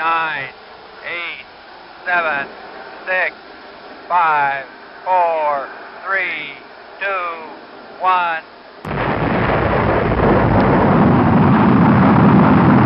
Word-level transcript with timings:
nine, 0.00 0.48
eight, 1.04 1.44
seven, 2.06 2.48
six, 3.04 3.36
five, 4.08 4.64
four, 5.04 5.68
three, 6.06 6.56
two, 6.98 7.04
one. 8.00 8.40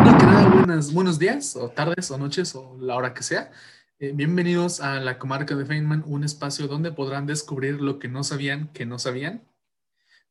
Hola, 0.02 0.16
¿qué 0.18 0.26
tal? 0.26 0.50
Buenas, 0.50 0.92
buenos 0.92 1.16
días, 1.20 1.54
o 1.54 1.70
tardes, 1.70 2.10
o 2.10 2.18
noches, 2.18 2.52
o 2.56 2.76
la 2.80 2.96
hora 2.96 3.14
que 3.14 3.22
sea. 3.22 3.52
Eh, 4.00 4.10
bienvenidos 4.12 4.80
a 4.80 4.98
la 4.98 5.16
comarca 5.16 5.54
de 5.54 5.64
Feynman, 5.64 6.02
un 6.06 6.24
espacio 6.24 6.66
donde 6.66 6.90
podrán 6.90 7.26
descubrir 7.26 7.80
lo 7.80 8.00
que 8.00 8.08
no 8.08 8.24
sabían 8.24 8.72
que 8.72 8.86
no 8.86 8.98
sabían. 8.98 9.48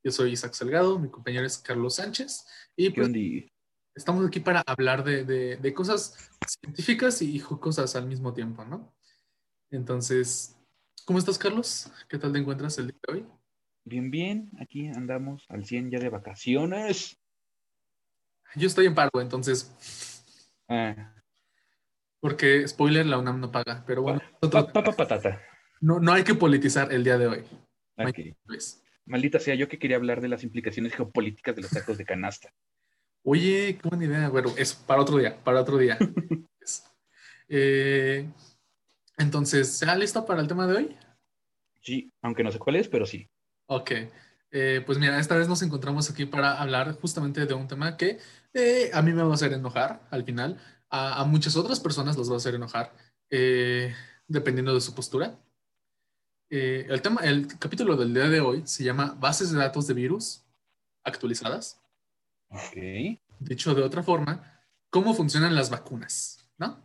Yo 0.03 0.11
soy 0.11 0.33
Isaac 0.33 0.53
Salgado, 0.53 0.99
mi 0.99 1.09
compañero 1.09 1.45
es 1.45 1.59
Carlos 1.59 1.95
Sánchez, 1.95 2.45
y 2.75 2.91
¿Qué 2.91 2.99
pues? 2.99 3.52
Estamos 3.95 4.25
aquí 4.25 4.39
para 4.39 4.61
hablar 4.65 5.03
de, 5.03 5.23
de- 5.25 5.57
de 5.57 5.73
cosas 5.73 6.29
científicas 6.47 7.21
y 7.21 7.39
cosas 7.39 7.95
al 7.95 8.07
mismo 8.07 8.33
tiempo, 8.33 8.65
¿no? 8.65 8.93
Entonces, 9.71 10.57
¿cómo 11.05 11.19
estás, 11.19 11.37
Carlos? 11.37 11.91
¿Qué 12.09 12.17
tal 12.17 12.31
te 12.33 12.39
encuentras 12.39 12.77
el 12.77 12.87
día 12.87 12.99
de 13.07 13.13
hoy? 13.13 13.27
Bien, 13.85 14.11
bien, 14.11 14.51
aquí 14.59 14.87
andamos 14.87 15.45
al 15.49 15.65
100 15.65 15.91
ya 15.91 15.99
de 15.99 16.09
vacaciones. 16.09 17.17
Yo 18.55 18.67
estoy 18.67 18.85
en 18.85 18.95
paro, 18.95 19.19
entonces, 19.21 19.71
Ah, 20.69 21.13
porque, 22.21 22.65
spoiler, 22.67 23.05
la 23.05 23.17
UNAM 23.17 23.41
no 23.41 23.51
paga, 23.51 23.83
pero 23.85 24.01
bueno, 24.01 24.21
pa- 24.39 24.49
pa- 24.71 24.83
pa- 24.83 24.95
patata. 24.95 25.41
no, 25.81 25.99
no 25.99 26.13
hay 26.13 26.23
que 26.23 26.33
politizar 26.35 26.93
el 26.93 27.03
día 27.03 27.17
de 27.17 27.27
hoy. 27.27 27.43
Maldita 29.05 29.39
sea, 29.39 29.55
yo 29.55 29.67
que 29.67 29.77
quería 29.77 29.97
hablar 29.97 30.21
de 30.21 30.29
las 30.29 30.43
implicaciones 30.43 30.93
geopolíticas 30.95 31.55
de 31.55 31.63
los 31.63 31.71
tacos 31.71 31.97
de 31.97 32.05
canasta. 32.05 32.53
Oye, 33.23 33.77
qué 33.81 33.89
buena 33.89 34.05
idea. 34.05 34.29
Bueno, 34.29 34.53
es 34.57 34.73
para 34.73 35.01
otro 35.01 35.17
día, 35.17 35.41
para 35.43 35.61
otro 35.61 35.77
día. 35.77 35.97
Es- 36.59 36.83
eh, 37.49 38.29
entonces, 39.17 39.79
¿ya 39.79 39.95
listo 39.95 40.25
para 40.25 40.41
el 40.41 40.47
tema 40.47 40.65
de 40.67 40.75
hoy? 40.75 40.97
Sí, 41.81 42.11
aunque 42.21 42.43
no 42.43 42.51
sé 42.51 42.59
cuál 42.59 42.77
es, 42.77 42.87
pero 42.87 43.05
sí. 43.05 43.29
Ok. 43.67 43.91
Eh, 44.51 44.83
pues 44.85 44.97
mira, 44.97 45.19
esta 45.19 45.35
vez 45.35 45.47
nos 45.47 45.61
encontramos 45.61 46.09
aquí 46.09 46.25
para 46.25 46.61
hablar 46.61 46.93
justamente 46.99 47.45
de 47.45 47.53
un 47.53 47.67
tema 47.67 47.97
que 47.97 48.19
eh, 48.53 48.91
a 48.93 49.01
mí 49.01 49.11
me 49.11 49.23
va 49.23 49.31
a 49.31 49.33
hacer 49.33 49.51
enojar 49.53 50.07
al 50.11 50.23
final, 50.23 50.59
a, 50.89 51.21
a 51.21 51.25
muchas 51.25 51.55
otras 51.57 51.79
personas 51.79 52.17
los 52.17 52.29
va 52.29 52.35
a 52.35 52.37
hacer 52.37 52.55
enojar, 52.55 52.93
eh, 53.29 53.93
dependiendo 54.27 54.73
de 54.73 54.81
su 54.81 54.93
postura. 54.93 55.39
Eh, 56.49 56.85
el 56.87 57.01
tema, 57.01 57.21
el 57.21 57.47
capítulo 57.57 57.95
del 57.97 58.13
día 58.13 58.29
de 58.29 58.39
hoy 58.41 58.61
se 58.65 58.83
llama 58.83 59.15
Bases 59.19 59.51
de 59.51 59.57
datos 59.57 59.87
de 59.87 59.95
virus 59.95 60.45
actualizadas. 61.03 61.82
Dicho 63.39 63.73
de 63.75 63.81
otra 63.83 64.03
forma, 64.03 64.61
cómo 64.89 65.13
funcionan 65.13 65.55
las 65.55 65.69
vacunas, 65.69 66.49
¿no? 66.57 66.81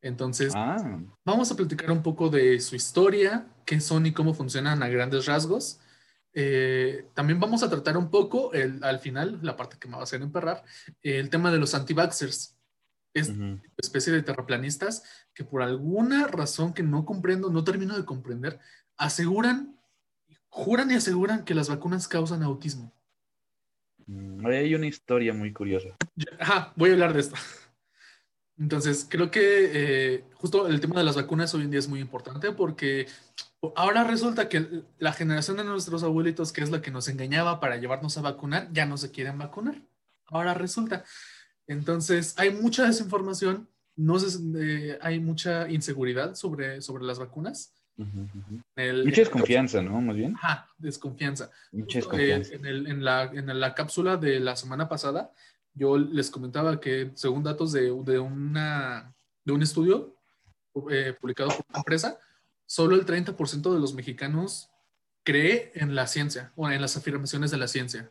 Entonces, 0.00 0.52
Ah, 0.56 0.76
vamos 1.24 1.50
a 1.50 1.56
platicar 1.56 1.90
un 1.90 2.02
poco 2.02 2.28
de 2.30 2.60
su 2.60 2.76
historia, 2.76 3.48
qué 3.64 3.80
son 3.80 4.06
y 4.06 4.12
cómo 4.12 4.32
funcionan 4.34 4.82
a 4.82 4.88
grandes 4.88 5.26
rasgos. 5.26 5.80
Eh, 6.32 7.08
también 7.14 7.40
vamos 7.40 7.62
a 7.62 7.68
tratar 7.70 7.96
un 7.96 8.10
poco, 8.10 8.52
el- 8.52 8.82
al 8.84 9.00
final, 9.00 9.40
la 9.42 9.56
parte 9.56 9.76
que 9.78 9.88
me 9.88 9.94
va 9.94 10.00
a 10.00 10.04
hacer 10.04 10.22
emperrar, 10.22 10.64
el 11.02 11.28
tema 11.30 11.50
de 11.50 11.58
los 11.58 11.74
anti-vaxxers, 11.74 12.54
ujú. 13.14 13.60
especie 13.76 14.12
de 14.12 14.22
terraplanistas 14.22 15.02
que 15.34 15.42
por 15.44 15.62
alguna 15.62 16.28
razón 16.28 16.72
que 16.72 16.84
no 16.84 17.04
comprendo, 17.04 17.50
no 17.50 17.64
termino 17.64 17.96
de 17.96 18.04
comprender, 18.04 18.60
aseguran, 18.96 19.76
juran 20.48 20.90
y 20.92 20.94
aseguran 20.94 21.44
que 21.44 21.54
las 21.54 21.68
vacunas 21.68 22.06
causan 22.06 22.42
autismo. 22.44 22.94
Mm, 24.08 24.46
hay 24.46 24.74
una 24.74 24.86
historia 24.86 25.32
muy 25.34 25.52
curiosa. 25.52 25.90
Ajá, 26.38 26.72
voy 26.76 26.90
a 26.90 26.92
hablar 26.94 27.12
de 27.12 27.20
esto. 27.20 27.36
Entonces, 28.58 29.06
creo 29.08 29.30
que 29.30 29.40
eh, 29.72 30.24
justo 30.34 30.66
el 30.66 30.80
tema 30.80 30.96
de 30.98 31.04
las 31.04 31.14
vacunas 31.14 31.54
hoy 31.54 31.62
en 31.62 31.70
día 31.70 31.78
es 31.78 31.86
muy 31.88 32.00
importante 32.00 32.50
porque 32.50 33.06
ahora 33.76 34.02
resulta 34.02 34.48
que 34.48 34.82
la 34.98 35.12
generación 35.12 35.58
de 35.58 35.64
nuestros 35.64 36.02
abuelitos, 36.02 36.52
que 36.52 36.62
es 36.62 36.70
la 36.70 36.82
que 36.82 36.90
nos 36.90 37.06
engañaba 37.06 37.60
para 37.60 37.76
llevarnos 37.76 38.18
a 38.18 38.22
vacunar, 38.22 38.68
ya 38.72 38.84
no 38.84 38.96
se 38.96 39.12
quieren 39.12 39.38
vacunar. 39.38 39.80
Ahora 40.26 40.54
resulta. 40.54 41.04
Entonces, 41.68 42.34
hay 42.36 42.50
mucha 42.50 42.84
desinformación, 42.86 43.68
no 43.94 44.18
se- 44.18 44.38
eh, 44.56 44.98
hay 45.02 45.20
mucha 45.20 45.68
inseguridad 45.70 46.34
sobre, 46.34 46.80
sobre 46.82 47.04
las 47.04 47.18
vacunas. 47.20 47.74
Ujú. 47.98 48.62
El- 48.76 49.04
Mucha 49.04 49.20
desconfianza, 49.22 49.82
¿no? 49.82 50.00
Más 50.00 50.14
bien. 50.16 50.34
Ajá, 50.36 50.68
desconfianza. 50.78 51.50
Mucha 51.72 51.98
eh, 51.98 52.02
desconfianza. 52.02 52.54
en, 52.54 52.64
el- 52.66 52.86
en 52.86 53.04
la, 53.04 53.24
en 53.24 53.60
la 53.60 53.74
cápsula 53.74 54.16
de 54.16 54.38
la 54.40 54.54
semana 54.56 54.88
pasada, 54.88 55.32
yo 55.74 55.98
les 55.98 56.30
comentaba 56.30 56.80
que 56.80 57.10
según 57.14 57.42
datos 57.42 57.72
de, 57.72 57.92
de, 58.04 58.18
una, 58.18 59.12
de 59.44 59.52
un 59.52 59.62
estudio 59.62 60.14
eh, 60.90 61.14
publicado 61.20 61.50
por 61.50 61.64
una 61.70 61.78
empresa, 61.80 62.18
solo 62.66 62.94
el 62.94 63.04
30% 63.04 63.72
de 63.74 63.80
los 63.80 63.94
mexicanos 63.94 64.70
cree 65.24 65.72
en 65.74 65.94
la 65.94 66.06
ciencia 66.06 66.52
o 66.56 66.70
en 66.70 66.80
las 66.80 66.96
afirmaciones 66.96 67.50
de 67.50 67.58
la 67.58 67.68
ciencia. 67.68 68.10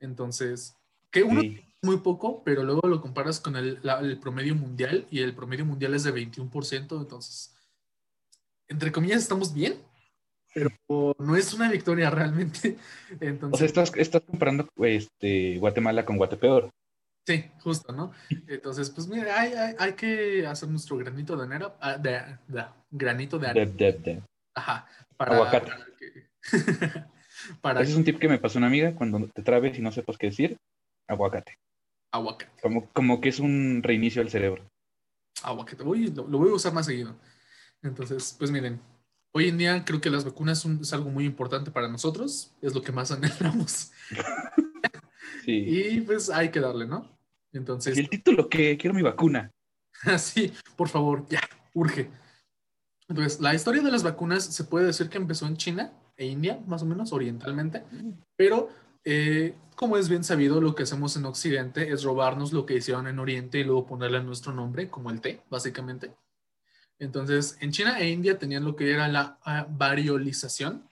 Entonces, 0.00 0.74
que 1.10 1.22
uno 1.22 1.40
Sí. 1.40 1.60
muy 1.82 1.98
poco, 1.98 2.42
pero 2.44 2.62
luego 2.62 2.86
lo 2.88 3.00
comparas 3.00 3.40
con 3.40 3.56
el, 3.56 3.78
la- 3.82 4.00
el 4.00 4.18
promedio 4.18 4.54
mundial 4.54 5.06
y 5.10 5.20
el 5.20 5.34
promedio 5.34 5.64
mundial 5.66 5.94
es 5.94 6.04
de 6.04 6.12
21%, 6.14 6.98
entonces, 7.00 7.54
entre 8.70 8.90
comillas, 8.92 9.20
estamos 9.22 9.52
bien, 9.52 9.74
pero 10.54 10.70
no 11.18 11.36
es 11.36 11.52
una 11.52 11.70
victoria 11.70 12.08
realmente. 12.10 12.76
Entonces, 13.20 13.52
O 13.52 13.56
sea, 13.58 13.66
estás, 13.66 13.92
estás 13.96 14.22
comparando 14.22 14.66
este, 14.78 15.58
Guatemala 15.58 16.04
con 16.06 16.16
Guatepeor. 16.16 16.70
sí, 17.26 17.44
justo, 17.60 17.92
¿no? 17.92 18.12
Entonces, 18.48 18.88
pues 18.90 19.06
mira, 19.06 19.38
hay, 19.40 19.52
hay, 19.52 19.74
hay 19.78 19.92
que 19.92 20.46
hacer 20.46 20.68
nuestro 20.68 20.96
granito 20.96 21.36
de 21.36 21.44
arena, 21.44 21.72
ah, 21.80 21.98
de, 21.98 22.38
de- 22.48 22.64
granito 22.90 23.38
de 23.38 23.48
arena, 23.48 24.22
ajá, 24.54 24.86
para, 25.16 25.34
Aguacate. 25.36 25.70
para 25.70 25.86
que- 25.98 26.26
para 27.60 27.80
Ese 27.82 27.92
es 27.92 27.96
un 27.96 28.04
tip 28.04 28.18
que 28.18 28.28
me 28.28 28.38
pasó 28.38 28.58
una 28.58 28.66
amiga 28.68 28.94
cuando 28.94 29.28
te 29.28 29.42
trabes 29.42 29.78
y 29.78 29.82
no 29.82 29.92
sepas 29.92 30.16
qué 30.18 30.28
decir. 30.28 30.56
Aguacate. 31.08 31.54
aguacate, 32.12 32.60
Como, 32.62 32.88
como 32.90 33.20
que 33.20 33.28
es 33.30 33.38
un 33.40 33.82
reinicio 33.82 34.22
al 34.22 34.30
cerebro. 34.30 34.66
aguacate, 35.42 35.82
voy, 35.82 36.06
lo, 36.08 36.26
lo 36.26 36.38
voy 36.38 36.50
a 36.50 36.54
usar 36.54 36.72
más 36.72 36.86
seguido. 36.86 37.16
Entonces, 37.82 38.34
pues 38.38 38.50
miren, 38.50 38.80
hoy 39.32 39.48
en 39.48 39.58
día 39.58 39.84
creo 39.84 40.00
que 40.00 40.10
las 40.10 40.24
vacunas 40.24 40.58
son- 40.58 40.80
es 40.80 40.92
algo 40.92 41.10
muy 41.10 41.24
importante 41.24 41.70
para 41.70 41.88
nosotros, 41.88 42.52
es 42.60 42.74
lo 42.74 42.82
que 42.82 42.92
más 42.92 43.10
anhelamos, 43.58 43.92
Sí. 45.44 45.52
y 45.96 46.00
pues 46.02 46.28
hay 46.30 46.50
que 46.50 46.60
darle, 46.60 46.86
¿no? 46.86 47.06
Entonces, 47.52 47.96
¿Y 47.96 48.00
el 48.00 48.08
título 48.10 48.48
qué? 48.48 48.76
Quiero 48.76 48.94
mi 48.94 49.02
vacuna. 49.02 49.50
Así, 50.04 50.52
por 50.76 50.88
favor, 50.88 51.26
ya, 51.28 51.40
urge. 51.74 52.10
Entonces, 53.08 53.40
la 53.40 53.54
historia 53.54 53.82
de 53.82 53.90
las 53.90 54.02
vacunas 54.02 54.44
se 54.44 54.64
puede 54.64 54.86
decir 54.86 55.08
que 55.08 55.18
empezó 55.18 55.46
en 55.46 55.56
China 55.56 55.92
e 56.16 56.26
India, 56.26 56.60
más 56.66 56.82
o 56.82 56.86
menos, 56.86 57.12
orientalmente, 57.12 57.82
pero 58.36 58.68
eh, 59.04 59.54
como 59.74 59.96
es 59.96 60.08
bien 60.08 60.22
sabido, 60.22 60.60
lo 60.60 60.74
que 60.74 60.82
hacemos 60.84 61.16
en 61.16 61.24
Occidente 61.24 61.90
es 61.90 62.04
robarnos 62.04 62.52
lo 62.52 62.66
que 62.66 62.76
hicieron 62.76 63.06
en 63.08 63.18
Oriente 63.18 63.58
y 63.58 63.64
luego 63.64 63.86
ponerle 63.86 64.22
nuestro 64.22 64.52
nombre, 64.52 64.88
como 64.88 65.10
el 65.10 65.20
té, 65.20 65.40
básicamente. 65.50 66.12
Entonces, 67.00 67.56
en 67.60 67.72
China 67.72 67.98
e 67.98 68.08
India 68.10 68.38
tenían 68.38 68.64
lo 68.64 68.76
que 68.76 68.92
era 68.92 69.08
la 69.08 69.38
ah, 69.44 69.66
variolización, 69.68 70.88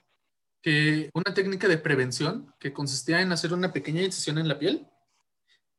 que 0.61 1.09
una 1.13 1.33
técnica 1.33 1.67
de 1.69 1.77
prevención 1.77 2.53
que 2.59 2.73
consistía 2.73 3.21
en 3.21 3.31
hacer 3.31 3.53
una 3.53 3.71
pequeña 3.71 4.01
incisión 4.01 4.37
en 4.39 4.47
la 4.47 4.59
piel 4.59 4.85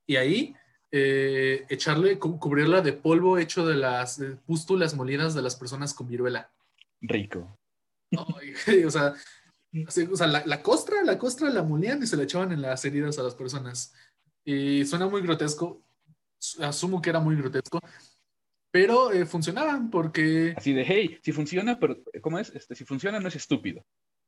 y 0.06 0.16
ahí 0.16 0.54
eh, 0.92 1.66
echarle, 1.68 2.18
cu- 2.18 2.38
cubrirla 2.38 2.80
de 2.80 2.92
polvo 2.92 3.38
hecho 3.38 3.66
de 3.66 3.74
las 3.76 4.20
pústulas 4.46 4.94
molidas 4.94 5.34
de 5.34 5.42
las 5.42 5.56
personas 5.56 5.92
con 5.92 6.08
viruela. 6.08 6.50
Rico. 7.02 7.58
Ay, 8.66 8.84
o 8.84 8.90
sea, 8.90 9.14
así, 9.86 10.08
o 10.10 10.16
sea, 10.16 10.26
la, 10.28 10.44
la 10.46 10.62
costra, 10.62 11.02
la 11.04 11.18
costra 11.18 11.50
la 11.50 11.62
molían 11.62 12.02
y 12.02 12.06
se 12.06 12.16
la 12.16 12.22
echaban 12.22 12.52
en 12.52 12.62
las 12.62 12.84
heridas 12.84 13.18
a 13.18 13.22
las 13.24 13.34
personas. 13.34 13.92
Y 14.44 14.84
suena 14.86 15.06
muy 15.08 15.22
grotesco, 15.22 15.82
su- 16.38 16.64
asumo 16.64 17.02
que 17.02 17.10
era 17.10 17.20
muy 17.20 17.36
grotesco, 17.36 17.80
pero 18.70 19.12
eh, 19.12 19.26
funcionaban 19.26 19.90
porque 19.90 20.54
Así 20.56 20.72
de, 20.72 20.84
hey, 20.86 21.18
si 21.22 21.32
funciona, 21.32 21.78
pero 21.78 21.96
¿cómo 22.20 22.38
es? 22.38 22.50
Este, 22.54 22.74
si 22.74 22.84
funciona, 22.84 23.18
no 23.20 23.28
es 23.28 23.36
estúpido. 23.36 23.84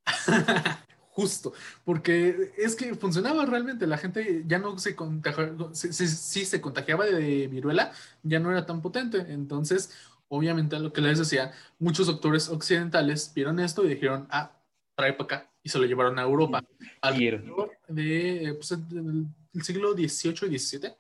Justo, 1.15 1.53
porque 1.85 2.53
es 2.57 2.75
que 2.75 2.95
funcionaba 2.95 3.45
realmente, 3.45 3.87
la 3.87 3.99
gente 3.99 4.45
ya 4.47 4.59
no 4.59 4.79
se 4.79 4.97
contagiaba, 4.97 5.75
si, 5.75 5.93
si- 5.93 6.09
si 6.09 6.45
se 6.47 6.61
contagiaba 6.63 7.05
de 7.05 7.49
viruela, 7.49 7.93
ya 8.23 8.41
no 8.41 8.51
era 8.51 8.65
tan 8.65 8.81
potente. 8.81 9.19
Entonces, 9.29 9.93
obviamente, 10.29 10.79
lo 10.79 10.91
que 10.93 11.03
les 11.03 11.19
decía, 11.19 11.53
muchos 11.79 12.07
doctores 12.07 12.49
occidentales 12.49 13.31
vieron 13.35 13.61
esto 13.61 13.85
y 13.85 13.89
dijeron, 13.89 14.27
ah, 14.31 14.59
trae 14.97 15.13
para 15.13 15.25
acá, 15.25 15.51
y 15.63 15.69
se 15.69 15.79
lo 15.79 15.85
llevaron 15.85 16.19
a 16.19 16.23
Europa. 16.23 16.65
Alrededor 17.03 17.73
de, 17.89 18.45
eh, 18.47 18.55
pues, 18.55 18.71
del 18.89 19.27
del 19.53 19.63
siglo 19.65 19.93
XVIII 19.93 20.49
y 20.55 20.59
XVII. 20.59 20.95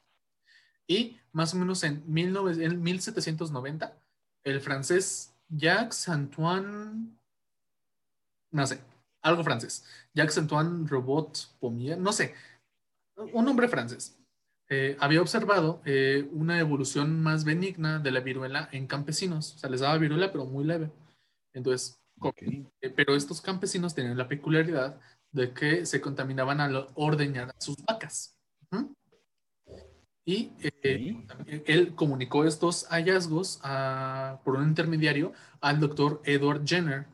Y 0.93 1.17
más 1.33 1.55
o 1.55 1.57
menos 1.57 1.83
en, 1.85 2.03
19 2.07 2.65
en 2.65 2.83
1790, 2.83 3.97
el 4.45 4.61
francés 4.61 5.35
Jacques 5.49 6.07
Antoine, 6.07 7.17
no 8.51 8.67
sé, 8.67 8.79
algo 9.23 9.43
francés, 9.43 9.87
Jacques 10.13 10.37
Antoine 10.37 10.87
Robot 10.87 11.57
Pommier, 11.59 11.97
no 11.97 12.13
sé, 12.13 12.35
un 13.17 13.45
nombre 13.47 13.69
francés. 13.69 14.19
eh, 14.69 14.97
había 15.01 15.23
observado 15.23 15.81
eh, 15.85 16.29
una 16.33 16.59
evolución 16.59 17.23
más 17.23 17.45
benigna 17.45 17.99
de 17.99 18.11
la 18.11 18.21
viruela 18.21 18.69
en 18.73 18.87
campesinos. 18.87 19.55
O 19.55 19.59
sea, 19.59 19.71
les 19.71 19.81
daba 19.81 19.99
viruela, 19.99 20.33
pero 20.33 20.47
muy 20.47 20.65
leve. 20.65 20.91
Entonces, 21.53 22.01
eh, 22.81 22.91
pero 22.97 23.15
estos 23.15 23.41
campesinos 23.41 23.95
tenían 23.95 24.17
la 24.17 24.29
peculiaridad 24.29 24.99
de 25.31 25.53
que 25.53 25.85
se 25.85 26.01
contaminaban 26.01 26.61
al 26.61 26.89
ordeñar 26.95 27.51
a 27.51 27.61
sus 27.61 27.77
vacas. 27.85 28.35
Y 30.25 30.53
eh, 30.83 31.17
él 31.67 31.95
comunicó 31.95 32.45
estos 32.45 32.87
hallazgos 32.91 33.59
a- 33.63 34.41
por 34.45 34.57
un 34.57 34.69
intermediario 34.69 35.33
al 35.61 35.81
doctor 35.81 36.23
Edward 36.25 36.63
Jenner, 36.65 37.07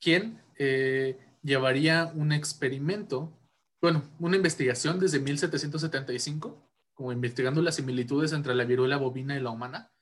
quien 0.00 0.40
eh, 0.58 1.18
llevaría 1.42 2.10
un 2.14 2.32
experimento, 2.32 3.32
bueno, 3.80 4.02
una 4.18 4.36
investigación 4.36 4.98
desde 4.98 5.20
1775, 5.20 6.66
como 6.94 7.12
investigando 7.12 7.62
las 7.62 7.76
similitudes 7.76 8.32
entre 8.32 8.54
la 8.54 8.64
viruela 8.64 8.96
bovina 8.96 9.36
y 9.36 9.40
la 9.40 9.50
humana. 9.50 9.92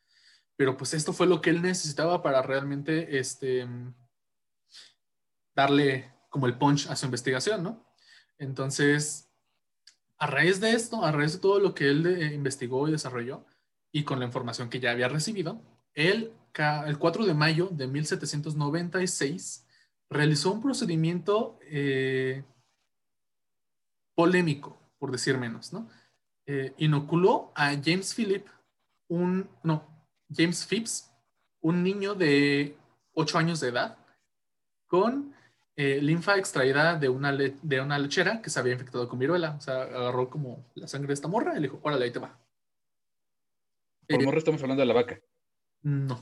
Pero 0.57 0.77
pues 0.77 0.95
esto 0.95 1.13
fue 1.13 1.29
lo 1.29 1.41
que 1.41 1.51
él 1.51 1.63
necesitaba 1.63 2.23
para 2.23 2.43
realmente 2.43 3.19
este, 3.19 3.67
darle 5.55 6.13
como 6.29 6.47
el 6.47 6.59
punch 6.59 6.89
a 6.89 6.97
su 6.97 7.07
investigación, 7.07 7.63
¿no? 7.63 7.87
Entonces, 8.39 9.28
a 10.19 10.27
raíz 10.27 10.61
de 10.61 10.73
esto, 10.73 11.05
a 11.05 11.13
raíz 11.13 11.35
de 11.35 11.39
todo 11.39 11.61
lo 11.61 11.75
que 11.75 11.89
él 11.89 12.07
eh, 12.07 12.35
investigó 12.35 12.89
y 12.89 12.93
desarrolló, 12.93 13.45
y 13.93 14.05
con 14.05 14.19
la 14.19 14.27
información 14.27 14.69
que 14.69 14.81
ya 14.81 14.91
había 14.91 15.09
recibido, 15.09 15.63
él, 15.95 16.33
el 16.87 16.99
4 16.99 17.27
de 17.27 17.35
mayo 17.35 17.69
de 17.71 17.87
1796, 17.87 19.67
realizó 20.11 20.53
un 20.53 20.63
procedimiento 20.63 21.59
eh, 21.63 22.45
polémico, 24.15 24.77
por 24.99 25.11
decir 25.13 25.39
menos, 25.39 25.73
¿no? 25.73 25.89
Eh, 26.47 26.75
inoculó 26.79 27.53
a 27.55 27.71
James 27.71 28.15
Philip, 28.15 28.47
un, 29.09 29.49
no, 29.63 29.87
James 30.35 30.67
Phipps, 30.67 31.11
un 31.61 31.83
niño 31.83 32.15
de 32.15 32.77
8 33.13 33.39
años 33.39 33.61
de 33.61 33.69
edad, 33.69 33.99
con 34.87 35.35
eh, 35.81 36.01
linfa 36.03 36.37
extraída 36.37 36.97
de 36.97 37.09
una, 37.09 37.31
de 37.33 37.81
una 37.81 37.99
lechera 38.01 38.43
que 38.43 38.51
se 38.51 38.59
había 38.59 38.73
infectado 38.73 39.09
con 39.09 39.19
viruela. 39.21 39.55
O 39.57 39.61
sea, 39.61 39.83
agarró 39.83 40.29
como 40.29 40.65
la 40.75 40.89
sangre 40.89 41.07
de 41.09 41.15
esta 41.15 41.29
morra 41.29 41.53
y 41.53 41.61
le 41.61 41.69
dijo, 41.69 41.79
órale, 41.83 42.05
ahí 42.05 42.11
te 42.11 42.19
va. 42.19 42.37
Por 44.09 44.21
Eh, 44.21 44.25
morro 44.25 44.39
estamos 44.39 44.61
hablando 44.63 44.81
de 44.83 44.87
la 44.87 44.95
vaca. 44.95 45.21
no, 45.83 46.19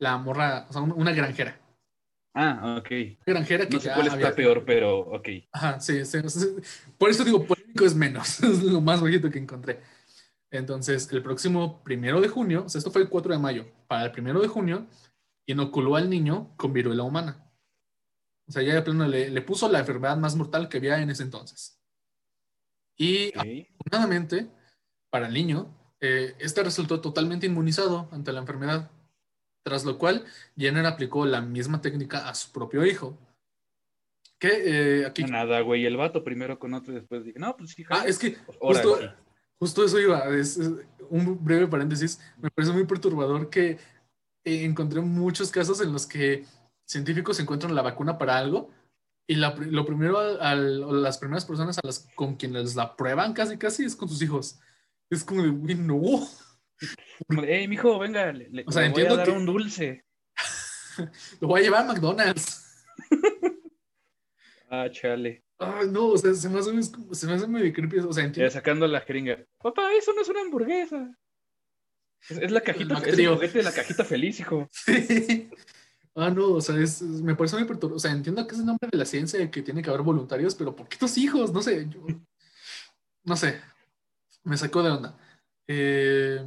la 0.00 0.16
morra, 0.18 0.66
o 0.68 0.72
sea, 0.72 0.82
un- 0.82 0.92
una 0.92 1.12
granjera. 1.12 1.56
Ah, 2.34 2.76
ok. 2.80 2.88
Granjera 3.26 3.66
que 3.66 3.74
No 3.74 3.80
sé 3.80 3.86
ya 3.88 3.94
cuál 3.94 4.06
está 4.08 4.14
había- 4.18 4.34
peor, 4.34 4.64
pero 4.64 4.98
ok. 5.00 5.28
Ajá, 5.52 5.80
sí, 5.80 6.04
sí, 6.04 6.18
sí. 6.28 6.56
Por 6.98 7.10
eso 7.10 7.24
digo, 7.24 7.44
polémico 7.46 7.84
es 7.84 7.94
menos, 7.94 8.40
es 8.42 8.62
lo 8.64 8.80
más 8.80 9.00
bajito 9.00 9.30
que 9.30 9.38
encontré. 9.38 9.80
Entonces, 10.50 11.10
el 11.12 11.22
próximo 11.22 11.82
primero 11.84 12.20
de 12.20 12.28
junio, 12.28 12.64
o 12.66 12.68
sea, 12.68 12.78
esto 12.78 12.90
fue 12.90 13.02
el 13.02 13.08
4 13.08 13.32
de 13.32 13.38
mayo, 13.38 13.66
para 13.86 14.04
el 14.06 14.12
primero 14.12 14.40
de 14.40 14.48
junio, 14.48 14.86
inoculó 15.46 15.94
al 15.96 16.08
niño 16.10 16.50
con 16.56 16.72
viruela 16.72 17.02
humana. 17.04 17.44
O 18.48 18.52
sea, 18.52 18.62
ya 18.62 18.74
de 18.74 18.82
plano 18.82 19.06
le, 19.06 19.30
le 19.30 19.42
puso 19.42 19.68
la 19.68 19.80
enfermedad 19.80 20.16
más 20.16 20.34
mortal 20.34 20.68
que 20.68 20.78
había 20.78 21.00
en 21.02 21.10
ese 21.10 21.22
entonces. 21.22 21.78
Y 22.96 23.32
afortunadamente, 23.38 24.50
para 25.10 25.28
el 25.28 25.34
niño, 25.34 25.74
eh, 26.00 26.34
este 26.38 26.62
resultó 26.62 27.00
totalmente 27.00 27.46
inmunizado 27.46 28.08
ante 28.12 28.32
la 28.32 28.40
enfermedad, 28.40 28.90
tras 29.62 29.84
lo 29.84 29.98
cual 29.98 30.24
Jenner 30.56 30.86
aplicó 30.86 31.26
la 31.26 31.40
misma 31.40 31.80
técnica 31.80 32.28
a 32.28 32.34
su 32.34 32.52
propio 32.52 32.84
hijo. 32.86 33.18
Que 34.38 35.00
eh, 35.00 35.06
aquí 35.06 35.22
No, 35.24 35.30
nada, 35.30 35.60
güey. 35.60 35.84
El 35.84 35.96
vato 35.96 36.24
primero 36.24 36.58
con 36.58 36.74
otro 36.74 36.92
y 36.92 36.96
después 36.96 37.24
dije, 37.24 37.38
no, 37.38 37.56
pues 37.56 37.74
Ah, 37.90 38.04
es 38.06 38.18
que 38.18 38.36
justo, 38.60 38.98
justo 39.58 39.84
eso 39.84 40.00
iba. 40.00 40.24
Es, 40.36 40.56
es 40.56 40.70
un 41.10 41.44
breve 41.44 41.66
paréntesis. 41.66 42.20
Me 42.38 42.50
parece 42.50 42.72
muy 42.72 42.84
perturbador 42.84 43.50
que 43.50 43.78
eh, 44.44 44.64
encontré 44.64 45.00
muchos 45.00 45.50
casos 45.50 45.80
en 45.80 45.92
los 45.92 46.06
que 46.06 46.44
científicos 46.88 47.38
encuentran 47.38 47.74
la 47.74 47.82
vacuna 47.82 48.16
para 48.18 48.38
algo 48.38 48.70
y 49.26 49.34
la 49.34 49.54
lo 49.54 49.84
primero, 49.84 50.18
al- 50.18 51.02
las 51.02 51.18
primeras 51.18 51.44
personas 51.44 51.76
a 51.78 51.86
las 51.86 52.08
con 52.14 52.36
quienes 52.36 52.74
la 52.74 52.96
prueban 52.96 53.34
casi 53.34 53.58
casi 53.58 53.84
es 53.84 53.94
con 53.94 54.08
sus 54.08 54.22
hijos. 54.22 54.58
Es 55.10 55.22
como 55.22 55.42
de, 55.42 55.50
"Güey, 55.50 55.74
no. 55.74 56.00
Hey, 57.42 57.68
mijo, 57.68 57.98
venga, 57.98 58.32
le, 58.32 58.64
O 58.66 58.72
sea, 58.72 58.82
le 58.82 58.88
voy 58.90 59.02
a 59.02 59.14
dar 59.16 59.26
que- 59.26 59.32
un 59.32 59.44
dulce. 59.46 60.04
Lo 61.40 61.48
voy 61.48 61.60
a 61.60 61.62
llevar 61.64 61.82
a 61.84 61.92
McDonald's. 61.92 62.64
Ah, 64.70 64.88
chale. 64.90 65.44
Ay, 65.58 65.88
no, 65.90 66.08
o 66.08 66.18
sea, 66.18 66.34
se 66.34 66.46
me 66.48 66.58
hace, 66.58 66.70
se 66.82 67.26
me 67.26 67.32
hace 67.32 67.46
medio 67.48 67.72
creepy. 67.72 68.00
O 68.00 68.12
sea, 68.12 68.22
Ya 68.22 68.26
entiendo. 68.26 68.50
sacando 68.52 68.86
la 68.86 69.00
jeringa. 69.00 69.38
Papá, 69.62 69.92
eso 69.94 70.12
no 70.12 70.20
es 70.20 70.28
una 70.28 70.42
hamburguesa. 70.42 71.10
Es, 72.28 72.36
es 72.36 72.50
la 72.50 72.60
cajita, 72.60 72.98
es 72.98 73.18
el 73.18 73.28
juguete 73.28 73.58
de 73.58 73.64
la 73.64 73.72
cajita 73.72 74.04
feliz, 74.04 74.40
hijo. 74.40 74.68
Sí. 74.86 75.48
Ah, 76.20 76.30
no, 76.30 76.54
o 76.54 76.60
sea, 76.60 76.76
es, 76.80 77.00
me 77.00 77.36
parece 77.36 77.54
muy 77.56 77.64
perturbador. 77.64 77.96
O 77.96 78.00
sea, 78.00 78.10
entiendo 78.10 78.44
que 78.46 78.54
es 78.54 78.60
el 78.60 78.66
nombre 78.66 78.88
de 78.90 78.98
la 78.98 79.04
ciencia 79.04 79.40
y 79.40 79.50
que 79.50 79.62
tiene 79.62 79.82
que 79.82 79.88
haber 79.90 80.02
voluntarios, 80.02 80.54
pero 80.56 80.74
¿por 80.74 80.88
qué 80.88 80.96
tus 80.96 81.16
hijos? 81.16 81.52
No 81.52 81.62
sé, 81.62 81.88
yo- 81.88 82.00
no 83.24 83.36
sé, 83.36 83.60
me 84.42 84.56
sacó 84.56 84.82
de 84.82 84.90
onda. 84.90 85.16
Eh, 85.68 86.44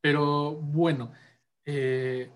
pero 0.00 0.52
bueno, 0.56 1.12
eh, 1.64 2.32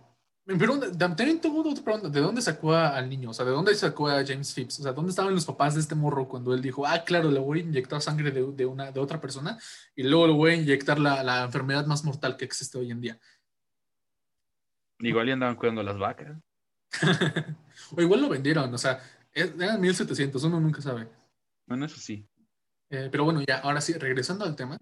también 0.98 1.40
tengo 1.40 1.60
otra 1.68 1.82
pregunta, 1.82 2.08
¿de 2.10 2.20
dónde 2.20 2.42
sacó 2.42 2.74
al 2.74 3.08
niño? 3.08 3.30
O 3.30 3.34
sea, 3.34 3.44
¿de 3.44 3.50
dónde 3.52 3.74
sacó 3.74 4.08
a 4.08 4.24
James 4.24 4.52
Phipps? 4.54 4.80
O 4.80 4.82
sea, 4.84 4.92
¿dónde 4.92 5.10
estaban 5.10 5.34
los 5.34 5.44
papás 5.46 5.74
de 5.74 5.80
este 5.80 5.94
morro 5.96 6.28
cuando 6.28 6.54
él 6.54 6.62
dijo, 6.62 6.86
ah, 6.86 7.02
claro, 7.04 7.30
le 7.30 7.40
voy 7.40 7.60
a 7.60 7.62
inyectar 7.62 8.00
sangre 8.00 8.30
de, 8.30 8.52
de 8.52 8.66
una, 8.66 8.92
de 8.92 9.00
otra 9.00 9.20
persona 9.20 9.58
y 9.96 10.02
luego 10.04 10.26
le 10.28 10.32
voy 10.34 10.50
a 10.52 10.56
inyectar 10.56 10.98
la, 11.00 11.24
la 11.24 11.44
enfermedad 11.44 11.86
más 11.86 12.04
mortal 12.04 12.36
que 12.36 12.44
existe 12.44 12.78
hoy 12.78 12.90
en 12.92 13.00
día? 13.00 13.20
Igual 14.98 15.28
y 15.28 15.32
andaban 15.32 15.56
cuidando 15.56 15.82
las 15.82 15.98
vacas. 15.98 16.38
o 17.96 18.00
igual 18.00 18.20
lo 18.20 18.28
vendieron, 18.28 18.72
o 18.72 18.78
sea, 18.78 19.00
eran 19.32 19.80
1700, 19.80 20.44
uno 20.44 20.60
nunca 20.60 20.80
sabe. 20.82 21.08
Bueno, 21.66 21.86
eso 21.86 21.98
sí. 21.98 22.26
Eh, 22.90 23.08
pero 23.10 23.24
bueno, 23.24 23.42
ya, 23.46 23.58
ahora 23.58 23.80
sí, 23.80 23.94
regresando 23.94 24.44
al 24.44 24.54
tema, 24.56 24.76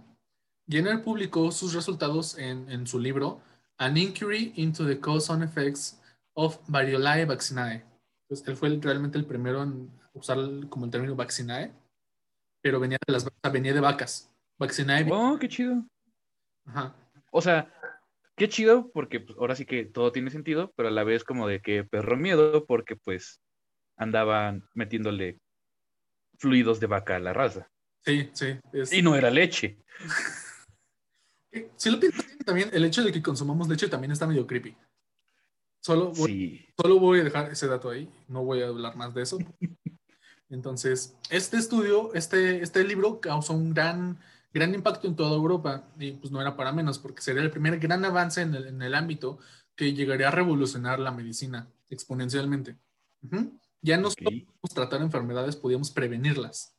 Jenner 0.68 1.02
publicó 1.02 1.50
sus 1.52 1.74
resultados 1.74 2.36
en, 2.38 2.68
en 2.70 2.86
su 2.86 2.98
libro 2.98 3.40
An 3.78 3.96
Inquiry 3.96 4.52
into 4.56 4.86
the 4.86 4.98
Cause 4.98 5.32
and 5.32 5.42
Effects 5.44 6.00
of 6.34 6.58
Variolae 6.68 7.24
Vaccinae. 7.24 7.84
Entonces, 8.28 8.46
él 8.48 8.56
fue 8.56 8.68
el- 8.68 8.82
realmente 8.82 9.18
el 9.18 9.24
primero 9.26 9.62
en 9.62 9.90
usar 10.14 10.38
el- 10.38 10.68
como 10.68 10.84
el 10.84 10.90
término 10.90 11.14
vaccinae, 11.16 11.72
pero 12.60 12.78
venía 12.80 12.98
de 13.06 13.12
las 13.12 13.24
vacas, 13.24 13.52
venía 13.52 13.72
de 13.72 13.80
vacas. 13.80 14.30
Vaccinae, 14.58 15.08
Oh, 15.10 15.38
qué 15.40 15.48
chido. 15.48 15.84
ajá. 16.66 16.94
O 17.32 17.40
sea, 17.40 17.72
qué 18.40 18.48
chido 18.48 18.90
porque 18.94 19.20
pues, 19.20 19.38
ahora 19.38 19.54
sí 19.54 19.66
que 19.66 19.84
todo 19.84 20.12
tiene 20.12 20.30
sentido, 20.30 20.72
pero 20.74 20.88
a 20.88 20.92
la 20.92 21.04
vez 21.04 21.24
como 21.24 21.46
de 21.46 21.60
que 21.60 21.84
perro 21.84 22.16
miedo 22.16 22.64
porque 22.64 22.96
pues 22.96 23.42
andaban 23.98 24.64
metiéndole 24.72 25.38
fluidos 26.38 26.80
de 26.80 26.86
vaca 26.86 27.16
a 27.16 27.20
la 27.20 27.34
raza. 27.34 27.70
Sí, 28.02 28.30
sí. 28.32 28.58
es- 28.72 28.94
Y 28.94 29.02
no 29.02 29.14
era 29.14 29.30
leche. 29.30 29.78
Eh, 31.52 31.68
Si 31.76 31.90
lo 31.90 31.98
piensas 31.98 32.24
también, 32.46 32.70
el 32.72 32.84
hecho 32.84 33.02
de 33.02 33.10
que 33.10 33.20
consumamos 33.20 33.68
leche 33.68 33.88
también 33.88 34.12
está 34.12 34.24
medio 34.24 34.46
creepy. 34.46 34.72
Solo 35.80 36.12
voy, 36.12 36.30
Sí. 36.30 36.66
Solo 36.80 37.00
voy 37.00 37.18
a 37.20 37.24
dejar 37.24 37.50
ese 37.50 37.66
dato 37.66 37.90
ahí, 37.90 38.08
no 38.28 38.44
voy 38.44 38.62
a 38.62 38.68
hablar 38.68 38.94
más 38.96 39.12
de 39.14 39.22
eso. 39.22 39.36
Entonces, 40.48 41.16
este 41.28 41.56
estudio, 41.56 42.14
este, 42.14 42.62
este 42.62 42.84
libro 42.84 43.20
causó 43.20 43.52
un 43.54 43.74
gran, 43.74 44.20
gran 44.52 44.74
impacto 44.74 45.06
en 45.06 45.16
toda 45.16 45.34
Europa 45.36 45.84
y 45.98 46.12
pues 46.12 46.32
no 46.32 46.40
era 46.40 46.56
para 46.56 46.72
menos 46.72 46.98
porque 46.98 47.22
sería 47.22 47.42
el 47.42 47.50
primer 47.50 47.78
gran 47.78 48.04
avance 48.04 48.42
en 48.42 48.54
el, 48.54 48.66
en 48.66 48.82
el 48.82 48.94
ámbito 48.94 49.38
que 49.76 49.92
llegaría 49.94 50.28
a 50.28 50.32
revolucionar 50.32 50.98
la 50.98 51.10
medicina 51.12 51.68
exponencialmente. 51.88 52.76
Ujú. 53.22 53.58
Ya 53.82 53.96
no 53.96 54.10
solo 54.10 54.28
Ok. 54.28 54.34
podíamos 54.34 54.74
tratar 54.74 55.00
enfermedades, 55.02 55.56
podíamos 55.56 55.90
prevenirlas, 55.90 56.74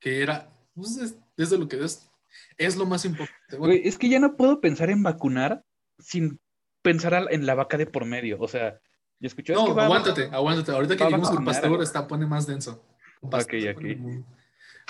que 0.00 0.22
era, 0.22 0.50
pues, 0.74 0.96
es, 0.98 1.14
es 1.36 1.50
de 1.50 1.58
lo 1.58 1.68
que 1.68 1.82
es, 1.82 2.10
es 2.58 2.76
lo 2.76 2.84
más 2.86 3.04
importante. 3.04 3.56
Bueno, 3.56 3.74
Güey, 3.74 3.88
es 3.88 3.96
que 3.96 4.08
ya 4.08 4.18
no 4.18 4.36
puedo 4.36 4.60
pensar 4.60 4.90
en 4.90 5.02
vacunar 5.02 5.64
sin 5.98 6.38
pensar 6.82 7.26
en 7.30 7.46
la 7.46 7.54
vaca 7.54 7.76
de 7.78 7.86
por 7.86 8.04
medio. 8.04 8.38
O 8.40 8.48
sea, 8.48 8.78
yo 9.18 9.26
escuché. 9.28 9.52
es 9.52 9.58
No, 9.58 9.66
que 9.66 9.72
va 9.72 9.82
a 9.82 9.86
aguántate, 9.86 10.24
aguántate. 10.32 10.72
Ahorita 10.72 10.96
que 10.96 11.04
lleguemos 11.04 11.28
con 11.28 11.44
vacunar. 11.44 11.54
Pasteur 11.62 11.82
está 11.82 12.06
pone 12.06 12.26
más 12.26 12.46
denso. 12.46 12.84
Con 13.20 13.30
Pasteur 13.30 13.56
Ok, 13.58 13.62
se 13.64 13.70
ok. 13.70 13.76
pone 13.76 13.96
muy- 13.96 14.24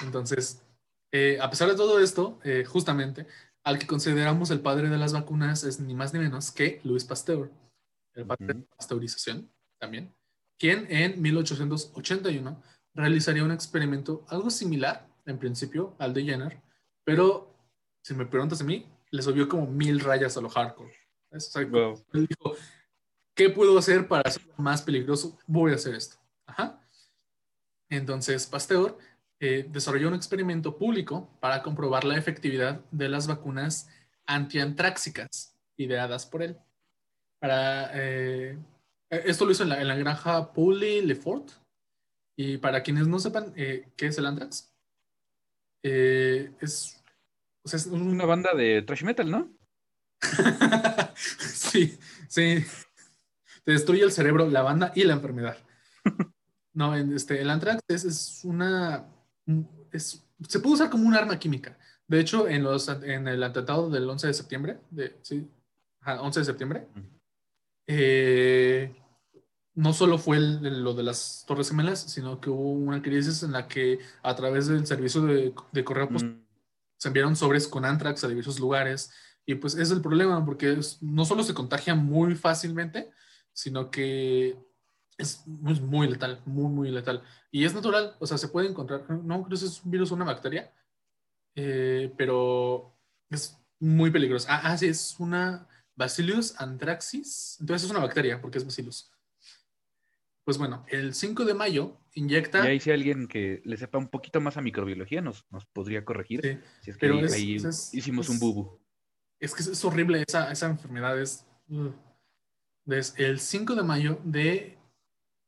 Entonces, 0.02 0.62
eh, 1.12 1.38
a 1.40 1.50
pesar 1.50 1.68
de 1.68 1.76
todo 1.76 1.98
esto, 2.00 2.38
eh, 2.44 2.64
justamente, 2.64 3.26
al 3.62 3.78
que 3.78 3.86
consideramos 3.86 4.50
el 4.50 4.60
padre 4.60 4.88
de 4.88 4.96
las 4.98 5.12
vacunas 5.12 5.64
es 5.64 5.80
ni 5.80 5.94
más 5.94 6.12
ni 6.12 6.18
menos 6.20 6.50
que 6.50 6.80
Louis 6.84 7.04
Pasteur, 7.04 7.50
el 8.14 8.26
padre 8.26 8.46
de 8.46 8.54
la 8.54 8.76
pasteurización 8.76 9.50
también, 9.78 10.14
quien 10.58 10.86
en 10.90 11.20
1881 11.20 12.62
realizaría 12.94 13.44
un 13.44 13.52
experimento 13.52 14.24
algo 14.28 14.50
similar, 14.50 15.06
en 15.26 15.38
principio, 15.38 15.94
al 15.98 16.14
de 16.14 16.24
Jenner, 16.24 16.60
pero 17.04 17.54
si 18.02 18.14
me 18.14 18.26
preguntas 18.26 18.60
a 18.60 18.64
mí, 18.64 18.86
le 19.10 19.22
subió 19.22 19.48
como 19.48 19.66
mil 19.66 20.00
rayas 20.00 20.36
a 20.36 20.40
lo 20.40 20.48
hardcore. 20.48 20.94
¿Ves? 21.30 21.48
O 21.48 21.50
sea, 21.50 21.66
Wow. 21.66 22.04
él 22.14 22.26
dijo, 22.26 22.56
¿qué 23.34 23.50
puedo 23.50 23.76
hacer 23.78 24.08
para 24.08 24.28
hacerlo 24.28 24.54
más 24.56 24.82
peligroso? 24.82 25.38
Voy 25.46 25.72
a 25.72 25.74
hacer 25.76 25.94
esto. 25.94 26.16
Ajá. 26.46 26.80
Entonces, 27.88 28.46
Pasteur 28.46 28.96
eh, 29.40 29.66
desarrolló 29.70 30.08
un 30.08 30.14
experimento 30.14 30.76
público 30.76 31.28
para 31.40 31.62
comprobar 31.62 32.04
la 32.04 32.16
efectividad 32.16 32.80
de 32.90 33.08
las 33.08 33.26
vacunas 33.26 33.88
antiantráxicas 34.26 35.56
ideadas 35.76 36.26
por 36.26 36.42
él. 36.42 36.56
Para, 37.38 37.90
eh, 37.94 38.58
esto 39.08 39.44
lo 39.46 39.52
hizo 39.52 39.62
en 39.62 39.70
la, 39.70 39.80
en 39.80 39.88
la 39.88 39.96
granja 39.96 40.52
Pouley 40.52 41.00
Lefort. 41.02 41.50
Y 42.36 42.58
para 42.58 42.82
quienes 42.82 43.06
no 43.06 43.18
sepan 43.18 43.52
eh, 43.56 43.88
qué 43.96 44.06
es 44.06 44.16
el 44.18 44.26
antrax, 44.26 44.72
eh, 45.82 46.52
es, 46.60 47.02
o 47.62 47.68
sea, 47.68 47.78
es 47.78 47.86
un- 47.86 48.02
Una 48.08 48.24
banda 48.24 48.54
de 48.54 48.82
thrash 48.82 49.02
metal, 49.04 49.30
¿no? 49.30 49.50
sí, 51.16 51.98
sí. 52.28 52.64
Te 53.64 53.72
destruye 53.72 54.02
el 54.02 54.12
cerebro, 54.12 54.48
la 54.48 54.62
banda 54.62 54.92
y 54.94 55.04
la 55.04 55.14
enfermedad. 55.14 55.56
No, 56.72 56.94
este, 56.94 57.40
el 57.40 57.50
antrax 57.50 57.82
es, 57.88 58.04
es 58.04 58.40
una. 58.44 59.04
Es- 59.92 60.24
se 60.48 60.60
puede 60.60 60.74
usar 60.74 60.90
como 60.90 61.06
un 61.06 61.14
arma 61.14 61.38
química. 61.38 61.76
De 62.08 62.18
hecho, 62.20 62.48
en, 62.48 62.62
los, 62.64 62.88
en 62.88 63.28
el 63.28 63.42
atentado 63.42 63.88
del 63.90 64.08
11 64.08 64.26
de 64.26 64.34
septiembre, 64.34 64.78
de, 64.90 65.16
sí, 65.22 65.46
ajá, 66.00 66.20
11 66.22 66.40
de 66.40 66.46
septiembre, 66.46 66.86
eh, 67.86 68.94
no 69.74 69.92
solo 69.92 70.18
fue 70.18 70.36
el- 70.36 70.82
lo 70.82 70.94
de 70.94 71.02
las 71.02 71.44
Torres 71.46 71.68
Gemelas, 71.70 72.00
sino 72.00 72.40
que 72.40 72.50
hubo 72.50 72.72
una 72.72 73.02
crisis 73.02 73.42
en 73.42 73.52
la 73.52 73.66
que 73.68 73.98
a 74.22 74.34
través 74.34 74.66
del 74.66 74.86
servicio 74.86 75.22
de, 75.22 75.54
de 75.72 75.84
correo 75.84 76.08
postal 76.08 76.30
Mm, 76.32 76.44
se 76.98 77.08
enviaron 77.08 77.36
sobres 77.36 77.66
con 77.66 77.84
antrax 77.84 78.24
a 78.24 78.28
diversos 78.28 78.60
lugares. 78.60 79.10
Y 79.46 79.54
pues 79.54 79.74
es 79.74 79.90
el 79.90 80.02
problema, 80.02 80.44
porque 80.44 80.72
es- 80.74 81.02
no 81.02 81.24
solo 81.24 81.42
se 81.42 81.54
contagia 81.54 81.94
muy 81.94 82.34
fácilmente, 82.34 83.10
sino 83.52 83.90
que 83.90 84.58
es 85.20 85.46
muy, 85.46 85.78
muy 85.80 86.08
letal, 86.08 86.42
muy, 86.46 86.70
muy 86.72 86.90
letal. 86.90 87.22
Y 87.50 87.64
es 87.64 87.74
natural, 87.74 88.16
o 88.18 88.26
sea, 88.26 88.38
se 88.38 88.48
puede 88.48 88.68
encontrar, 88.68 89.08
no 89.10 89.44
creo 89.44 89.48
que 89.58 89.64
es 89.66 89.82
un 89.84 89.90
virus 89.90 90.10
o 90.12 90.14
una 90.14 90.24
bacteria, 90.24 90.72
eh, 91.54 92.12
pero 92.16 92.96
es 93.30 93.58
muy 93.78 94.10
peligroso. 94.10 94.46
Ah, 94.50 94.60
ah, 94.64 94.76
sí, 94.78 94.86
es 94.86 95.16
una 95.18 95.66
Bacillus 95.96 96.54
anthracis, 96.60 97.56
entonces 97.60 97.84
es 97.84 97.90
una 97.90 98.00
bacteria, 98.00 98.40
porque 98.40 98.58
es 98.58 98.64
Bacillus. 98.64 99.10
Pues 100.44 100.56
bueno, 100.58 100.84
el 100.88 101.14
5 101.14 101.44
de 101.44 101.54
mayo 101.54 101.98
inyecta... 102.14 102.64
Y 102.64 102.68
ahí 102.68 102.80
si 102.80 102.90
alguien 102.90 103.28
que 103.28 103.60
le 103.64 103.76
sepa 103.76 103.98
un 103.98 104.08
poquito 104.08 104.40
más 104.40 104.56
a 104.56 104.62
microbiología 104.62 105.20
nos, 105.20 105.44
nos 105.50 105.66
podría 105.66 106.04
corregir. 106.04 106.40
Sí, 106.42 106.58
Si 106.82 106.90
es 106.90 106.96
que 106.96 107.00
pero 107.00 107.18
ahí, 107.18 107.24
es- 107.24 107.32
ahí 107.34 107.56
es- 107.56 107.94
hicimos 107.94 108.26
es- 108.26 108.32
un 108.32 108.38
bubu. 108.40 108.80
Es 109.38 109.54
que 109.54 109.62
es, 109.62 109.68
es 109.68 109.84
horrible 109.84 110.24
esa, 110.26 110.50
esa 110.50 110.66
enfermedad. 110.66 111.20
Es, 111.20 111.46
ugh. 111.68 111.94
Entonces, 112.86 113.14
el 113.18 113.38
5 113.38 113.74
de 113.76 113.82
mayo 113.82 114.18
de. 114.24 114.76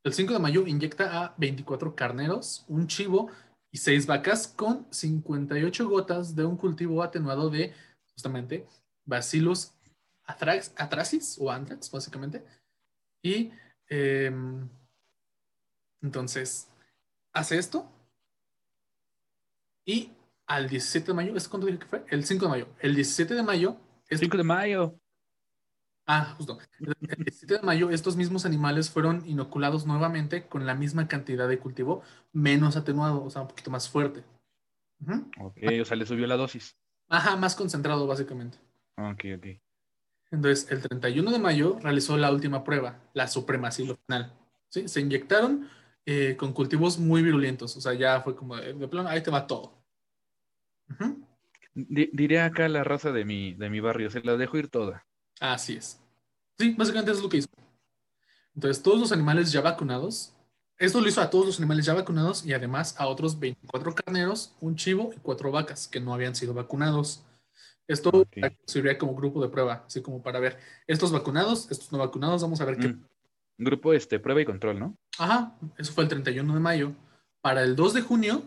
El 0.05 0.13
5 0.13 0.33
de 0.33 0.39
mayo 0.41 0.67
inyecta 0.67 1.23
a 1.23 1.35
24 1.39 1.95
carneros, 1.95 2.65
un 2.69 2.89
chivo 2.89 3.31
y 3.71 3.79
6 3.79 4.07
vacas 4.07 4.49
con 4.49 4.87
58 4.91 5.89
gotas 5.89 6.35
de 6.35 6.45
un 6.45 6.57
cultivo 6.57 7.03
atenuado 7.03 7.51
de 7.51 7.73
justamente 8.13 8.67
Bacillus 9.05 9.73
athrax, 10.25 10.73
atracis 10.77 11.39
o 11.41 11.51
anthrax, 11.51 11.91
básicamente. 11.91 12.45
Y 13.23 13.51
em, 13.89 14.69
entonces 16.01 16.69
hace 17.33 17.59
esto. 17.59 17.89
Y 19.85 20.11
al 20.47 20.69
17 20.69 21.09
de 21.09 21.15
mayo, 21.15 21.37
¿es 21.37 21.49
cuándo 21.49 21.67
dije 21.67 21.79
que 21.79 21.87
fue? 21.87 22.05
El 22.09 22.25
5 22.25 22.45
de 22.45 22.51
mayo. 22.51 22.69
El 22.81 22.95
17 22.95 23.35
de 23.35 23.43
mayo, 23.43 23.77
es 24.09 24.21
5 24.21 24.37
de 24.37 24.45
mayo. 24.45 25.01
Ah, 26.07 26.35
justo. 26.37 26.59
El 26.81 26.95
17 27.25 27.55
de 27.59 27.63
mayo, 27.63 27.91
estos 27.91 28.17
mismos 28.17 28.45
animales 28.45 28.91
fueron 28.91 29.23
inoculados 29.27 29.87
nuevamente 29.87 30.47
con 30.49 30.67
la 30.67 30.75
misma 30.75 31.07
cantidad 31.07 31.49
de 31.49 31.59
cultivo, 31.59 32.03
menos 32.33 32.77
atenuado, 32.77 33.23
o 33.25 33.31
sea, 33.31 33.43
un 33.43 33.49
poquito 33.49 33.71
más 33.71 33.89
fuerte. 33.89 34.25
Ujú. 35.01 35.31
Ok, 35.41 35.59
o 35.81 35.85
sea, 35.85 35.97
le 35.97 36.07
subió 36.07 36.27
la 36.27 36.37
dosis. 36.37 36.77
Ajá, 37.09 37.37
más 37.37 37.55
concentrado, 37.55 38.07
básicamente. 38.07 38.59
Ok, 38.97 39.25
ok. 39.37 39.47
Entonces, 40.33 40.71
el 40.71 40.81
31 40.83 41.31
de 41.31 41.39
mayo 41.39 41.79
realizó 41.81 42.17
la 42.17 42.33
última 42.33 42.65
prueba, 42.65 42.99
la 43.13 43.29
supremacía 43.29 43.95
final. 44.07 44.33
¿sí? 44.71 44.89
Se 44.89 45.01
inyectaron 45.01 45.69
eh, 46.07 46.37
con 46.37 46.53
cultivos 46.53 46.99
muy 46.99 47.23
virulentos, 47.23 47.77
o 47.77 47.81
sea, 47.81 47.93
ya 47.95 48.21
fue 48.23 48.35
como 48.35 48.57
de, 48.57 48.73
de 48.73 48.89
plano, 48.89 49.09
ahí 49.09 49.23
te 49.23 49.31
va 49.31 49.47
todo. 49.47 49.85
Di- 51.75 52.11
diré 52.13 52.41
acá 52.41 52.69
la 52.69 52.85
raza 52.85 53.13
de 53.13 53.25
mi, 53.25 53.55
de 53.55 53.71
mi 53.71 53.81
barrio, 53.81 54.11
se 54.11 54.21
la 54.23 54.37
dejo 54.37 54.59
ir 54.59 54.69
toda. 54.69 55.07
Así 55.43 55.75
es. 55.75 55.99
Sí, 56.57 56.73
básicamente 56.79 57.11
eso 57.11 57.19
es 57.19 57.25
lo 57.25 57.29
que 57.29 57.39
hizo. 57.39 57.49
Entonces, 58.55 58.81
todos 58.81 59.01
los 59.01 59.11
animales 59.11 59.51
ya 59.51 59.61
vacunados, 59.61 60.33
esto 60.79 61.01
lo 61.01 61.09
hizo 61.09 61.21
a 61.21 61.31
todos 61.31 61.47
los 61.47 61.59
animales 61.59 61.85
ya 61.85 61.95
vacunados 61.95 62.47
y 62.47 62.53
además 62.53 62.95
a 62.97 63.09
otros 63.09 63.41
24 63.41 63.93
carneros, 63.95 64.55
un 64.61 64.77
chivo 64.77 65.11
y 65.17 65.19
cuatro 65.19 65.51
vacas 65.51 65.89
que 65.89 65.99
no 65.99 66.15
habían 66.15 66.37
sido 66.37 66.55
vacunados. 66.55 67.25
Esto 67.89 68.11
Ok. 68.11 68.37
serviría 68.67 68.97
como 68.99 69.17
grupo 69.17 69.43
de 69.43 69.49
prueba, 69.49 69.83
así 69.85 70.01
como 70.01 70.23
para 70.23 70.39
ver 70.39 70.59
estos 70.87 71.11
vacunados, 71.11 71.69
estos 71.73 71.91
no 71.91 71.99
vacunados, 71.99 72.41
vamos 72.43 72.61
a 72.61 72.65
ver 72.65 72.77
qué. 72.79 72.89
Mm. 72.89 73.05
Grupo 73.59 73.93
este, 73.93 74.21
prueba 74.21 74.43
y 74.43 74.45
control, 74.45 74.79
¿no? 74.79 74.97
Ajá, 75.19 75.57
eso 75.77 75.93
fue 75.93 76.05
el 76.05 76.09
31 76.09 76.55
de 76.55 76.61
mayo. 76.61 76.93
Para 77.41 77.65
el 77.65 77.75
2 77.75 77.95
de 77.95 78.03
junio, 78.03 78.43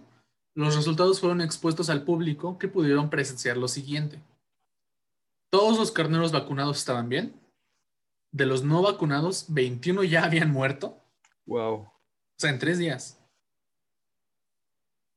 los 0.54 0.78
resultados 0.78 1.20
fueron 1.20 1.42
expuestos 1.42 1.90
al 1.90 2.04
público 2.04 2.58
que 2.58 2.70
pudieron 2.70 3.10
presenciar 3.10 3.58
lo 3.58 3.68
siguiente. 3.68 4.22
Todos 5.56 5.78
los 5.78 5.90
carneros 5.90 6.34
vacunados 6.34 6.80
estaban 6.80 7.08
bien. 7.08 7.34
De 8.34 8.46
los 8.46 8.66
no 8.66 8.82
vacunados, 8.82 9.46
21 9.48 10.04
ya 10.04 10.26
habían 10.26 10.52
muerto. 10.52 11.02
Wow. 11.46 11.76
O 11.76 11.94
sea, 12.38 12.50
en 12.50 12.60
tres 12.60 12.78
días. 12.78 13.24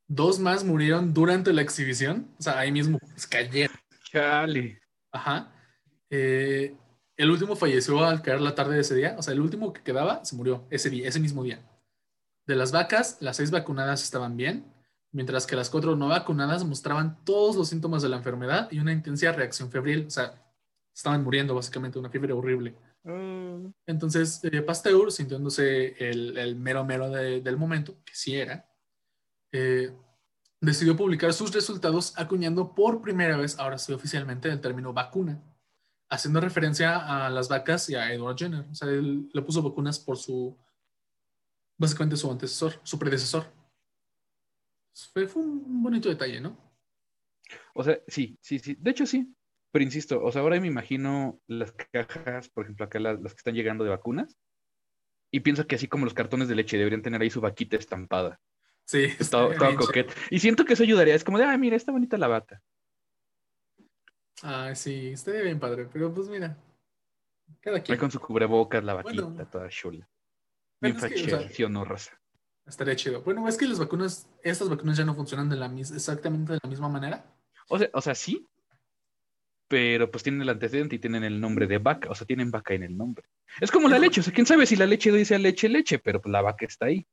Dos 0.06 0.38
más 0.38 0.62
murieron 0.62 1.12
durante 1.12 1.52
la 1.52 1.62
exhibición. 1.62 2.32
O 2.38 2.42
sea, 2.42 2.56
ahí 2.56 2.70
mismo 2.70 3.00
pues, 3.00 3.26
cayeron. 3.26 3.76
Chale. 4.04 4.80
Ajá. 5.10 5.52
Eh, 6.08 6.76
el 7.16 7.30
último 7.32 7.56
falleció 7.56 8.04
al 8.04 8.22
caer 8.22 8.40
la 8.40 8.54
tarde 8.54 8.76
de 8.76 8.82
ese 8.82 8.94
día. 8.94 9.16
O 9.18 9.22
sea, 9.22 9.34
el 9.34 9.40
último 9.40 9.72
que 9.72 9.82
quedaba 9.82 10.24
se 10.24 10.36
murió 10.36 10.68
ese 10.70 10.88
día, 10.88 11.08
ese 11.08 11.18
mismo 11.18 11.42
día. 11.42 11.68
De 12.46 12.54
las 12.54 12.70
vacas, 12.70 13.16
las 13.18 13.38
seis 13.38 13.50
vacunadas 13.50 14.04
estaban 14.04 14.36
bien, 14.36 14.72
mientras 15.12 15.46
que 15.46 15.56
las 15.56 15.70
cuatro 15.70 15.96
no 15.96 16.08
vacunadas 16.08 16.64
mostraban 16.64 17.22
todos 17.24 17.56
los 17.56 17.68
síntomas 17.68 18.02
de 18.02 18.08
la 18.08 18.16
enfermedad 18.16 18.68
y 18.70 18.78
una 18.78 18.92
intensa 18.92 19.32
reacción 19.32 19.70
febril. 19.70 20.06
O 20.06 20.10
sea, 20.10 20.42
estaban 20.94 21.22
muriendo 21.22 21.54
básicamente, 21.54 21.98
una 21.98 22.10
fiebre 22.10 22.32
horrible. 22.32 22.76
Oh. 23.04 23.72
Entonces, 23.86 24.40
eh, 24.44 24.60
Pasteur, 24.62 25.10
sintiéndose 25.12 25.94
el, 26.10 26.36
el 26.36 26.56
mero 26.56 26.84
mero 26.84 27.08
de- 27.10 27.40
del 27.40 27.56
momento, 27.56 27.96
que 28.04 28.14
sí 28.14 28.34
era, 28.36 28.68
eh, 29.52 29.96
decidió 30.60 30.96
publicar 30.96 31.32
sus 31.32 31.54
resultados 31.54 32.12
acuñando 32.18 32.74
por 32.74 33.00
primera 33.00 33.36
vez, 33.36 33.58
ahora 33.58 33.78
sí 33.78 33.92
oficialmente, 33.92 34.48
el 34.50 34.60
término 34.60 34.92
vacuna, 34.92 35.40
haciendo 36.10 36.40
referencia 36.40 37.26
a 37.26 37.30
las 37.30 37.48
vacas 37.48 37.88
y 37.90 37.94
a 37.94 38.12
Edward 38.12 38.36
Jenner. 38.36 38.66
O 38.70 38.74
sea, 38.74 38.88
él 38.88 39.30
le 39.32 39.42
puso 39.42 39.62
vacunas 39.62 39.98
por 40.00 40.16
su, 40.18 40.58
básicamente 41.78 42.16
su 42.16 42.30
antecesor, 42.30 42.80
su 42.82 42.98
predecesor. 42.98 43.46
Fue, 45.12 45.26
fue 45.26 45.42
un 45.42 45.82
bonito 45.82 46.08
detalle, 46.08 46.40
¿no? 46.40 46.56
O 47.74 47.82
sea, 47.84 47.98
sí, 48.08 48.38
sí, 48.40 48.58
sí. 48.58 48.76
De 48.78 48.90
hecho, 48.90 49.06
sí. 49.06 49.34
Pero 49.70 49.84
insisto, 49.84 50.22
o 50.24 50.32
sea, 50.32 50.42
ahora 50.42 50.58
me 50.60 50.66
imagino 50.66 51.40
las 51.46 51.72
cajas, 51.72 52.48
por 52.48 52.64
ejemplo, 52.64 52.86
acá 52.86 52.98
las, 52.98 53.20
las 53.20 53.34
que 53.34 53.38
están 53.38 53.54
llegando 53.54 53.84
de 53.84 53.90
vacunas, 53.90 54.38
y 55.30 55.40
pienso 55.40 55.66
que 55.66 55.74
así 55.76 55.88
como 55.88 56.04
los 56.06 56.14
cartones 56.14 56.48
de 56.48 56.54
leche 56.54 56.78
deberían 56.78 57.02
tener 57.02 57.20
ahí 57.20 57.28
su 57.28 57.40
vaquita 57.42 57.76
estampada. 57.76 58.40
Sí, 58.86 59.08
todo 59.30 59.50
bien 59.50 59.76
coquete. 59.76 60.14
Y 60.30 60.40
siento 60.40 60.64
que 60.64 60.72
eso 60.72 60.82
ayudaría. 60.82 61.14
Es 61.14 61.22
como 61.22 61.38
de, 61.38 61.44
ah, 61.44 61.58
mira, 61.58 61.76
está 61.76 61.92
bonita 61.92 62.16
la 62.16 62.28
vaca. 62.28 62.62
Ah, 64.42 64.74
sí, 64.74 65.08
estaría 65.08 65.42
bien 65.42 65.60
padre, 65.60 65.86
pero 65.92 66.14
pues 66.14 66.28
mira, 66.28 66.56
cada 67.60 67.76
Ahí 67.76 67.82
quien. 67.82 67.98
con 67.98 68.10
su 68.10 68.20
cubrebocas, 68.20 68.82
la 68.82 68.94
vaquita, 68.94 69.22
Bueno. 69.24 69.48
toda 69.50 69.68
chula. 69.68 70.08
Bien 70.80 70.96
es 70.96 71.02
que, 71.02 71.14
o 71.14 71.16
sea, 71.18 71.26
fachera, 71.26 71.48
¿sí 71.50 71.64
o 71.64 71.68
no, 71.68 71.84
raza? 71.84 72.18
Estaría 72.68 72.94
chido. 72.96 73.22
Bueno, 73.22 73.48
es 73.48 73.56
que 73.56 73.66
las 73.66 73.78
vacunas, 73.78 74.28
estas 74.42 74.68
vacunas 74.68 74.96
ya 74.96 75.04
no 75.04 75.14
funcionan 75.14 75.48
de 75.48 75.56
la 75.56 75.68
mis- 75.68 75.90
exactamente 75.90 76.52
de 76.52 76.58
la 76.62 76.68
misma 76.68 76.88
manera. 76.88 77.24
O 77.68 77.78
sea, 77.78 77.88
o 77.94 78.00
sea, 78.00 78.14
sí, 78.14 78.46
pero 79.68 80.10
pues 80.10 80.22
tienen 80.22 80.42
el 80.42 80.48
antecedente 80.50 80.96
y 80.96 80.98
tienen 80.98 81.24
el 81.24 81.40
nombre 81.40 81.66
de 81.66 81.78
vaca, 81.78 82.10
o 82.10 82.14
sea, 82.14 82.26
tienen 82.26 82.50
vaca 82.50 82.74
en 82.74 82.82
el 82.82 82.96
nombre. 82.96 83.26
Es 83.60 83.70
como 83.70 83.88
la 83.88 83.98
leche, 83.98 84.20
o 84.20 84.22
sea, 84.24 84.32
quién 84.32 84.46
sabe 84.46 84.66
si 84.66 84.76
la 84.76 84.86
leche 84.86 85.10
dice 85.12 85.38
leche, 85.38 85.68
leche, 85.68 85.98
pero 85.98 86.20
pues 86.20 86.30
la 86.32 86.42
vaca 86.42 86.66
está 86.66 86.86
ahí. 86.86 87.06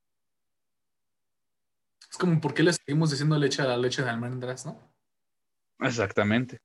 Es 2.09 2.17
como, 2.17 2.39
¿por 2.39 2.53
qué 2.53 2.63
le 2.63 2.73
seguimos 2.73 3.11
diciendo 3.11 3.37
leche 3.37 3.61
a 3.61 3.65
la 3.65 3.77
leche 3.77 4.01
de 4.03 4.09
almendras, 4.09 4.65
no? 4.65 4.93
Exactamente. 5.79 6.59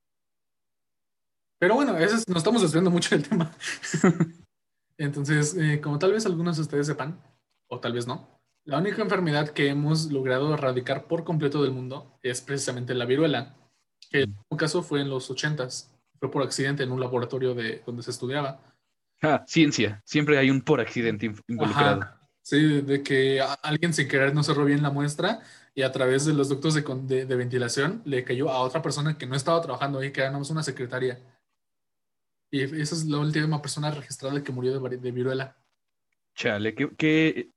Pero 1.59 1.75
bueno, 1.75 1.97
ese 1.99 2.17
es- 2.17 2.29
nos 2.29 2.39
estamos 2.39 2.63
desviando 2.63 2.91
mucho 2.91 3.17
del 3.17 3.29
tema. 3.29 3.53
Entonces, 4.99 5.57
eh, 5.57 5.81
como 5.81 5.99
tal 5.99 6.13
vez 6.13 6.27
algunos 6.27 6.57
de 6.57 6.63
ustedes 6.63 6.87
sepan, 6.87 7.21
o 7.69 7.81
tal 7.81 7.93
vez 7.93 8.07
no, 8.07 8.40
la 8.65 8.79
única 8.79 9.03
enfermedad 9.03 9.51
que 9.51 9.69
hemos 9.69 10.11
logrado 10.13 10.53
erradicar 10.55 11.07
por 11.07 11.25
completo 11.25 11.63
del 11.63 11.73
mundo 11.73 12.19
es 12.23 12.41
precisamente 12.41 12.95
la 12.95 13.05
viruela, 13.05 13.57
que 14.11 14.23
en 14.23 14.37
un 14.49 14.59
caso 14.59 14.83
fue 14.83 15.01
en 15.01 15.09
los 15.11 15.31
80s, 15.31 15.89
fue 16.19 16.31
por 16.31 16.43
accidente 16.43 16.83
en 16.83 16.93
un 16.93 17.01
laboratorio 17.01 17.55
de 17.55 17.83
donde 17.87 18.03
se 18.03 18.11
estudiaba. 18.11 18.61
Ah, 19.23 19.45
ciencia, 19.47 20.03
siempre 20.05 20.39
hay 20.39 20.51
un 20.51 20.63
por 20.63 20.81
accidente 20.81 21.31
involucrado. 21.49 22.01
Ajá. 22.03 22.17
Sí, 22.43 22.81
de 22.81 23.03
que 23.03 23.41
alguien 23.63 23.93
sin 23.93 24.09
querer 24.09 24.35
no 24.35 24.43
cerró 24.43 24.65
bien 24.65 24.83
la 24.83 24.91
muestra 24.91 25.41
y 25.75 25.83
a 25.83 25.93
través 25.93 26.25
de 26.25 26.33
los 26.33 26.49
ductos 26.49 26.75
de, 26.75 26.83
de- 26.83 27.27
de 27.27 27.37
ventilación 27.37 28.03
le 28.05 28.25
cayó 28.25 28.51
a 28.51 28.61
otra 28.61 28.83
persona 28.83 29.17
que 29.19 29.27
no 29.27 29.37
estaba 29.37 29.61
trabajando 29.61 29.99
ahí, 29.99 30.11
que 30.11 30.21
era 30.21 30.31
nada 30.31 30.39
más 30.41 30.51
una 30.51 30.63
secretaria. 30.63 31.21
Y 32.51 32.63
esa 32.63 32.95
es 32.95 33.05
la 33.05 33.19
última 33.19 33.61
persona 33.63 33.91
registrada 33.91 34.43
que 34.43 34.53
murió 34.53 34.81
de 34.81 35.11
viruela. 35.13 35.57
Chale, 36.35 36.75
qué, 36.75 36.91
qué, 36.97 37.51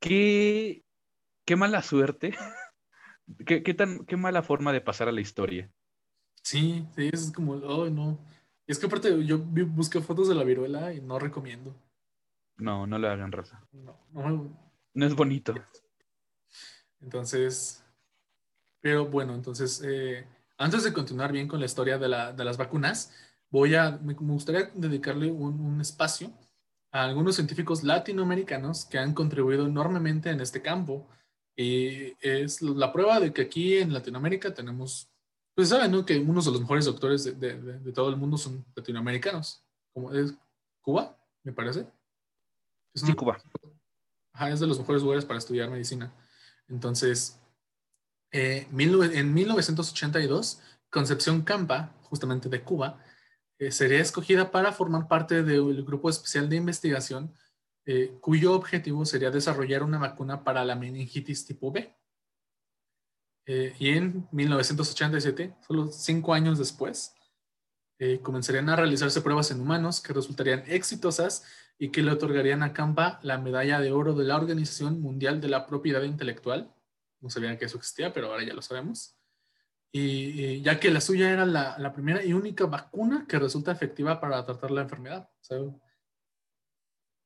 qué, 0.00 0.84
qué 1.46 1.56
mala 1.56 1.82
suerte. 1.82 2.34
Qué, 3.46 3.62
qué 3.62 3.74
tan, 3.74 4.04
qué 4.06 4.16
mala 4.16 4.42
forma 4.42 4.72
de 4.72 4.80
pasar 4.80 5.08
a 5.08 5.12
la 5.12 5.20
historia. 5.20 5.70
Sí, 6.42 6.84
sí, 6.96 7.10
es 7.12 7.30
como, 7.32 7.52
oh, 7.52 7.88
no. 7.88 8.18
Es 8.66 8.78
que 8.78 8.86
aparte 8.86 9.24
yo 9.24 9.38
busqué 9.38 10.00
fotos 10.00 10.28
de 10.28 10.34
la 10.34 10.44
viruela 10.44 10.92
y 10.92 11.00
no 11.00 11.18
recomiendo. 11.18 11.74
No, 12.58 12.86
no 12.86 12.98
le 12.98 13.08
hagan 13.08 13.32
raza. 13.32 13.60
No, 13.72 13.96
no, 14.12 14.50
No 14.94 15.06
es 15.06 15.14
bonito. 15.16 15.54
Entonces, 17.00 17.82
pero 18.80 19.06
bueno, 19.06 19.34
entonces, 19.34 19.82
eh, 19.84 20.26
antes 20.58 20.84
de 20.84 20.92
continuar 20.92 21.32
bien 21.32 21.48
con 21.48 21.60
la 21.60 21.66
historia 21.66 21.98
de, 21.98 22.08
la- 22.08 22.32
de 22.32 22.44
las 22.44 22.56
vacunas, 22.58 23.12
voy 23.50 23.74
a, 23.74 23.92
me, 23.92 24.14
me 24.14 24.32
gustaría 24.32 24.70
dedicarle 24.74 25.30
un, 25.30 25.60
un 25.60 25.80
espacio 25.80 26.32
a 26.92 27.04
algunos 27.04 27.36
científicos 27.36 27.82
latinoamericanos 27.84 28.84
que 28.84 28.98
han 28.98 29.14
contribuido 29.14 29.66
enormemente 29.66 30.30
en 30.30 30.40
este 30.40 30.60
campo. 30.62 31.08
Y 31.56 32.14
es 32.20 32.62
la 32.62 32.92
prueba 32.92 33.20
de 33.20 33.32
que 33.32 33.42
aquí 33.42 33.76
en 33.78 33.92
Latinoamérica 33.92 34.52
tenemos, 34.54 35.08
pues 35.54 35.68
saben, 35.68 35.90
¿no? 35.92 36.04
Que 36.06 36.18
unos 36.18 36.44
de 36.46 36.52
los 36.52 36.60
mejores 36.60 36.84
doctores 36.86 37.24
de, 37.24 37.32
de- 37.32 37.60
de- 37.60 37.78
de 37.78 37.92
todo 37.92 38.08
el 38.08 38.16
mundo 38.16 38.36
son 38.38 38.64
latinoamericanos, 38.74 39.62
como 39.92 40.12
es 40.12 40.34
Cuba, 40.80 41.16
me 41.42 41.52
parece. 41.52 41.86
Es 42.94 43.02
Sí, 43.02 43.12
Cuba. 43.14 43.38
Ajá, 44.32 44.50
es 44.50 44.60
de 44.60 44.66
los 44.66 44.78
mejores 44.78 45.02
lugares 45.02 45.24
para 45.24 45.38
estudiar 45.38 45.68
medicina. 45.70 46.12
Entonces, 46.68 47.38
eh, 48.32 48.66
en 48.70 49.34
1982, 49.34 50.60
Concepción 50.88 51.42
Campa, 51.42 51.92
justamente 52.04 52.48
de 52.48 52.62
Cuba, 52.62 52.98
eh, 53.60 53.70
sería 53.70 54.00
escogida 54.00 54.50
para 54.50 54.72
formar 54.72 55.06
parte 55.06 55.42
del 55.42 55.84
grupo 55.84 56.08
especial 56.08 56.48
de 56.48 56.56
investigación 56.56 57.34
eh, 57.84 58.16
cuyo 58.22 58.54
objetivo 58.54 59.04
sería 59.04 59.30
desarrollar 59.30 59.82
una 59.82 59.98
vacuna 59.98 60.42
para 60.42 60.64
la 60.64 60.76
meningitis 60.76 61.44
tipo 61.44 61.70
B. 61.70 61.94
Eh, 63.44 63.74
y 63.78 63.90
en 63.90 64.26
1987, 64.32 65.54
solo 65.66 65.88
cinco 65.92 66.32
años 66.32 66.58
después, 66.58 67.14
comenzarían 68.22 68.70
a 68.70 68.76
realizarse 68.76 69.20
pruebas 69.20 69.50
en 69.50 69.60
humanos 69.60 70.00
que 70.00 70.14
resultarían 70.14 70.64
exitosas 70.66 71.44
y 71.78 71.90
que 71.90 72.02
le 72.02 72.12
otorgarían 72.12 72.62
a 72.62 72.72
Campa 72.72 73.20
la 73.22 73.36
medalla 73.36 73.78
de 73.78 73.92
oro 73.92 74.14
de 74.14 74.24
la 74.24 74.36
Organización 74.36 75.02
Mundial 75.02 75.42
de 75.42 75.48
la 75.48 75.66
Propiedad 75.66 76.02
Intelectual. 76.02 76.74
No 77.20 77.28
sabían 77.28 77.58
que 77.58 77.66
eso 77.66 77.76
existía, 77.76 78.10
pero 78.14 78.28
ahora 78.28 78.42
ya 78.42 78.54
lo 78.54 78.62
sabemos. 78.62 79.19
Y, 79.92 80.62
ya 80.62 80.78
que 80.78 80.90
la 80.90 81.00
suya 81.00 81.30
era 81.30 81.44
la, 81.44 81.76
la 81.78 81.92
primera 81.92 82.24
y 82.24 82.32
única 82.32 82.66
vacuna 82.66 83.26
que 83.28 83.38
resulta 83.38 83.72
efectiva 83.72 84.20
para 84.20 84.44
tratar 84.44 84.70
la 84.70 84.82
enfermedad. 84.82 85.28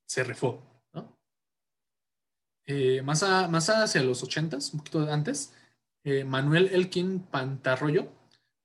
Se 0.07 0.25
rifó, 0.25 0.63
¿no? 0.93 1.19
Eh, 2.67 3.03
más, 3.03 3.23
a- 3.23 3.49
más 3.49 3.69
hacia 3.69 4.03
los 4.03 4.23
80s, 4.23 4.73
un 4.73 4.79
poquito 4.79 5.01
antes, 5.13 5.55
eh, 6.05 6.25
Manuel 6.25 6.69
Elkin 6.73 7.21
Pantarroyo 7.21 8.09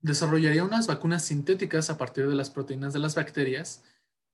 desarrollaría 0.00 0.64
unas 0.64 0.86
vacunas 0.86 1.24
sintéticas 1.24 1.90
a 1.90 1.98
partir 1.98 2.26
de 2.28 2.34
las 2.34 2.48
proteínas 2.50 2.92
de 2.94 3.00
las 3.00 3.14
bacterias, 3.14 3.84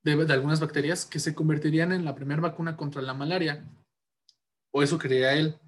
de, 0.05 0.15
de 0.25 0.33
algunas 0.33 0.61
bacterias 0.61 1.05
que 1.05 1.19
se 1.19 1.35
convertirían 1.35 1.91
en 1.93 2.05
la 2.05 2.15
primera 2.15 2.41
vacuna 2.41 2.77
contra 2.77 3.03
la 3.03 3.15
malaria. 3.15 3.65
O 4.73 4.83
eso 4.83 4.99
creía 4.99 5.33
él. 5.35 5.59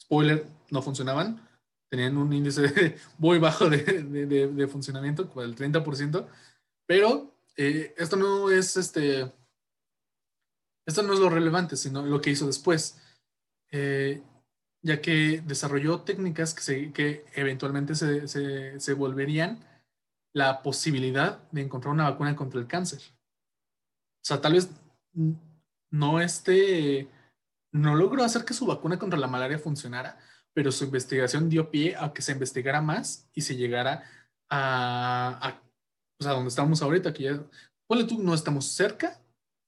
Spoiler, 0.00 0.46
no 0.70 0.82
funcionaban. 0.82 1.47
Tenían 1.90 2.16
un 2.16 2.32
índice 2.32 2.96
muy 3.18 3.38
bajo 3.38 3.68
de, 3.70 3.78
de- 3.78 4.26
de- 4.26 4.48
de 4.48 4.66
funcionamiento, 4.68 5.28
como 5.28 5.42
el 5.42 5.54
30%. 5.56 6.26
Pero 6.86 7.34
eh, 7.56 7.94
esto 7.96 8.16
no 8.16 8.50
es 8.50 8.76
este. 8.76 9.32
Esto 10.86 11.02
no 11.02 11.12
es 11.12 11.18
lo 11.20 11.28
relevante, 11.28 11.76
sino 11.76 12.02
lo 12.04 12.20
que 12.20 12.30
hizo 12.30 12.46
después. 12.46 13.00
Eh, 13.70 14.22
ya 14.82 15.00
que 15.02 15.42
desarrolló 15.44 16.02
técnicas 16.02 16.54
que, 16.54 16.62
se- 16.62 16.92
que 16.92 17.24
eventualmente 17.34 17.94
se, 17.94 18.28
se- 18.28 18.78
se 18.80 18.92
volverían 18.94 19.58
la 20.34 20.62
posibilidad 20.62 21.42
de 21.50 21.62
encontrar 21.62 21.92
una 21.92 22.08
vacuna 22.10 22.36
contra 22.36 22.60
el 22.60 22.66
cáncer. 22.66 23.00
O 23.00 24.24
sea, 24.24 24.40
tal 24.40 24.52
vez 24.52 24.70
no 25.90 26.20
este, 26.20 27.08
no 27.72 27.94
logró 27.96 28.22
hacer 28.24 28.44
que 28.44 28.54
su 28.54 28.66
vacuna 28.66 28.98
contra 28.98 29.18
la 29.18 29.26
malaria 29.26 29.58
funcionara, 29.58 30.18
pero 30.58 30.72
su 30.72 30.82
investigación 30.82 31.48
dio 31.48 31.70
pie 31.70 31.94
a 31.96 32.12
que 32.12 32.20
se 32.20 32.32
investigara 32.32 32.80
más 32.80 33.28
y 33.32 33.42
se 33.42 33.54
llegara 33.54 34.02
a, 34.50 35.38
a 35.40 35.62
o 36.18 36.24
sea, 36.24 36.32
donde 36.32 36.48
estamos 36.48 36.82
ahorita, 36.82 37.14
que 37.14 37.22
ya, 37.22 37.40
tú, 37.86 38.20
no 38.20 38.34
estamos 38.34 38.64
cerca, 38.64 39.20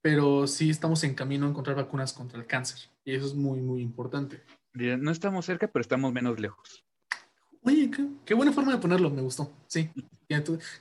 pero 0.03 0.48
sí 0.48 0.68
estamos 0.68 1.05
en 1.05 1.14
camino 1.14 1.46
a 1.46 1.50
encontrar 1.50 1.76
vacunas 1.76 2.12
contra 2.12 2.40
el 2.40 2.46
cáncer. 2.48 2.90
Y 3.05 3.14
eso 3.14 3.24
es 3.24 3.35
muy, 3.35 3.61
muy 3.61 3.83
importante. 3.83 4.42
No 4.72 5.12
estamos 5.12 5.46
cerca, 5.46 5.68
pero 5.68 5.81
estamos 5.81 6.12
menos 6.12 6.40
lejos. 6.40 6.85
Oye, 7.62 7.88
qué, 7.88 8.09
qué 8.24 8.35
buena 8.35 8.50
forma 8.50 8.72
de 8.72 8.79
ponerlo, 8.79 9.11
me 9.11 9.22
gustó. 9.22 9.48
Sí, 9.68 9.92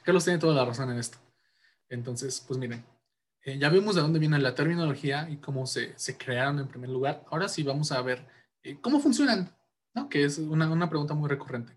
Carlos 0.01 0.23
tiene 0.23 0.39
toda 0.39 0.55
la 0.55 0.65
razón 0.65 0.89
en 0.89 0.97
esto. 0.97 1.19
Entonces, 1.87 2.43
pues 2.47 2.59
miren, 2.59 2.83
eh, 3.45 3.59
ya 3.59 3.69
vimos 3.69 3.93
de 3.93 4.01
dónde 4.01 4.17
viene 4.17 4.39
la 4.39 4.55
terminología 4.55 5.29
y 5.29 5.37
cómo 5.37 5.67
se, 5.67 5.93
se 5.99 6.17
crearon 6.17 6.57
en 6.57 6.67
primer 6.67 6.89
lugar. 6.89 7.23
Ahora 7.29 7.47
sí 7.47 7.61
vamos 7.61 7.91
a 7.91 8.01
ver 8.01 8.25
eh, 8.63 8.79
cómo 8.81 8.99
funcionan, 8.99 9.55
¿no? 9.99 10.09
Que 10.09 10.23
es 10.23 10.37
una, 10.37 10.69
una 10.69 10.89
pregunta 10.89 11.13
muy 11.13 11.29
recurrente. 11.29 11.73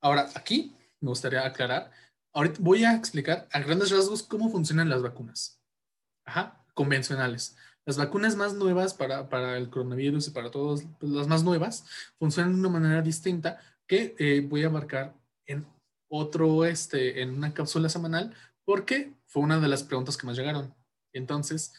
Ahora, 0.00 0.28
aquí 0.34 0.76
me 1.00 1.08
gustaría 1.08 1.44
aclarar, 1.46 1.90
ahorita 2.32 2.58
voy 2.60 2.84
a 2.84 2.94
explicar 2.94 3.48
a 3.52 3.60
grandes 3.60 3.90
rasgos 3.90 4.22
cómo 4.22 4.50
funcionan 4.50 4.88
las 4.88 5.02
vacunas. 5.02 5.60
Ajá, 6.24 6.64
convencionales. 6.74 7.56
Las 7.84 7.96
vacunas 7.96 8.36
más 8.36 8.54
nuevas 8.54 8.94
para, 8.94 9.28
para 9.28 9.56
el 9.56 9.70
coronavirus 9.70 10.28
y 10.28 10.30
para 10.30 10.50
todas 10.50 10.86
pues, 10.98 11.10
las 11.12 11.26
más 11.26 11.42
nuevas 11.42 11.86
funcionan 12.18 12.52
de 12.52 12.60
una 12.60 12.68
manera 12.68 13.02
distinta 13.02 13.58
que 13.86 14.14
eh, 14.18 14.46
voy 14.46 14.64
a 14.64 14.66
abarcar 14.66 15.14
en 15.46 15.66
otro, 16.10 16.64
este, 16.64 17.22
en 17.22 17.30
una 17.30 17.54
cápsula 17.54 17.88
semanal, 17.88 18.34
porque 18.64 19.14
fue 19.26 19.42
una 19.42 19.58
de 19.58 19.68
las 19.68 19.82
preguntas 19.82 20.16
que 20.16 20.26
más 20.26 20.36
llegaron. 20.36 20.74
Entonces, 21.14 21.72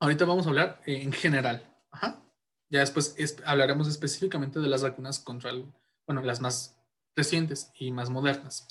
ahorita 0.00 0.24
vamos 0.24 0.46
a 0.46 0.50
hablar 0.50 0.80
en 0.86 1.12
general. 1.12 1.66
Ajá. 1.90 2.22
Ya 2.72 2.80
después 2.80 3.14
es- 3.18 3.36
hablaremos 3.44 3.86
específicamente 3.86 4.58
de 4.58 4.66
las 4.66 4.82
vacunas 4.82 5.18
contra 5.20 5.50
el, 5.50 5.70
bueno, 6.06 6.22
las 6.22 6.40
más 6.40 6.74
recientes 7.14 7.70
y 7.78 7.92
más 7.92 8.08
modernas. 8.08 8.66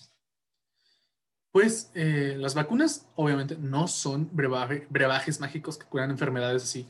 Pues 1.51 1.91
eh, 1.93 2.35
las 2.39 2.55
vacunas 2.55 3.05
obviamente 3.15 3.57
no 3.57 3.87
son 3.87 4.27
brebaje- 4.31 4.87
brebajes 4.89 5.39
mágicos 5.39 5.77
que 5.77 5.85
curan 5.85 6.09
enfermedades 6.09 6.63
así, 6.63 6.89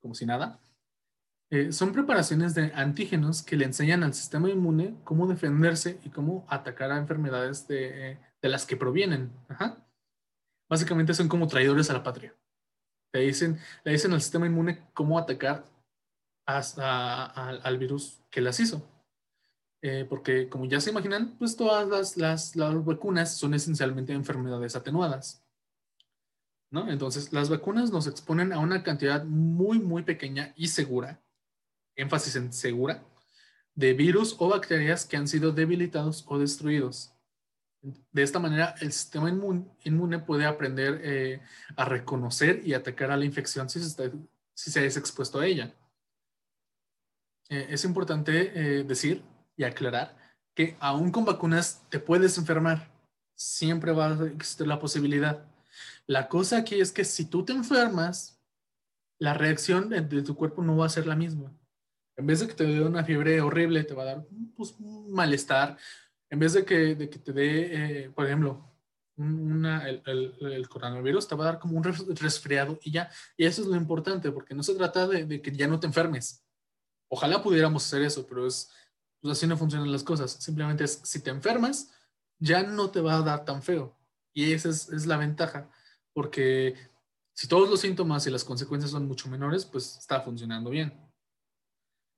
como 0.00 0.14
si 0.14 0.24
nada. 0.24 0.58
Eh, 1.50 1.70
son 1.70 1.92
preparaciones 1.92 2.54
de 2.54 2.72
antígenos 2.74 3.42
que 3.42 3.56
le 3.56 3.66
enseñan 3.66 4.02
al 4.02 4.14
sistema 4.14 4.48
inmune 4.48 4.94
cómo 5.04 5.26
defenderse 5.26 6.00
y 6.02 6.08
cómo 6.08 6.46
atacar 6.48 6.90
a 6.92 6.96
enfermedades 6.96 7.68
de, 7.68 8.18
de 8.40 8.48
las 8.48 8.64
que 8.64 8.78
provienen. 8.78 9.30
Básicamente 10.66 11.12
son 11.12 11.28
como 11.28 11.46
traidores 11.46 11.90
a 11.90 11.92
la 11.92 12.02
patria. 12.02 12.34
Le 13.12 13.20
dicen, 13.20 13.58
le 13.84 13.92
dicen 13.92 14.14
al 14.14 14.22
sistema 14.22 14.46
inmune 14.46 14.82
cómo 14.94 15.18
atacar 15.18 15.70
hasta 16.46 17.24
al, 17.26 17.78
virus 17.78 18.20
que 18.30 18.40
las 18.40 18.58
hizo. 18.60 18.88
Eh, 19.82 20.06
porque 20.08 20.48
como 20.48 20.66
ya 20.66 20.80
se 20.80 20.90
imaginan, 20.90 21.36
pues 21.38 21.56
todas 21.56 21.88
las, 21.88 22.16
las, 22.16 22.54
vacunas 22.84 23.36
son 23.36 23.54
esencialmente 23.54 24.12
enfermedades 24.12 24.76
atenuadas. 24.76 25.44
¿no? 26.70 26.90
Entonces, 26.90 27.32
las 27.32 27.50
vacunas 27.50 27.90
nos 27.90 28.06
exponen 28.06 28.52
a 28.52 28.58
una 28.58 28.82
cantidad 28.82 29.24
muy, 29.24 29.78
muy 29.78 30.02
pequeña 30.04 30.54
y 30.56 30.68
segura, 30.68 31.20
énfasis 31.96 32.36
en 32.36 32.52
segura, 32.52 33.04
de 33.74 33.92
virus 33.92 34.36
o 34.38 34.48
bacterias 34.48 35.04
que 35.04 35.16
han 35.16 35.28
sido 35.28 35.52
debilitados 35.52 36.24
o 36.28 36.38
destruidos. 36.38 37.12
De 38.12 38.22
esta 38.22 38.38
manera, 38.38 38.74
el 38.80 38.92
sistema 38.92 39.28
inmun- 39.30 39.68
inmune 39.84 40.20
puede 40.20 40.46
aprender 40.46 41.00
eh, 41.02 41.40
a 41.76 41.84
reconocer 41.84 42.62
y 42.64 42.74
atacar 42.74 43.10
a 43.10 43.16
la 43.16 43.24
infección 43.24 43.68
si 43.68 43.80
se, 43.80 44.12
si 44.54 44.70
se 44.70 44.86
es 44.86 44.96
expuesto 44.96 45.40
a 45.40 45.46
ella. 45.46 45.74
Eh, 47.52 47.66
es 47.70 47.84
importante 47.84 48.32
eh, 48.54 48.84
decir 48.84 49.22
y 49.58 49.64
aclarar 49.64 50.16
que 50.54 50.76
aún 50.80 51.10
con 51.10 51.24
vacunas 51.26 51.82
te 51.90 51.98
puedes 51.98 52.38
enfermar. 52.38 52.90
Siempre 53.34 53.92
va 53.92 54.06
a 54.08 54.26
existir 54.26 54.66
la 54.66 54.78
posibilidad. 54.78 55.44
La 56.06 56.28
cosa 56.28 56.58
aquí 56.58 56.80
es 56.80 56.92
que 56.92 57.04
si 57.04 57.24
tú 57.26 57.44
te 57.44 57.52
enfermas, 57.52 58.40
la 59.18 59.34
reacción 59.34 59.88
de, 59.90 60.00
de 60.00 60.22
tu 60.22 60.34
cuerpo 60.34 60.62
no 60.62 60.76
va 60.76 60.86
a 60.86 60.96
ser 60.96 61.06
la 61.06 61.16
misma. 61.16 61.52
En 62.16 62.26
vez 62.26 62.40
de 62.40 62.48
que 62.48 62.54
te 62.54 62.64
dé 62.64 62.80
una 62.82 63.04
fiebre 63.04 63.40
horrible, 63.40 63.84
te 63.84 63.94
va 63.94 64.02
a 64.02 64.06
dar 64.06 64.26
pues, 64.56 64.74
un 64.78 65.12
malestar. 65.12 65.76
En 66.30 66.38
vez 66.38 66.52
de 66.54 66.64
que, 66.64 66.94
de 66.94 67.08
que 67.10 67.18
te 67.18 67.32
dé, 67.32 68.04
eh, 68.04 68.10
por 68.10 68.26
ejemplo, 68.26 68.64
un- 69.16 69.52
una, 69.52 69.88
el, 69.88 70.02
el- 70.06 70.52
el 70.52 70.68
coronavirus 70.68 71.28
te 71.28 71.34
va 71.34 71.44
a 71.44 71.52
dar 71.52 71.58
como 71.58 71.76
un 71.76 71.84
res- 71.84 72.06
resfriado 72.20 72.78
y 72.82 72.92
ya. 72.92 73.10
Y 73.36 73.44
eso 73.44 73.62
es 73.62 73.68
lo 73.68 73.76
importante, 73.76 74.30
porque 74.32 74.54
no 74.54 74.62
se 74.62 74.74
trata 74.74 75.06
de, 75.06 75.24
de 75.26 75.40
que 75.42 75.52
ya 75.52 75.66
no 75.68 75.78
te 75.78 75.86
enfermes. 75.86 76.41
Ojalá 77.14 77.42
pudiéramos 77.42 77.84
hacer 77.84 78.00
eso, 78.00 78.26
pero 78.26 78.46
es, 78.46 78.70
pues 79.20 79.36
así 79.36 79.46
no 79.46 79.58
funcionan 79.58 79.92
las 79.92 80.02
cosas. 80.02 80.30
Simplemente 80.32 80.84
es, 80.84 80.98
si 81.04 81.20
te 81.20 81.28
enfermas, 81.28 81.92
ya 82.38 82.62
no 82.62 82.90
te 82.90 83.02
va 83.02 83.16
a 83.16 83.20
dar 83.20 83.44
tan 83.44 83.62
feo. 83.62 83.94
Y 84.32 84.54
esa 84.54 84.70
es, 84.70 84.88
es 84.88 85.04
la 85.04 85.18
ventaja, 85.18 85.70
porque 86.14 86.74
si 87.34 87.46
todos 87.48 87.68
los 87.68 87.80
síntomas 87.80 88.26
y 88.26 88.30
las 88.30 88.44
consecuencias 88.44 88.92
son 88.92 89.06
mucho 89.06 89.28
menores, 89.28 89.66
pues 89.66 89.98
está 89.98 90.22
funcionando 90.22 90.70
bien. 90.70 90.98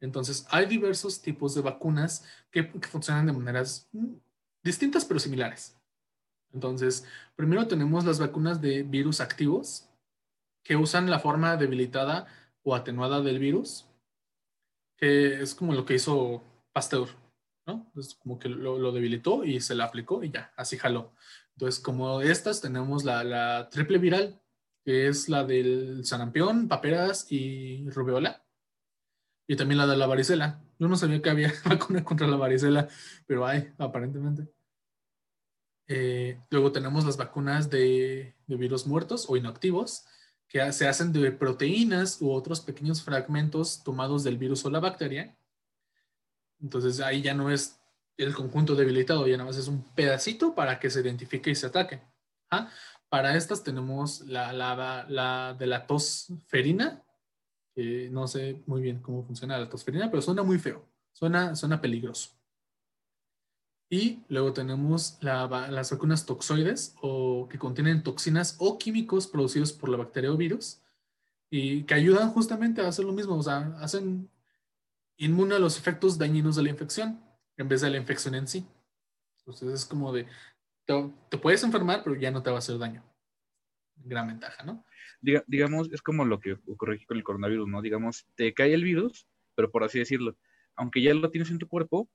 Entonces, 0.00 0.46
hay 0.48 0.66
diversos 0.66 1.20
tipos 1.20 1.56
de 1.56 1.62
vacunas 1.62 2.24
que, 2.52 2.70
que 2.70 2.86
funcionan 2.86 3.26
de 3.26 3.32
maneras 3.32 3.88
mm, 3.90 4.14
distintas 4.62 5.04
pero 5.04 5.18
similares. 5.18 5.76
Entonces, 6.52 7.04
primero 7.34 7.66
tenemos 7.66 8.04
las 8.04 8.20
vacunas 8.20 8.60
de 8.60 8.84
virus 8.84 9.20
activos, 9.20 9.88
que 10.62 10.76
usan 10.76 11.10
la 11.10 11.18
forma 11.18 11.56
debilitada 11.56 12.28
o 12.62 12.76
atenuada 12.76 13.20
del 13.22 13.40
virus, 13.40 13.88
que 14.96 15.42
es 15.42 15.54
como 15.54 15.74
lo 15.74 15.84
que 15.84 15.94
hizo 15.94 16.42
Pasteur, 16.72 17.08
¿no? 17.66 17.90
Es 17.96 18.14
como 18.14 18.38
que 18.38 18.48
lo, 18.48 18.78
lo 18.78 18.92
debilitó 18.92 19.44
y 19.44 19.60
se 19.60 19.74
la 19.74 19.84
aplicó 19.84 20.22
y 20.22 20.30
ya, 20.30 20.52
así 20.56 20.76
jaló. 20.76 21.14
Entonces, 21.56 21.80
como 21.80 22.20
estas, 22.20 22.60
tenemos 22.60 23.04
la, 23.04 23.22
la 23.22 23.68
triple 23.70 23.98
viral, 23.98 24.40
que 24.84 25.08
es 25.08 25.28
la 25.28 25.44
del 25.44 26.04
sarampión, 26.04 26.68
paperas 26.68 27.26
y 27.30 27.88
rubeola. 27.90 28.44
Y 29.46 29.56
también 29.56 29.78
la 29.78 29.86
de 29.86 29.96
la 29.96 30.06
varicela. 30.06 30.62
Yo 30.78 30.88
no 30.88 30.96
sabía 30.96 31.22
que 31.22 31.30
había 31.30 31.52
vacuna 31.64 32.04
contra 32.04 32.26
la 32.26 32.36
varicela, 32.36 32.88
pero 33.26 33.46
hay, 33.46 33.72
aparentemente. 33.78 34.48
Eh, 35.86 36.40
luego 36.50 36.72
tenemos 36.72 37.04
las 37.04 37.16
vacunas 37.16 37.70
de, 37.70 38.34
de 38.46 38.56
virus 38.56 38.86
muertos 38.86 39.26
o 39.28 39.36
inactivos, 39.36 40.06
que 40.48 40.72
se 40.72 40.86
hacen 40.86 41.12
de 41.12 41.32
proteínas 41.32 42.20
u 42.20 42.30
otros 42.30 42.60
pequeños 42.60 43.02
fragmentos 43.02 43.82
tomados 43.82 44.24
del 44.24 44.38
virus 44.38 44.64
o 44.64 44.70
la 44.70 44.80
bacteria. 44.80 45.36
Entonces 46.60 47.00
ahí 47.00 47.22
ya 47.22 47.34
no 47.34 47.50
es 47.50 47.80
el 48.16 48.34
conjunto 48.34 48.74
debilitado, 48.74 49.26
ya 49.26 49.36
nada 49.36 49.48
más 49.48 49.56
es 49.56 49.68
un 49.68 49.82
pedacito 49.94 50.54
para 50.54 50.78
que 50.78 50.90
se 50.90 51.00
identifique 51.00 51.50
y 51.50 51.54
se 51.54 51.66
ataque. 51.66 52.02
¿Ah? 52.50 52.70
Para 53.08 53.36
estas 53.36 53.62
tenemos 53.62 54.20
la, 54.22 54.52
la, 54.52 55.06
la 55.08 55.54
de 55.58 55.66
la 55.66 55.86
tosferina, 55.86 57.02
que 57.74 58.08
no 58.10 58.26
sé 58.28 58.62
muy 58.66 58.82
bien 58.82 59.00
cómo 59.00 59.24
funciona 59.24 59.58
la 59.58 59.68
tosferina, 59.68 60.10
pero 60.10 60.22
suena 60.22 60.42
muy 60.42 60.58
feo, 60.58 60.88
suena, 61.12 61.56
suena 61.56 61.80
peligroso. 61.80 62.30
Y 63.94 64.24
luego 64.28 64.52
tenemos 64.52 65.18
la, 65.20 65.46
las 65.70 65.92
vacunas 65.92 66.26
toxoides, 66.26 66.96
o 67.00 67.48
que 67.48 67.60
contienen 67.60 68.02
toxinas 68.02 68.56
o 68.58 68.76
químicos 68.76 69.28
producidos 69.28 69.72
por 69.72 69.88
la 69.88 69.96
bacteria 69.96 70.32
o 70.32 70.36
virus, 70.36 70.82
y 71.48 71.84
que 71.84 71.94
ayudan 71.94 72.30
justamente 72.30 72.80
a 72.80 72.88
hacer 72.88 73.04
lo 73.04 73.12
mismo, 73.12 73.36
o 73.36 73.42
sea, 73.44 73.72
hacen 73.78 74.28
inmune 75.16 75.54
a 75.54 75.60
los 75.60 75.78
efectos 75.78 76.18
dañinos 76.18 76.56
de 76.56 76.64
la 76.64 76.70
infección, 76.70 77.20
en 77.56 77.68
vez 77.68 77.82
de 77.82 77.90
la 77.90 77.98
infección 77.98 78.34
en 78.34 78.48
sí. 78.48 78.66
Entonces 79.38 79.72
es 79.72 79.84
como 79.84 80.12
de, 80.12 80.26
te, 80.86 81.12
te 81.30 81.38
puedes 81.38 81.62
enfermar, 81.62 82.02
pero 82.02 82.16
ya 82.16 82.32
no 82.32 82.42
te 82.42 82.50
va 82.50 82.56
a 82.56 82.58
hacer 82.58 82.78
daño. 82.78 83.04
Gran 83.94 84.26
ventaja, 84.26 84.64
¿no? 84.64 84.84
Diga, 85.20 85.44
digamos, 85.46 85.88
es 85.92 86.02
como 86.02 86.24
lo 86.24 86.40
que 86.40 86.58
ocurre 86.66 86.96
aquí 86.96 87.06
con 87.06 87.16
el 87.16 87.22
coronavirus, 87.22 87.68
¿no? 87.68 87.80
Digamos, 87.80 88.26
te 88.34 88.52
cae 88.54 88.74
el 88.74 88.82
virus, 88.82 89.28
pero 89.54 89.70
por 89.70 89.84
así 89.84 90.00
decirlo, 90.00 90.36
aunque 90.74 91.00
ya 91.00 91.14
lo 91.14 91.30
tienes 91.30 91.52
en 91.52 91.60
tu 91.60 91.68
cuerpo, 91.68 92.08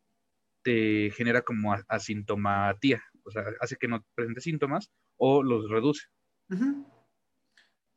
te 0.63 1.11
genera 1.11 1.41
como 1.41 1.73
asintomatía, 1.87 3.01
o 3.23 3.31
sea, 3.31 3.43
hace 3.61 3.75
que 3.77 3.87
no 3.87 4.05
presente 4.15 4.41
síntomas 4.41 4.91
o 5.17 5.43
los 5.43 5.69
reduce. 5.69 6.07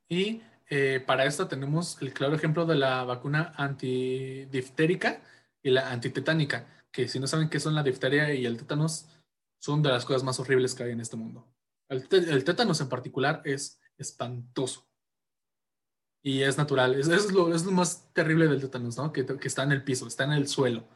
Y 0.09 0.43
eh, 0.69 1.03
para 1.07 1.25
esto 1.25 1.49
tenemos 1.49 2.01
el 2.01 2.13
claro 2.13 2.35
ejemplo 2.35 2.67
de 2.67 2.77
la 2.77 3.05
vacuna 3.05 3.53
antidiftérica 3.57 5.23
y 5.63 5.71
la 5.71 5.91
antitetánica, 5.91 6.67
que 6.91 7.09
si 7.09 7.19
no 7.19 7.27
saben 7.27 7.49
qué 7.49 7.61
son 7.61 7.75
la 7.75 7.83
difteria 7.83 8.35
y 8.35 8.47
el 8.47 8.57
tétanos, 8.57 9.09
son 9.61 9.83
de 9.83 9.91
las 9.91 10.05
cosas 10.05 10.25
más 10.25 10.41
horribles 10.41 10.75
que 10.75 10.83
hay 10.83 10.91
en 10.91 11.01
este 11.01 11.17
mundo. 11.17 11.47
El, 11.89 12.09
tétanos 12.45 12.81
en 12.81 12.89
particular 12.89 13.43
es 13.45 13.81
espantoso. 13.99 14.89
Y 16.25 16.43
es 16.43 16.57
natural. 16.57 16.95
Es, 16.95 17.33
lo, 17.33 17.49
más 17.73 18.13
terrible 18.13 18.49
del 18.49 18.61
tétanos, 18.61 18.97
¿no? 18.97 19.13
Que, 19.13 19.27
está 19.43 19.65
en 19.65 19.73
el 19.73 19.85
piso, 19.85 20.07
está 20.07 20.25
en 20.25 20.33
el 20.33 20.49
suelo. 20.49 20.89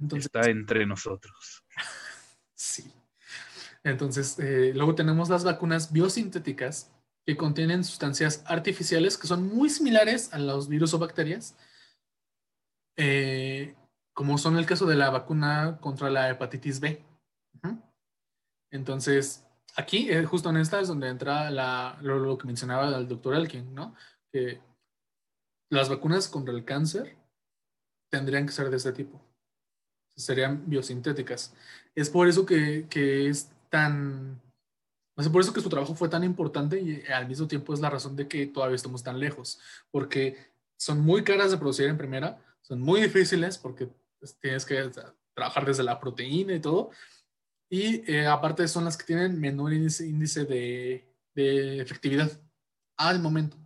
Entonces, 0.00 0.26
está 0.26 0.48
entre 0.50 0.86
nosotros. 0.86 1.64
sí. 2.54 2.92
Entonces, 3.84 4.38
eh, 4.38 4.72
luego 4.74 4.94
tenemos 4.94 5.28
las 5.28 5.44
vacunas 5.44 5.92
biosintéticas 5.92 6.92
que 7.26 7.36
contienen 7.36 7.84
sustancias 7.84 8.42
artificiales 8.46 9.18
que 9.18 9.26
son 9.26 9.46
muy 9.46 9.70
similares 9.70 10.32
a 10.32 10.38
los 10.38 10.68
virus 10.68 10.94
o 10.94 10.98
bacterias, 10.98 11.56
eh, 12.96 13.76
como 14.14 14.38
son 14.38 14.56
el 14.56 14.66
caso 14.66 14.86
de 14.86 14.96
la 14.96 15.10
vacuna 15.10 15.78
contra 15.80 16.10
la 16.10 16.30
hepatitis 16.30 16.80
B. 16.80 17.04
Entonces, 18.70 19.46
aquí, 19.76 20.10
eh, 20.10 20.24
justo 20.24 20.50
en 20.50 20.58
esta, 20.58 20.80
es 20.80 20.88
donde 20.88 21.08
entra 21.08 21.50
la, 21.50 21.98
lo, 22.02 22.18
lo, 22.18 22.36
que 22.36 22.46
mencionaba 22.46 22.88
el 22.96 23.08
doctor 23.08 23.34
Elkin, 23.34 23.74
¿no? 23.74 23.94
Que 24.30 24.60
las 25.70 25.88
vacunas 25.88 26.28
contra 26.28 26.52
el 26.52 26.64
cáncer 26.64 27.16
tendrían 28.10 28.44
que 28.46 28.52
ser 28.52 28.68
de 28.68 28.76
este 28.76 28.92
tipo. 28.92 29.27
Serían 30.18 30.68
biosintéticas. 30.68 31.54
Es 31.94 32.10
por 32.10 32.28
eso 32.28 32.44
que, 32.44 32.86
que 32.90 33.28
es 33.28 33.50
tan... 33.70 34.40
Sé, 35.16 35.30
por 35.30 35.40
eso 35.40 35.52
que 35.52 35.60
su 35.60 35.68
trabajo 35.68 35.94
fue 35.94 36.08
tan 36.08 36.22
importante 36.22 36.80
y 36.80 37.02
al 37.10 37.26
mismo 37.26 37.48
tiempo 37.48 37.74
es 37.74 37.80
la 37.80 37.90
razón 37.90 38.14
de 38.14 38.28
que 38.28 38.46
todavía 38.46 38.76
estamos 38.76 39.02
tan 39.02 39.18
lejos. 39.18 39.58
Porque 39.90 40.36
son 40.76 41.00
muy 41.00 41.24
caras 41.24 41.50
de 41.50 41.58
producir 41.58 41.86
en 41.86 41.98
primera, 41.98 42.40
son 42.60 42.80
muy 42.80 43.00
difíciles 43.00 43.58
porque 43.58 43.88
pues, 44.20 44.38
tienes 44.38 44.64
que 44.64 44.90
trabajar 45.34 45.66
desde 45.66 45.82
la 45.82 45.98
proteína 45.98 46.54
y 46.54 46.60
todo. 46.60 46.90
Y 47.70 48.10
eh, 48.10 48.26
aparte 48.26 48.66
son 48.66 48.84
las 48.84 48.96
que 48.96 49.04
tienen 49.04 49.40
menor 49.40 49.72
índice 49.72 50.44
de, 50.44 51.06
de, 51.34 51.80
efectividad 51.80 52.30
al 52.96 53.20
momento. 53.20 53.56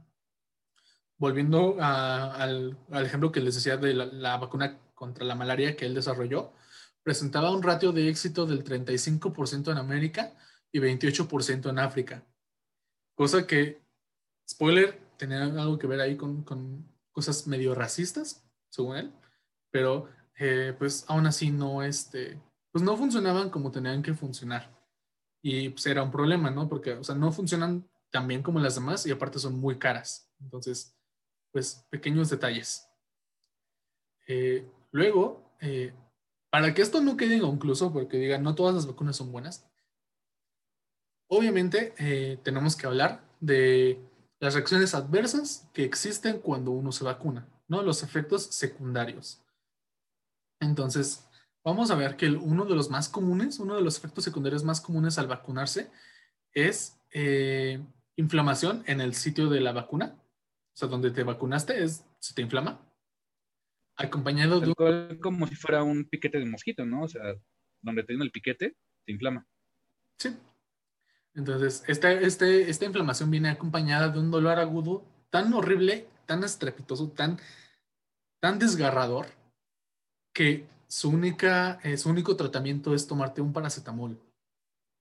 Volviendo 1.19 1.77
a, 1.81 2.35
al, 2.35 2.77
al, 2.91 3.07
ejemplo 3.07 3.31
que 3.31 3.41
les 3.41 3.55
decía 3.55 3.77
de 3.77 3.95
la, 3.95 4.07
la, 4.07 4.37
vacuna 4.39 4.77
contra 5.03 5.25
la 5.25 5.35
malaria 5.35 5.75
que 5.75 5.85
él 5.85 5.95
desarrolló, 5.95 6.53
presentaba 7.03 7.51
un 7.51 7.65
ratio 7.65 7.91
de 7.91 8.09
éxito 8.09 8.47
del 8.47 8.63
35% 8.63 9.73
en 9.73 9.79
América 9.79 10.33
y 10.71 10.79
28% 10.79 11.71
en 11.71 11.81
África. 11.81 12.25
Cosa 13.17 13.45
que, 13.45 13.83
spoiler, 14.49 15.03
tenía 15.17 15.43
algo 15.43 15.77
que 15.77 15.89
ver 15.89 16.01
ahí 16.01 16.17
con, 16.17 16.45
cosas 17.11 17.49
medio 17.49 17.75
racistas, 17.75 18.49
según 18.71 18.97
él, 18.97 19.13
pero 19.73 20.09
eh, 20.39 20.73
pues 20.79 21.05
aún 21.09 21.27
así 21.27 21.51
no, 21.51 21.83
este, 21.83 22.41
pues 22.71 22.85
no 22.85 22.97
funcionaban 22.97 23.51
como 23.51 23.73
tenían 23.73 24.05
que 24.05 24.15
funcionar. 24.15 24.71
Y 25.43 25.71
pues 25.71 25.85
era 25.87 26.05
un 26.05 26.13
problema, 26.13 26.49
¿no? 26.53 26.69
Porque, 26.69 26.93
o 26.93 27.03
sea, 27.03 27.17
no 27.17 27.33
funcionan 27.33 27.91
tan 28.13 28.29
bien 28.29 28.45
como 28.45 28.61
las 28.61 28.77
demás 28.77 29.05
y 29.05 29.11
aparte 29.11 29.41
son 29.41 29.59
muy 29.59 29.81
caras. 29.81 30.31
Entonces, 30.39 30.97
pues 31.51 31.85
pequeños 31.91 32.31
detalles. 32.31 32.89
Eh, 34.29 34.65
luego, 34.93 35.43
eh, 35.61 35.93
para 36.51 36.75
que 36.75 36.83
esto 36.83 37.01
no 37.01 37.17
quede 37.17 37.37
inconcluso, 37.37 37.93
porque 37.93 38.19
digan, 38.19 38.43
no 38.43 38.55
todas 38.55 38.75
las 38.75 38.87
vacunas 38.87 39.17
son 39.17 39.33
buenas, 39.33 39.67
obviamente 41.29 41.95
eh, 41.99 42.39
tenemos 42.43 42.77
que 42.77 42.87
hablar 42.87 43.25
de 43.41 43.99
las 44.39 44.55
reacciones 44.55 44.95
adversas 44.95 45.69
que 45.73 45.85
existen 45.85 46.39
cuando 46.41 46.71
uno 46.73 46.93
se 46.93 47.05
vacuna, 47.05 47.49
¿no? 47.69 47.83
Los 47.83 48.03
efectos 48.03 48.43
secundarios. 48.43 49.41
Entonces, 50.61 51.27
vamos 51.65 51.91
a 51.91 51.95
ver 51.95 52.17
que 52.17 52.29
uno 52.29 52.65
de 52.65 52.75
los 52.75 52.91
más 52.91 53.09
comunes, 53.09 53.59
uno 53.59 53.77
de 53.77 53.83
los 53.83 53.97
efectos 53.97 54.25
secundarios 54.25 54.63
más 54.63 54.81
comunes 54.81 55.19
al 55.19 55.27
vacunarse 55.27 55.91
es 56.53 57.01
eh, 57.13 57.83
inflamación 58.17 58.83
en 58.87 59.01
el 59.01 59.15
sitio 59.15 59.49
de 59.49 59.61
la 59.61 59.73
vacuna. 59.73 60.17
O 60.75 60.77
sea, 60.77 60.89
donde 60.89 61.11
te 61.11 61.23
vacunaste, 61.23 61.83
es, 61.83 62.05
se 62.19 62.35
te 62.35 62.43
inflama. 62.43 62.81
Acompañado 64.03 64.61
de... 64.61 64.69
Un... 64.77 65.19
Como 65.19 65.47
si 65.47 65.55
fuera 65.55 65.83
un 65.83 66.05
piquete 66.05 66.39
de 66.39 66.47
mosquito, 66.47 66.85
¿no? 66.85 67.05
O 67.05 67.09
sea, 67.09 67.23
donde 67.81 68.05
tiene 68.05 68.25
el 68.25 68.31
piquete, 68.31 68.77
se 69.05 69.13
inflama. 69.13 69.47
Sí. 70.19 70.37
Entonces, 71.35 71.83
esta, 71.87 72.13
este, 72.13 72.69
esta 72.71 72.85
inflamación 72.85 73.31
viene 73.31 73.49
acompañada 73.49 74.09
de 74.09 74.19
un 74.19 74.31
dolor 74.31 74.59
agudo 74.59 75.05
tan 75.31 75.53
horrible, 75.55 76.07
tan 76.27 76.45
estrepitoso, 76.45 77.11
tan, 77.11 77.39
tan 78.41 78.59
desgarrador, 78.59 79.27
que 80.35 80.67
su, 80.87 81.09
única, 81.09 81.81
eh, 81.83 81.97
su 81.97 82.11
único 82.11 82.37
tratamiento 82.37 82.95
es 82.95 83.07
tomarte 83.07 83.41
un 83.41 83.53
paracetamol. 83.53 84.21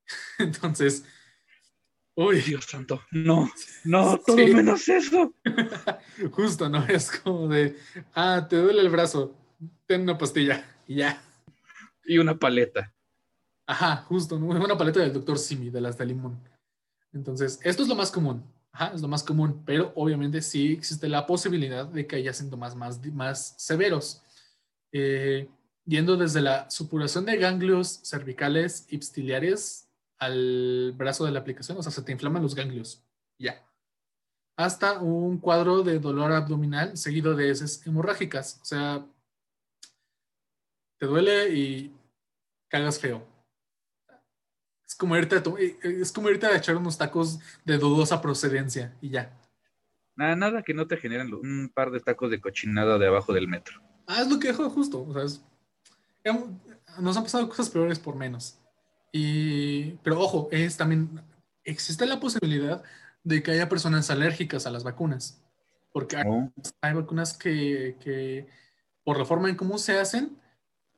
Entonces, 0.40 1.06
uy. 2.16 2.42
Dios 2.42 2.66
santo, 2.66 3.02
no, 3.12 3.50
no, 3.84 4.18
todo 4.20 4.38
sí. 4.38 4.54
menos 4.54 4.88
eso. 4.90 5.34
Justo, 6.32 6.70
¿no? 6.70 6.86
Es 6.88 7.12
como 7.12 7.48
de, 7.48 7.78
ah, 8.14 8.48
te 8.50 8.58
duele 8.58 8.82
el 8.82 8.90
brazo, 8.90 9.36
ten 9.86 10.02
una 10.02 10.18
pastilla 10.18 10.66
y 10.88 10.96
ya. 10.96 11.22
Y 12.06 12.18
una 12.18 12.38
paleta. 12.38 12.94
Ajá, 13.66 13.98
justo, 14.08 14.38
¿no? 14.40 14.48
una 14.48 14.78
paleta 14.78 15.00
del 15.00 15.14
doctor 15.14 15.38
Simi, 15.38 15.70
de 15.70 15.82
las 15.82 15.98
de 15.98 16.06
limón. 16.06 16.40
Entonces, 17.14 17.60
esto 17.64 17.84
es 17.84 17.90
lo 17.90 17.96
más 17.96 18.12
común. 18.12 18.44
Ajá, 18.74 18.94
es 18.96 19.02
lo 19.02 19.08
más 19.08 19.24
común, 19.24 19.64
pero 19.66 19.92
obviamente 19.96 20.42
sí 20.42 20.74
existe 20.74 21.10
la 21.10 21.26
posibilidad 21.28 21.86
de 21.86 22.08
que 22.08 22.16
haya 22.16 22.34
síntomas 22.34 22.76
más, 22.76 23.06
más 23.14 23.54
severos. 23.58 24.24
Eh, 24.94 25.50
yendo 25.86 26.16
desde 26.16 26.42
la 26.42 26.70
supuración 26.70 27.26
de 27.26 27.38
ganglios 27.38 28.02
cervicales 28.04 28.86
ipstiliares 28.90 29.91
al 30.22 30.94
brazo 30.96 31.26
de 31.26 31.32
la 31.32 31.40
aplicación, 31.40 31.80
o 31.80 31.84
sea, 31.84 31.92
se 31.92 32.04
te 32.04 32.12
inflaman 32.12 32.44
los 32.44 32.54
ganglios, 32.54 33.04
ya. 33.40 33.66
Hasta 34.56 35.00
un 35.00 35.40
cuadro 35.40 35.82
de 35.82 35.98
dolor 35.98 36.32
abdominal 36.32 36.96
seguido 36.96 37.36
de 37.36 37.50
heces 37.50 37.86
hemorrágicas, 37.88 38.60
o 38.62 38.66
sea, 38.66 39.06
te 41.00 41.08
duele 41.08 41.50
y 41.50 41.92
cagas 42.68 43.00
feo. 43.00 43.28
Es 44.86 44.94
como 44.94 45.18
irte 45.18 45.38
a, 45.38 45.40
eh, 45.40 45.80
eh, 45.84 45.98
es 46.02 46.12
como 46.12 46.30
irte 46.30 46.46
a 46.46 46.56
echar 46.56 46.78
unos 46.78 47.00
tacos 47.00 47.40
de 47.66 47.80
dudosa 47.80 48.22
procedencia 48.22 48.96
y 49.02 49.10
ya. 49.10 49.36
Nada, 50.16 50.36
nada 50.36 50.62
que 50.62 50.76
no 50.76 50.86
te 50.86 50.98
generen 50.98 51.34
un 51.34 51.72
par 51.74 51.90
de 51.90 52.00
tacos 52.00 52.30
de 52.30 52.40
cochinada 52.40 53.00
de 53.00 53.08
abajo 53.08 53.34
del 53.34 53.48
metro. 53.48 53.82
Ah, 54.06 54.22
es 54.22 54.30
lo 54.30 54.38
que 54.38 54.50
dejo 54.50 54.70
justo. 54.70 55.02
O 55.02 55.14
sea, 55.14 55.42
nos 57.00 57.18
han 57.18 57.24
pasado 57.24 57.50
cosas 57.50 57.72
peores 57.72 57.98
por 57.98 58.16
menos. 58.16 58.61
Y, 59.12 59.94
pero 60.04 60.20
ojo, 60.20 60.48
es 60.52 60.78
también, 60.78 61.22
existe 61.64 62.06
la 62.06 62.20
posibilidad 62.20 62.84
de 63.24 63.44
que 63.44 63.52
haya 63.52 63.70
personas 63.70 64.10
alérgicas 64.10 64.66
a 64.66 64.72
las 64.72 64.84
vacunas. 64.84 65.42
Porque 65.92 66.16
hay, 66.16 66.24
oh. 66.28 66.52
vacunas 66.96 67.38
que, 67.38 67.98
que, 68.00 68.48
por 69.04 69.18
la 69.18 69.26
forma 69.26 69.50
en 69.50 69.56
cómo 69.56 69.78
se 69.78 70.00
hacen, 70.00 70.38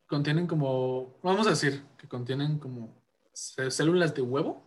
contienen 0.07 0.45
como, 0.45 1.17
vamos 1.23 1.47
a 1.47 1.51
decir, 1.51 1.83
que 1.97 2.07
contienen 2.07 2.59
como 2.59 2.93
células 3.33 4.13
de 4.13 4.21
huevo, 4.21 4.63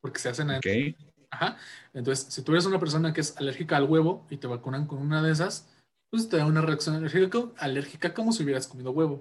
porque 0.00 0.20
se 0.20 0.28
hacen 0.28 0.50
okay. 0.50 0.96
Ajá. 1.30 1.56
Entonces, 1.92 2.32
si 2.32 2.42
tú 2.42 2.52
eres 2.52 2.66
una 2.66 2.78
persona 2.78 3.12
que 3.12 3.20
es 3.20 3.36
alérgica 3.36 3.76
al 3.76 3.90
huevo 3.90 4.24
y 4.30 4.36
te 4.36 4.46
vacunan 4.46 4.86
con 4.86 4.98
una 4.98 5.20
de 5.20 5.32
esas, 5.32 5.68
pues 6.10 6.28
te 6.28 6.36
da 6.36 6.46
una 6.46 6.60
reacción 6.60 6.94
alérgica, 6.94 7.38
alérgica 7.58 8.14
como 8.14 8.30
si 8.30 8.44
hubieras 8.44 8.68
comido 8.68 8.92
huevo. 8.92 9.20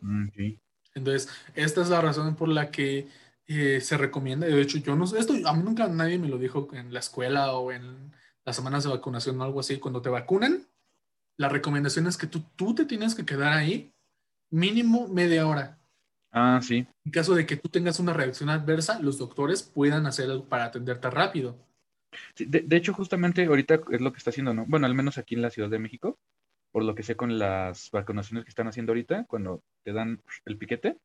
Mm, 0.00 0.28
Entonces, 0.94 1.28
esta 1.54 1.82
es 1.82 1.88
la 1.88 2.00
razón 2.00 2.34
por 2.36 2.48
la 2.48 2.70
que 2.70 3.08
eh, 3.46 3.80
se 3.80 3.96
recomienda. 3.96 4.46
De 4.46 4.60
hecho, 4.60 4.78
yo 4.78 4.96
no 4.96 5.06
sé, 5.06 5.18
esto 5.18 5.34
a 5.44 5.52
mí 5.52 5.62
nunca 5.62 5.88
nadie 5.88 6.18
me 6.18 6.28
lo 6.28 6.38
dijo 6.38 6.68
en 6.72 6.92
la 6.92 7.00
escuela 7.00 7.54
o 7.54 7.72
en 7.72 8.12
las 8.44 8.56
semanas 8.56 8.84
de 8.84 8.90
vacunación 8.90 9.40
o 9.40 9.44
algo 9.44 9.60
así. 9.60 9.78
Cuando 9.78 10.02
te 10.02 10.08
vacunan, 10.08 10.66
la 11.36 11.48
recomendación 11.48 12.06
es 12.06 12.16
que 12.16 12.26
tú, 12.26 12.42
tú 12.56 12.74
te 12.74 12.84
tienes 12.84 13.14
que 13.14 13.24
quedar 13.24 13.52
ahí 13.52 13.92
mínimo 14.50 15.08
media 15.08 15.46
hora. 15.46 15.78
Ah, 16.32 16.60
sí. 16.62 16.86
En 17.04 17.12
caso 17.12 17.34
de 17.34 17.46
que 17.46 17.56
tú 17.56 17.68
tengas 17.68 17.98
una 17.98 18.12
reacción 18.12 18.50
adversa, 18.50 19.00
los 19.00 19.18
doctores 19.18 19.62
puedan 19.62 20.06
hacer 20.06 20.30
algo 20.30 20.44
para 20.44 20.66
atenderte 20.66 21.10
rápido. 21.10 21.56
de, 22.36 22.76
hecho, 22.76 22.92
justamente 22.92 23.44
ahorita 23.46 23.80
es 23.90 24.00
lo 24.00 24.12
que 24.12 24.18
está 24.18 24.30
haciendo, 24.30 24.54
¿no? 24.54 24.64
Bueno, 24.66 24.86
al 24.86 24.94
menos 24.94 25.18
aquí 25.18 25.34
en 25.34 25.42
la 25.42 25.50
Ciudad 25.50 25.70
de 25.70 25.78
México, 25.78 26.18
por 26.72 26.84
lo 26.84 26.94
que 26.94 27.02
sé 27.02 27.16
con 27.16 27.38
las 27.38 27.90
vacunaciones 27.90 28.44
que 28.44 28.50
están 28.50 28.68
haciendo 28.68 28.92
ahorita, 28.92 29.24
cuando 29.26 29.62
te 29.84 29.92
dan 29.92 30.20
el 30.46 30.56
piquete, 30.56 30.96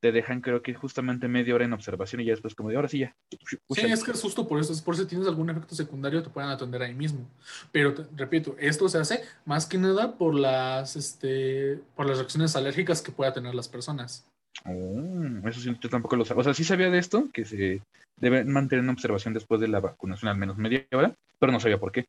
te 0.00 0.12
dejan 0.12 0.40
creo 0.40 0.62
que 0.62 0.74
justamente 0.74 1.26
media 1.28 1.54
hora 1.54 1.64
en 1.64 1.72
observación 1.72 2.20
y 2.20 2.24
ya 2.24 2.32
después 2.32 2.54
como 2.54 2.68
de 2.68 2.76
ahora 2.76 2.88
sí 2.88 3.00
ya. 3.00 3.16
Sí, 3.30 3.58
es 3.86 4.04
que 4.04 4.12
es 4.12 4.22
justo 4.22 4.46
por 4.46 4.60
eso, 4.60 4.72
es 4.72 4.80
por 4.80 4.96
si 4.96 5.06
tienes 5.06 5.26
algún 5.26 5.50
efecto 5.50 5.74
secundario 5.74 6.22
te 6.22 6.30
pueden 6.30 6.50
atender 6.50 6.82
ahí 6.82 6.94
mismo. 6.94 7.28
Pero 7.72 7.94
repito, 8.16 8.54
esto 8.58 8.88
se 8.88 8.98
hace 8.98 9.22
más 9.44 9.66
que 9.66 9.78
nada 9.78 10.16
por 10.16 10.34
las, 10.34 10.94
este, 10.96 11.80
por 11.96 12.06
las 12.06 12.18
reacciones 12.18 12.54
alérgicas 12.54 13.02
que 13.02 13.12
puedan 13.12 13.34
tener 13.34 13.54
las 13.54 13.68
personas. 13.68 14.26
Oh, 14.64 15.48
eso 15.48 15.60
sí, 15.60 15.76
yo 15.80 15.88
tampoco 15.90 16.16
lo 16.16 16.24
sabía. 16.24 16.40
O 16.40 16.44
sea, 16.44 16.54
sí 16.54 16.64
sabía 16.64 16.90
de 16.90 16.98
esto, 16.98 17.28
que 17.32 17.44
se 17.44 17.82
debe 18.20 18.44
mantener 18.44 18.84
en 18.84 18.90
observación 18.90 19.34
después 19.34 19.60
de 19.60 19.68
la 19.68 19.80
vacunación 19.80 20.28
al 20.28 20.38
menos 20.38 20.56
media 20.56 20.86
hora, 20.92 21.14
pero 21.38 21.52
no 21.52 21.60
sabía 21.60 21.78
por 21.78 21.92
qué. 21.92 22.06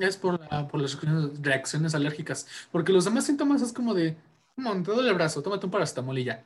Es 0.00 0.16
por, 0.16 0.40
por 0.68 0.80
las 0.80 0.98
reacciones 1.40 1.94
alérgicas. 1.94 2.46
Porque 2.70 2.92
los 2.92 3.04
demás 3.04 3.26
síntomas 3.26 3.62
es 3.62 3.72
como 3.72 3.94
de, 3.94 4.16
un 4.56 4.82
te 4.82 4.92
duele 4.92 5.10
el 5.10 5.14
brazo, 5.14 5.42
tómate 5.42 5.66
un 5.66 5.72
paracetamol 5.72 6.18
y 6.18 6.24
ya. 6.24 6.44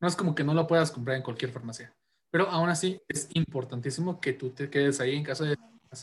No 0.00 0.08
es 0.08 0.16
como 0.16 0.34
que 0.34 0.44
no 0.44 0.54
lo 0.54 0.66
puedas 0.66 0.90
comprar 0.90 1.16
en 1.16 1.22
cualquier 1.22 1.52
farmacia. 1.52 1.94
Pero 2.30 2.48
aún 2.48 2.68
así 2.68 3.00
es 3.08 3.28
importantísimo 3.34 4.20
que 4.20 4.32
tú 4.32 4.50
te 4.50 4.70
quedes 4.70 5.00
ahí 5.00 5.16
en 5.16 5.24
caso 5.24 5.44
de 5.44 5.56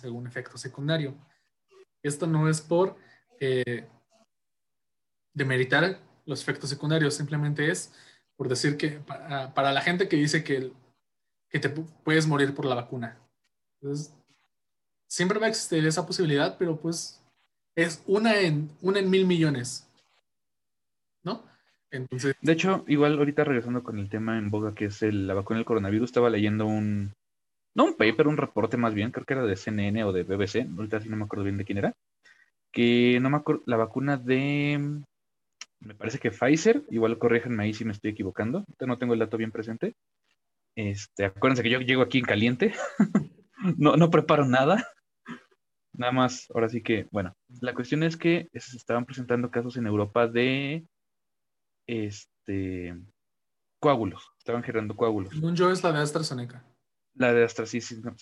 algún 0.03 0.27
efecto 0.27 0.57
secundario. 0.57 1.15
Esto 2.03 2.27
no 2.27 2.47
es 2.47 2.61
por 2.61 2.95
eh, 3.39 3.87
demeritar 5.33 5.99
los 6.25 6.41
efectos 6.41 6.69
secundarios, 6.69 7.15
simplemente 7.15 7.69
es 7.71 7.91
por 8.37 8.47
decir 8.47 8.77
que 8.77 8.99
para, 8.99 9.73
la 9.73 9.81
gente 9.81 10.07
que 10.07 10.15
dice 10.15 10.43
que, 10.43 10.71
que, 11.49 11.59
te 11.59 11.69
puedes 11.69 12.25
morir 12.25 12.53
por 12.53 12.65
la 12.65 12.75
vacuna. 12.75 13.17
Entonces, 13.81 14.13
siempre 15.09 15.39
va 15.39 15.47
a 15.47 15.49
existir 15.49 15.85
esa 15.85 16.05
posibilidad, 16.05 16.57
pero 16.57 16.77
pues 16.77 17.21
es 17.75 18.01
una 18.07 18.39
en, 18.39 18.69
una 18.81 18.99
en 18.99 19.09
mil 19.09 19.25
millones. 19.25 19.85
¿No? 21.23 21.43
Entonces. 21.91 22.35
De 22.41 22.53
hecho, 22.53 22.85
igual 22.87 23.17
ahorita 23.17 23.43
regresando 23.43 23.83
con 23.83 23.99
el 23.99 24.09
tema 24.09 24.37
en 24.37 24.49
boga 24.49 24.73
que 24.73 24.85
es 24.85 25.01
la 25.01 25.33
vacuna 25.33 25.57
del 25.57 25.65
coronavirus, 25.65 26.09
estaba 26.09 26.29
leyendo 26.29 26.65
un, 26.65 27.13
no 27.75 27.85
un 27.85 27.97
paper, 27.97 28.27
un 28.27 28.37
reporte 28.37 28.77
más 28.77 28.93
bien, 28.93 29.11
creo 29.11 29.25
que 29.25 29.33
era 29.33 29.45
de 29.45 29.55
CNN 29.55 30.03
o 30.03 30.13
de 30.13 30.23
BBC, 30.23 30.67
ahorita 30.77 31.01
sí 31.01 31.09
no 31.09 31.17
me 31.17 31.25
acuerdo 31.25 31.45
bien 31.45 31.57
de 31.57 31.65
quién 31.65 31.79
era, 31.79 31.93
que 32.71 33.19
no 33.19 33.29
me 33.31 33.37
acuerdo, 33.37 33.63
la 33.65 33.77
vacuna 33.77 34.17
de, 34.17 35.01
me 35.79 35.95
parece 35.95 36.19
que 36.19 36.31
Pfizer, 36.31 36.83
igual 36.89 37.17
corríjanme 37.17 37.63
ahí 37.63 37.73
si 37.73 37.85
me 37.85 37.93
estoy 37.93 38.11
equivocando, 38.11 38.65
no 38.79 38.97
tengo 38.97 39.13
el 39.13 39.19
dato 39.19 39.37
bien 39.37 39.51
presente. 39.51 39.95
Este, 40.75 41.25
acuérdense 41.25 41.63
que 41.63 41.69
yo 41.69 41.79
llego 41.79 42.01
aquí 42.03 42.19
en 42.19 42.25
caliente, 42.25 42.73
no, 43.77 43.97
no 43.97 44.09
preparo 44.09 44.45
nada. 44.45 44.87
Nada 45.99 46.13
más, 46.13 46.47
ahora 46.55 46.69
sí 46.69 46.81
que, 46.81 47.07
bueno, 47.11 47.35
la 47.59 47.73
cuestión 47.73 48.03
es 48.03 48.15
que 48.15 48.47
se 48.53 48.77
estaban 48.77 49.03
presentando 49.03 49.51
casos 49.51 49.75
en 49.75 49.85
Europa 49.85 50.29
de 50.29 50.85
este 51.87 52.95
coágulos, 53.79 54.31
estaban 54.37 54.63
generando 54.63 54.95
coágulos. 54.95 55.33
Según 55.33 55.57
yo 55.57 55.69
es 55.69 55.83
la 55.83 55.91
de 55.91 55.99
AstraZeneca. 55.99 56.65
La 57.15 57.33
de 57.33 57.43
AstraZeneca, 57.43 58.15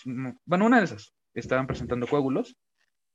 bueno, 0.45 0.65
una 0.65 0.79
de 0.79 0.85
esas, 0.85 1.13
estaban 1.35 1.67
presentando 1.67 2.07
coágulos, 2.07 2.57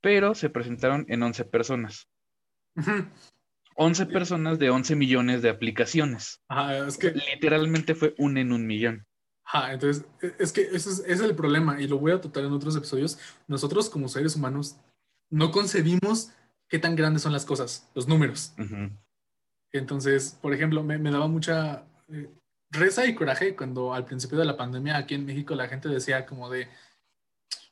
pero 0.01 0.37
se 0.37 0.49
presentaron 0.49 1.07
en 1.09 1.25
11 1.25 1.45
personas. 1.47 2.09
11 3.75 4.07
personas 4.07 4.61
de 4.61 4.71
11 4.71 4.95
millones 4.95 5.43
de 5.43 5.51
aplicaciones. 5.51 6.41
Ajá, 6.47 6.87
es 6.87 6.99
que... 6.99 7.11
Literalmente 7.11 7.97
fue 7.97 8.15
un 8.17 8.39
en 8.39 8.53
un 8.53 8.65
millón. 8.69 9.07
Ajá, 9.45 9.73
entonces, 9.73 10.05
e, 10.21 10.35
es 10.39 10.53
que 10.53 10.63
ese 10.63 10.91
es, 10.91 11.21
el 11.21 11.35
problema 11.35 11.81
y 11.81 11.87
lo 11.87 11.99
voy 11.99 12.13
a 12.13 12.21
tratar 12.21 12.45
en 12.45 12.53
otros 12.53 12.77
episodios. 12.77 13.19
Nosotros 13.47 13.91
como 13.91 14.09
seres 14.09 14.37
humanos 14.37 14.77
no 15.31 15.51
concebimos 15.51 16.31
qué 16.69 16.79
tan 16.79 16.97
grandes 16.97 17.23
son 17.23 17.33
las 17.33 17.45
cosas, 17.45 17.89
los 17.95 18.09
números. 18.09 18.55
Entonces, 19.73 20.39
por 20.41 20.55
ejemplo, 20.55 20.83
me, 20.83 20.99
daba 21.11 21.29
mucha 21.29 21.85
eh, 22.09 22.31
reza 22.71 23.07
y 23.07 23.15
coraje 23.15 23.57
cuando 23.57 23.95
al 23.95 24.05
principio 24.05 24.39
de 24.39 24.45
la 24.45 24.57
pandemia 24.57 24.97
aquí 24.97 25.15
en 25.15 25.27
México 25.27 25.55
la 25.55 25.69
gente 25.69 25.89
decía 25.89 26.27
como 26.27 26.51
de, 26.51 26.69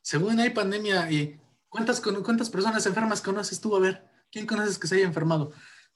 según 0.01 0.39
hay 0.39 0.49
pandemia 0.49 1.11
y 1.11 1.39
¿cuántas, 1.69 2.01
cuántas 2.01 2.49
personas 2.49 2.85
enfermas 2.85 3.21
conoces 3.21 3.61
tú? 3.61 3.75
A 3.75 3.79
ver, 3.79 4.03
¿quién 4.31 4.47
conoces 4.47 4.77
que 4.77 4.87
se 4.87 4.95
haya 4.95 5.05
enfermado? 5.05 5.51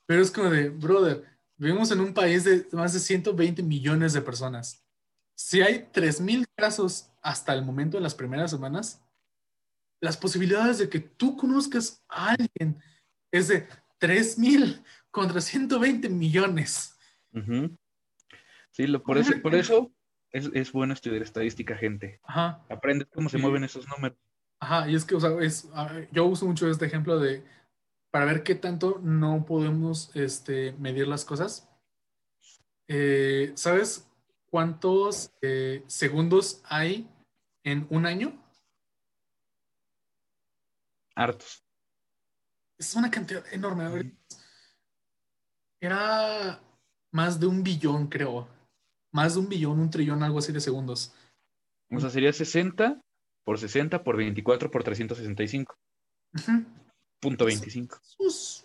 Pero 0.05 0.21
es 0.21 0.29
como 0.29 0.49
de, 0.49 0.69
brother, 0.69 1.23
vivimos 1.57 1.91
en 1.91 1.99
un 1.99 2.13
país 2.13 2.43
de 2.43 2.67
más 2.71 2.93
de 2.93 2.99
120 2.99 3.63
millones 3.63 4.13
de 4.13 4.21
personas. 4.21 4.84
Si 5.35 5.61
hay 5.61 5.89
3.000 5.93 6.45
casos 6.55 7.11
hasta 7.21 7.53
el 7.53 7.63
momento 7.63 7.97
en 7.97 8.03
las 8.03 8.15
primeras 8.15 8.51
semanas, 8.51 9.03
las 10.01 10.17
posibilidades 10.17 10.77
de 10.77 10.89
que 10.89 10.99
tú 10.99 11.35
conozcas 11.35 12.03
a 12.07 12.31
alguien 12.31 12.81
es 13.31 13.49
de 13.49 13.67
3.000 13.99 14.81
contra 15.11 15.41
120 15.41 16.09
millones. 16.09 16.97
Sí, 18.71 18.87
lo, 18.87 19.03
por, 19.03 19.17
eso, 19.17 19.33
por 19.41 19.55
eso 19.55 19.91
es, 20.31 20.49
es, 20.53 20.71
bueno 20.71 20.93
estudiar 20.93 21.21
estadística, 21.21 21.75
gente. 21.75 22.19
Ajá. 22.23 22.65
Aprende 22.69 23.05
cómo 23.05 23.29
se 23.29 23.37
mueven 23.37 23.63
esos 23.63 23.87
números. 23.89 24.17
Ajá, 24.59 24.89
y 24.89 24.95
es 24.95 25.03
que, 25.03 25.15
o 25.15 25.19
sea, 25.19 25.31
es, 25.41 25.69
yo 26.11 26.25
uso 26.25 26.45
mucho 26.45 26.69
este 26.69 26.85
ejemplo 26.85 27.19
de 27.19 27.43
para 28.09 28.25
ver 28.25 28.43
qué 28.43 28.55
tanto 28.55 28.99
no 29.03 29.45
podemos 29.45 30.15
este, 30.15 30.73
medir 30.79 31.07
las 31.07 31.25
cosas. 31.25 31.69
Eh, 32.87 33.51
¿Sabes 33.55 34.04
cuántos 34.55 35.33
eh, 35.41 35.83
segundos 35.85 36.61
hay 36.63 37.09
en 37.65 37.85
un 37.89 38.05
año? 38.05 38.41
Hartos. 41.13 41.61
Es 42.77 42.95
una 42.95 43.11
cantidad 43.11 43.43
enorme. 43.51 44.13
Era 45.81 46.61
más 47.11 47.37
de 47.37 47.47
un 47.47 47.63
billón, 47.63 48.07
creo. 48.07 48.47
Más 49.11 49.33
de 49.33 49.41
un 49.41 49.49
billón, 49.49 49.77
un 49.77 49.89
trillón, 49.89 50.23
algo 50.23 50.39
así 50.39 50.53
de 50.53 50.61
segundos. 50.61 51.13
O 51.91 51.99
sea, 51.99 52.09
sería 52.09 52.31
60 52.31 53.01
por 53.43 53.59
60 53.59 54.05
por 54.05 54.15
24 54.15 54.71
por 54.71 54.85
365. 54.85 55.75
Ajá. 56.31 56.63
Punto 57.19 57.43
25. 57.43 57.99
Es 58.19 58.63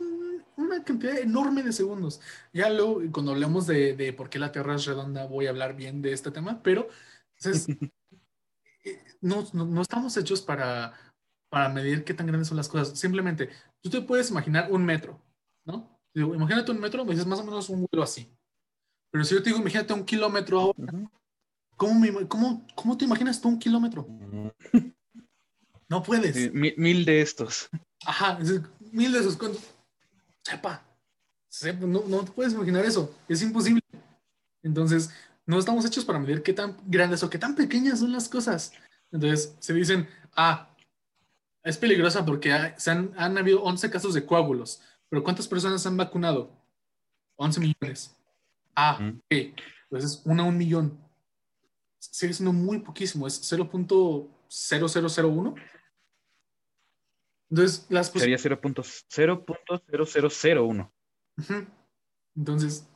una 0.61 0.85
cantidad 0.85 1.19
enorme 1.19 1.63
de 1.63 1.73
segundos. 1.73 2.21
Ya 2.53 2.71
luego, 2.71 3.01
cuando 3.13 3.33
hablemos 3.33 3.67
de, 3.67 3.95
de 3.97 4.13
por 4.13 4.29
qué 4.31 4.39
la 4.39 4.53
Tierra 4.53 4.75
es 4.77 4.85
redonda, 4.87 5.27
voy 5.27 5.47
a 5.47 5.51
hablar 5.51 5.75
bien 5.77 6.03
de 6.03 6.13
este 6.13 6.31
tema, 6.31 6.63
pero 6.63 6.89
entonces, 7.37 7.69
eh, 8.85 9.03
no, 9.21 9.47
no, 9.53 9.65
no 9.67 9.83
estamos 9.83 10.17
hechos 10.17 10.41
para, 10.43 10.93
para 11.49 11.69
medir 11.69 12.05
qué 12.05 12.15
tan 12.15 12.27
grandes 12.27 12.49
son 12.49 12.57
las 12.57 12.69
cosas. 12.69 12.99
Simplemente, 12.99 13.51
tú 13.81 13.91
te 13.91 14.01
puedes 14.03 14.31
imaginar 14.31 14.71
un 14.71 14.85
metro, 14.85 15.21
¿no? 15.65 15.99
Digo, 16.15 16.35
imagínate 16.35 16.73
un 16.73 16.81
metro, 16.81 17.05
me 17.05 17.13
dices 17.13 17.27
más 17.27 17.39
o 17.41 17.45
menos 17.45 17.69
un 17.69 17.87
vuelo 17.91 18.03
así. 18.03 18.29
Pero 19.13 19.25
si 19.25 19.35
yo 19.35 19.43
te 19.43 19.51
digo, 19.51 19.61
imagínate 19.61 19.93
un 19.93 20.05
kilómetro 20.05 20.61
ahora. 20.61 20.93
¿cómo, 21.77 21.99
me- 21.99 22.29
cómo, 22.29 22.67
cómo 22.75 22.97
te 22.99 23.05
imaginas 23.05 23.41
tú 23.41 23.49
un 23.49 23.59
kilómetro? 23.59 24.07
No 25.89 26.05
puedes. 26.05 26.53
Mil 26.55 27.05
de 27.05 27.21
estos. 27.21 27.69
Ajá, 28.07 28.39
mil 28.93 29.11
de 29.11 29.19
esos. 29.19 29.37
Sepa. 30.45 30.83
Sepa, 31.49 31.87
no, 31.87 32.03
no 32.07 32.25
te 32.25 32.33
puedes 32.33 32.53
imaginar 32.53 32.85
eso. 32.85 33.15
Es 33.29 33.43
imposible. 33.43 33.81
Entonces, 34.63 35.11
no 35.47 35.59
estamos 35.59 35.85
hechos 35.85 36.05
para 36.05 36.19
medir 36.19 36.43
qué 36.43 36.53
tan 36.53 36.77
grandes 36.87 37.23
o 37.23 37.31
qué 37.31 37.39
tan 37.39 37.55
pequeñas 37.55 38.01
son 38.01 38.13
las 38.13 38.29
cosas. 38.29 38.73
Entonces, 39.11 39.55
se 39.59 39.75
dicen, 39.75 40.09
ah, 40.37 40.69
es 41.63 41.77
peligrosa 41.77 42.25
porque 42.25 42.53
ha- 42.53 42.79
se 42.79 42.91
han, 42.91 43.13
han 43.17 43.37
habido 43.39 43.63
11 43.63 43.91
casos 43.91 44.15
de 44.15 44.25
coágulos. 44.25 44.83
Pero 45.09 45.25
¿cuántas 45.25 45.49
personas 45.49 45.83
se 45.83 45.89
han 45.89 45.97
vacunado? 45.97 46.51
11 47.37 47.61
millones. 47.61 48.17
Ah, 48.77 48.99
ok. 49.01 49.55
Pues 49.89 50.05
es 50.05 50.23
una 50.25 50.45
a 50.45 50.47
un 50.47 50.57
millón. 50.57 50.99
Sigue 51.99 52.33
siendo 52.33 52.53
muy 52.53 52.79
poquísimo. 52.79 53.27
Es 53.27 53.41
0.0001. 53.43 55.55
Entonces, 57.51 57.87
las 57.91 58.09
Sería 58.09 58.37
0.0.0001. 58.37 60.91
Ujú. 61.39 61.67
Entonces, 62.37 62.89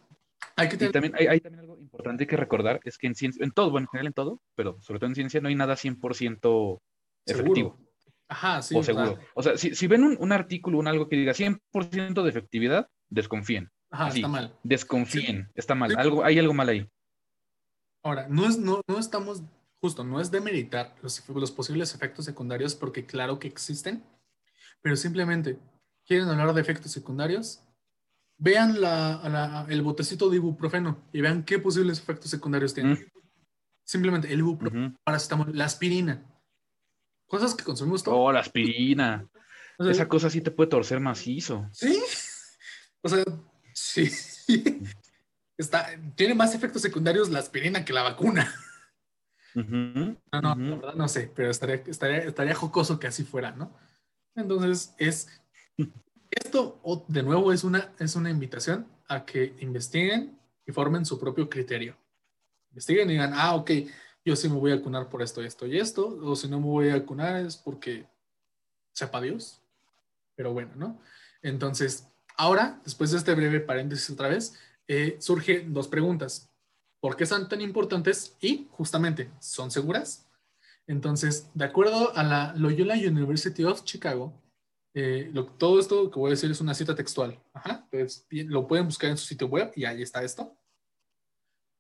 hay 0.57 0.69
que 0.69 0.77
Y 0.77 0.79
tener. 0.79 0.93
también 0.93 1.15
hay, 1.19 1.27
hay 1.27 1.41
también 1.41 1.61
algo 1.61 1.77
importante 1.79 2.27
que 2.27 2.37
recordar, 2.37 2.81
es 2.85 2.97
que 2.99 3.07
en 3.09 3.15
ciencia, 3.15 3.43
en 3.45 3.51
todo, 3.51 3.71
bueno, 3.71 3.87
en 3.87 3.89
general 3.89 4.07
en 4.09 4.13
todo, 4.13 4.41
pero 4.55 4.79
sobre 4.81 5.01
todo 5.01 5.09
en 5.09 5.15
ciencia 5.17 5.41
no 5.41 5.49
hay 5.49 5.55
nada 5.57 5.75
100% 5.75 6.81
efectivo 7.27 7.55
Seguro. 7.55 7.79
Ajá, 8.29 8.63
sí. 8.63 8.75
o 8.77 8.83
seguro. 8.83 9.19
O 9.35 9.43
sea, 9.43 9.57
si, 9.59 9.75
si 9.75 9.87
ven 9.87 10.03
un, 10.05 10.17
un 10.19 10.33
artículo, 10.33 10.79
un 10.79 10.89
algo 10.89 11.09
que 11.09 11.17
diga 11.17 11.33
100% 11.33 12.23
de 12.23 12.31
efectividad, 12.31 12.89
desconfíen. 13.09 13.71
Ajá, 13.91 14.07
así. 14.07 14.19
está 14.19 14.29
mal. 14.29 14.59
Desconfíen. 14.63 15.51
Está 15.55 15.75
mal. 15.75 15.91
Sí. 15.91 15.97
Algo, 15.99 16.25
hay 16.25 16.39
algo 16.39 16.55
mal 16.55 16.69
ahí. 16.69 16.89
Ahora, 18.03 18.27
no, 18.29 18.47
es, 18.47 18.59
no, 18.59 18.81
no 18.87 18.99
estamos, 18.99 19.43
justo, 19.81 20.05
no 20.05 20.21
es 20.21 20.31
demeritar 20.31 20.95
los, 21.03 21.27
los 21.29 21.53
posibles 21.53 21.95
efectos 21.95 22.25
secundarios, 22.25 22.75
porque 22.75 23.07
claro 23.07 23.39
que 23.39 23.49
existen, 23.49 24.05
pero 24.85 24.97
simplemente, 24.97 25.59
¿quieren 26.07 26.29
hablar 26.29 26.53
de 26.53 26.61
efectos 26.61 26.93
secundarios? 26.93 27.63
Vean 28.37 28.83
la, 28.83 29.23
la- 29.31 29.67
el 29.71 29.81
botecito 29.81 30.29
de 30.29 30.37
ibuprofeno 30.37 30.99
y 31.11 31.23
vean 31.23 31.43
qué 31.43 31.59
posibles 31.59 31.99
efectos 32.01 32.31
secundarios 32.31 32.75
tiene. 32.75 32.95
Mm. 32.97 32.99
Simplemente 33.87 34.31
el 34.31 34.41
ibuprofeno, 34.41 34.89
Ujú. 34.89 34.97
paracetamol, 35.03 35.57
la 35.57 35.65
aspirina. 35.65 36.23
Cosas 37.27 37.55
que 37.55 37.65
consumimos 37.65 38.03
todos. 38.03 38.19
Oh, 38.21 38.31
la 38.31 38.41
aspirina. 38.41 39.27
O 39.79 39.85
sea, 39.85 39.93
Esa 39.93 40.07
cosa 40.07 40.29
sí 40.29 40.43
te 40.43 40.51
puede 40.51 40.69
torcer 40.69 41.01
macizo. 41.01 41.67
Sí. 41.73 41.99
O 43.01 43.09
sea, 43.09 43.25
sí. 43.73 44.11
Está, 45.57 45.89
tiene 46.15 46.35
más 46.35 46.55
efectos 46.55 46.83
secundarios 46.83 47.31
la 47.31 47.39
aspirina 47.39 47.85
que 47.87 47.93
la 47.95 48.03
vacuna. 48.03 48.53
Ujú, 49.55 49.67
No, 50.33 50.41
no, 50.43 50.53
ujú. 50.53 50.61
la 50.63 50.77
verdad 50.77 50.95
no 50.95 51.09
sé, 51.09 51.31
pero 51.35 51.51
estaría, 51.51 51.77
estaría, 51.87 52.19
estaría 52.19 52.55
jocoso 52.55 52.99
que 52.99 53.07
así 53.07 53.23
fuera, 53.25 53.53
¿no? 53.53 53.73
Entonces, 54.35 54.95
es. 54.99 55.29
Esto, 56.31 56.81
de 57.07 57.23
nuevo, 57.23 57.53
es 57.53 57.63
una, 57.63 57.93
es 57.99 58.17
una 58.17 58.29
invitación 58.29 58.89
a 59.07 59.25
que 59.25 59.55
investiguen 59.61 60.37
y 60.67 60.73
formen 60.73 61.07
su 61.07 61.19
propio 61.19 61.49
criterio. 61.49 61.97
Investiguen 62.71 63.09
y 63.11 63.13
digan, 63.13 63.33
ah, 63.35 63.55
ok, 63.55 63.71
yo 64.25 64.35
sí 64.35 64.49
me 64.49 64.57
voy 64.57 64.73
a 64.73 64.77
vacunar 64.77 65.09
por 65.09 65.23
esto, 65.23 65.43
esto 65.43 65.67
y 65.67 65.79
esto, 65.79 66.19
o 66.23 66.35
si 66.35 66.49
no 66.49 66.59
me 66.59 66.67
voy 66.67 66.89
a 66.89 66.99
vacunar 66.99 67.37
es 67.45 67.57
porque 67.57 68.07
sepa 68.93 69.21
Dios. 69.21 69.61
Pero 70.35 70.53
bueno, 70.53 70.73
¿no? 70.75 71.01
Entonces, 71.43 72.09
ahora, 72.37 72.81
después 72.85 73.13
de 73.13 73.19
este 73.19 73.35
breve 73.35 73.61
paréntesis 73.61 74.11
otra 74.11 74.29
vez, 74.29 74.59
eh, 74.89 75.17
surgen 75.21 75.73
dos 75.73 75.87
preguntas. 75.89 76.51
¿Por 77.01 77.17
qué 77.17 77.27
son 77.27 77.49
tan 77.49 77.61
importantes? 77.61 78.37
Y 78.41 78.67
justamente, 78.71 79.31
¿son 79.39 79.71
seguras? 79.71 80.27
Entonces, 80.87 81.51
de 81.55 81.65
acuerdo 81.65 82.15
a 82.17 82.23
la 82.23 82.55
Loyola 82.57 82.95
University 82.95 83.65
of 83.65 83.85
Chicago, 83.85 84.41
eh, 84.95 85.31
lo- 85.33 85.47
todo 85.47 85.81
esto 85.81 86.11
que 86.11 86.19
voy 86.19 86.29
a 86.29 86.31
decir 86.33 86.51
es 86.51 86.61
una 86.61 86.75
cita 86.75 86.95
textual. 86.95 87.43
Ajá, 87.53 87.89
bien, 87.91 88.51
lo 88.51 88.67
pueden 88.67 88.85
buscar 88.87 89.11
en 89.11 89.17
su 89.17 89.27
sitio 89.27 89.49
web 89.49 89.73
y 89.75 89.85
ahí 89.87 90.03
está 90.03 90.23
esto. 90.23 90.57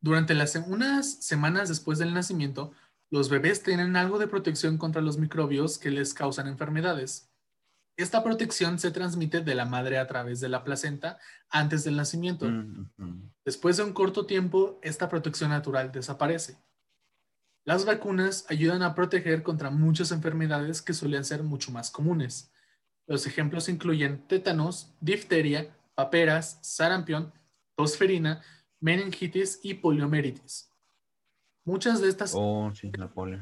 Durante 0.03 0.35
las 0.35 0.55
unas 0.57 1.23
semanas 1.25 1.69
después 1.69 1.99
del 1.99 2.13
nacimiento, 2.13 2.73
los 3.11 3.29
bebés 3.29 3.63
tienen 3.63 3.97
algo 3.97 4.19
de 4.19 4.27
protección 4.27 4.77
contra 4.79 5.01
los 5.01 5.19
microbios 5.19 5.79
que 5.79 5.91
les 5.91 6.13
causan 6.13 6.47
enfermedades. 6.49 7.31
Esta 7.97 8.25
protección 8.25 8.79
se 8.81 8.91
transmite 8.91 9.41
de 9.41 9.55
la 9.55 9.67
madre 9.67 9.99
a 9.99 10.07
través 10.09 10.41
de 10.41 10.49
la 10.49 10.65
placenta 10.65 11.19
antes 11.49 11.85
del 11.85 11.97
nacimiento. 11.97 12.47
Mm. 12.47 13.31
Después 13.45 13.77
de 13.77 13.85
un 13.85 13.93
corto 13.93 14.27
tiempo, 14.27 14.81
esta 14.83 15.09
protección 15.09 15.51
natural 15.51 15.93
desaparece. 15.93 16.59
Las 17.65 17.87
vacunas 17.87 18.45
ayudan 18.51 18.83
a 18.83 18.95
proteger 18.95 19.43
contra 19.43 19.71
muchas 19.71 20.13
enfermedades 20.13 20.83
que 20.83 20.93
solían 20.93 21.25
ser 21.25 21.43
mucho 21.43 21.73
más 21.73 21.91
comunes. 21.91 22.53
Los 23.07 23.27
ejemplos 23.27 23.71
incluyen 23.71 24.27
tétanos, 24.29 24.93
difteria, 25.01 25.75
paperas, 25.95 26.59
sarampión, 26.61 27.33
tosferina, 27.75 28.43
meningitis 28.81 29.61
y 29.63 29.75
poliomielitis. 29.75 30.71
Muchas 31.65 32.03
de 32.03 32.09
estas 32.11 32.35
Oh, 32.37 32.71
sí, 32.75 32.93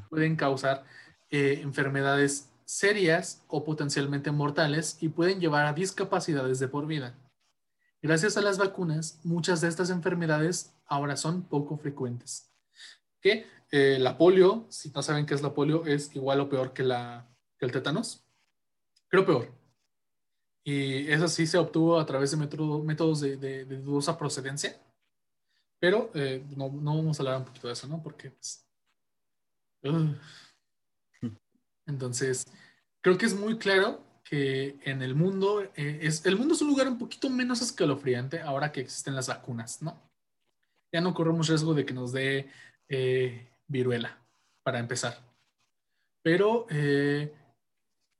pueden 0.08 0.36
causar 0.36 0.84
eh, 1.30 1.58
enfermedades 1.60 2.48
serias 2.64 3.42
o 3.48 3.64
potencialmente 3.64 4.30
mortales 4.30 4.98
y 5.00 5.08
pueden 5.08 5.40
llevar 5.40 5.66
a 5.66 5.72
discapacidades 5.72 6.60
de 6.60 6.68
por 6.68 6.86
vida. 6.86 7.16
Gracias 8.00 8.36
a 8.36 8.40
las 8.40 8.58
vacunas, 8.58 9.18
muchas 9.24 9.60
de 9.60 9.68
estas 9.68 9.90
enfermedades 9.90 10.74
ahora 10.86 11.16
son 11.16 11.42
poco 11.42 11.76
frecuentes. 11.76 12.52
Que 13.20 13.46
eh, 13.72 13.98
la 13.98 14.16
polio, 14.16 14.66
si 14.68 14.90
no 14.90 15.02
saben 15.02 15.26
qué 15.26 15.34
es 15.34 15.42
la 15.42 15.52
polio, 15.52 15.84
es 15.86 16.14
igual 16.14 16.40
o 16.40 16.48
peor 16.48 16.72
que, 16.72 16.84
la, 16.84 17.28
que 17.58 17.66
el 17.66 17.72
tétanos. 17.72 18.24
Creo 19.08 19.26
peor. 19.26 19.52
Y 20.64 21.10
eso 21.10 21.26
sí 21.26 21.46
se 21.46 21.58
obtuvo 21.58 21.98
a 21.98 22.06
través 22.06 22.30
de 22.30 22.36
método- 22.36 22.84
métodos 22.84 23.20
de, 23.20 23.36
de- 23.36 23.64
de 23.64 23.78
dudosa 23.78 24.16
procedencia. 24.16 24.80
Pero 25.80 26.10
eh, 26.14 26.44
no, 26.56 26.70
no 26.70 26.96
vamos 26.96 27.18
a 27.18 27.22
hablar 27.24 27.38
un 27.38 27.44
poquito 27.46 27.66
de 27.66 27.72
eso, 27.72 27.88
¿no? 27.88 28.00
Porque 28.00 28.30
pues. 28.30 28.64
Entonces, 31.86 32.46
creo 33.02 33.18
que 33.18 33.26
es 33.26 33.34
muy 33.34 33.58
claro 33.58 34.04
que 34.24 34.78
en 34.84 35.02
el 35.02 35.14
mundo, 35.14 35.62
eh, 35.62 35.98
es, 36.02 36.24
el 36.24 36.36
mundo 36.36 36.54
es 36.54 36.62
un 36.62 36.68
lugar 36.68 36.86
un 36.88 36.98
poquito 36.98 37.28
menos 37.28 37.60
escalofriante 37.60 38.40
ahora 38.40 38.70
que 38.70 38.80
existen 38.80 39.16
las 39.16 39.26
vacunas, 39.28 39.82
¿no? 39.82 40.00
Ya 40.92 41.00
no 41.00 41.12
corremos 41.14 41.48
riesgo 41.48 41.74
de 41.74 41.84
que 41.84 41.94
nos 41.94 42.12
dé 42.12 42.48
eh, 42.88 43.51
viruela, 43.72 44.18
para 44.62 44.78
empezar. 44.78 45.18
Pero, 46.22 46.66
eh, 46.70 47.34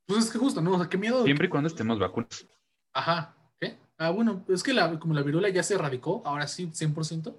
pues 0.06 0.24
es 0.24 0.30
que 0.32 0.38
justo, 0.38 0.60
¿no? 0.60 0.72
O 0.74 0.78
sea, 0.78 0.88
qué 0.88 0.98
miedo. 0.98 1.24
Siempre 1.24 1.46
y 1.46 1.50
cuando 1.50 1.68
estemos 1.68 1.98
vacunas. 1.98 2.46
Ajá. 2.92 3.36
¿Qué? 3.60 3.78
Ah, 3.98 4.10
bueno, 4.10 4.44
es 4.48 4.62
que 4.62 4.72
la, 4.72 4.98
como 4.98 5.14
la 5.14 5.22
viruela 5.22 5.48
ya 5.50 5.62
se 5.62 5.74
erradicó, 5.74 6.22
ahora 6.24 6.48
sí, 6.48 6.66
100%, 6.72 7.34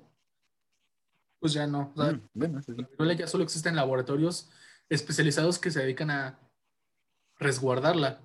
pues 1.40 1.52
ya 1.54 1.68
no. 1.68 1.92
O 1.96 2.02
sea, 2.02 2.14
Mm, 2.14 2.22
bueno, 2.34 2.62
sí. 2.62 2.72
la 2.78 2.88
viruela 2.88 3.14
ya 3.14 3.28
solo 3.28 3.44
existen 3.44 3.76
laboratorios 3.76 4.50
especializados 4.90 5.60
que 5.60 5.72
se 5.72 5.82
dedican 5.82 6.10
a 6.12 6.40
resguardarla, 7.40 8.22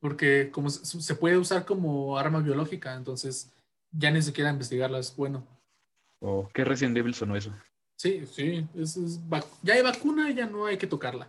porque 0.00 0.50
como 0.50 0.70
se 0.70 1.14
puede 1.16 1.36
usar 1.36 1.64
como 1.66 2.16
arma 2.16 2.40
biológica, 2.40 2.94
entonces 2.94 3.52
ya 3.90 4.10
ni 4.10 4.22
siquiera 4.22 4.50
investigarla 4.50 4.98
es 4.98 5.14
bueno. 5.14 5.46
Oh, 6.20 6.48
qué 6.54 6.64
Resident 6.64 6.96
Evil 6.96 7.14
sonó 7.14 7.36
eso. 7.36 7.52
Sí, 7.96 8.26
sí, 8.26 8.66
es- 8.74 8.96
es 8.96 9.20
ya 9.62 9.74
hay 9.74 9.82
vacuna, 9.82 10.30
ya 10.30 10.46
no 10.46 10.66
hay 10.66 10.76
que 10.78 10.86
tocarla. 10.86 11.28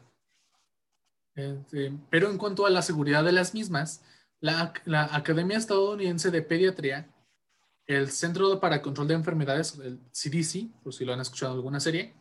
Este, 1.36 1.92
pero 2.10 2.30
en 2.30 2.38
cuanto 2.38 2.66
a 2.66 2.70
la 2.70 2.82
seguridad 2.82 3.24
de 3.24 3.32
las 3.34 3.54
mismas, 3.54 4.04
la, 4.40 4.74
la 4.86 5.14
Academia 5.16 5.58
Estadounidense 5.58 6.32
de 6.32 6.42
Pediatría, 6.42 7.10
el 7.88 8.10
Centro 8.10 8.60
para 8.60 8.82
Control 8.82 9.08
de 9.08 9.14
Enfermedades, 9.16 9.78
el 9.80 10.00
CDC, 10.12 10.70
por 10.84 10.94
si 10.94 11.06
lo 11.06 11.14
han 11.14 11.20
escuchado 11.22 11.52
en 11.54 11.58
alguna 11.58 11.80
serie, 11.80 12.14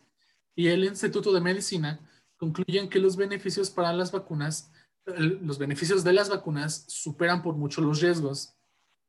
y 0.55 0.67
el 0.67 0.83
Instituto 0.83 1.33
de 1.33 1.41
Medicina 1.41 1.99
concluyen 2.37 2.89
que 2.89 2.99
los 2.99 3.15
beneficios 3.15 3.69
para 3.69 3.93
las 3.93 4.11
vacunas, 4.11 4.71
los 5.05 5.57
beneficios 5.57 6.03
de 6.03 6.13
las 6.13 6.29
vacunas 6.29 6.85
superan 6.87 7.41
por 7.41 7.55
mucho 7.55 7.81
los 7.81 8.01
riesgos. 8.01 8.53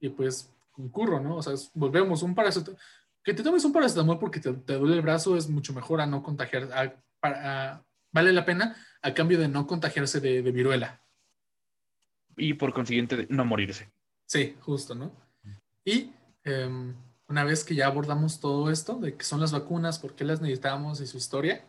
Y 0.00 0.08
pues 0.10 0.50
concurro, 0.72 1.20
¿no? 1.20 1.36
O 1.36 1.42
sea, 1.42 1.54
volvemos, 1.74 2.22
un 2.22 2.34
paracetamol, 2.34 2.78
que 3.26 3.34
te 3.34 3.42
tomes 3.42 3.64
un 3.64 3.72
paracetamol 3.72 4.20
porque 4.20 4.38
te, 4.38 4.52
te 4.52 4.74
duele 4.74 4.94
el 4.94 5.02
brazo 5.02 5.36
es 5.36 5.48
mucho 5.48 5.72
mejor 5.74 6.00
a 6.00 6.06
no 6.06 6.22
contagiar, 6.22 6.68
a- 6.72 6.94
a- 7.22 7.84
vale 8.12 8.32
la 8.32 8.44
pena 8.44 8.76
a 9.02 9.12
cambio 9.14 9.36
de 9.38 9.48
no 9.48 9.66
contagiarse 9.66 10.20
de, 10.20 10.42
de 10.42 10.52
viruela. 10.52 11.02
Y 12.36 12.54
por 12.54 12.72
consiguiente, 12.72 13.16
de 13.16 13.26
no 13.28 13.44
morirse. 13.44 13.90
Sí, 14.26 14.56
justo, 14.60 14.94
¿no? 14.94 15.10
Y 15.84 16.12
em, 16.44 16.94
una 17.28 17.42
vez 17.42 17.64
que 17.64 17.74
ya 17.74 17.86
abordamos 17.88 18.38
todo 18.38 18.70
esto, 18.70 18.94
de 19.00 19.16
qué 19.16 19.24
son 19.24 19.40
las 19.40 19.50
vacunas, 19.50 19.98
por 19.98 20.14
qué 20.14 20.24
las 20.24 20.40
necesitamos 20.40 21.00
y 21.00 21.06
su 21.08 21.16
historia, 21.16 21.64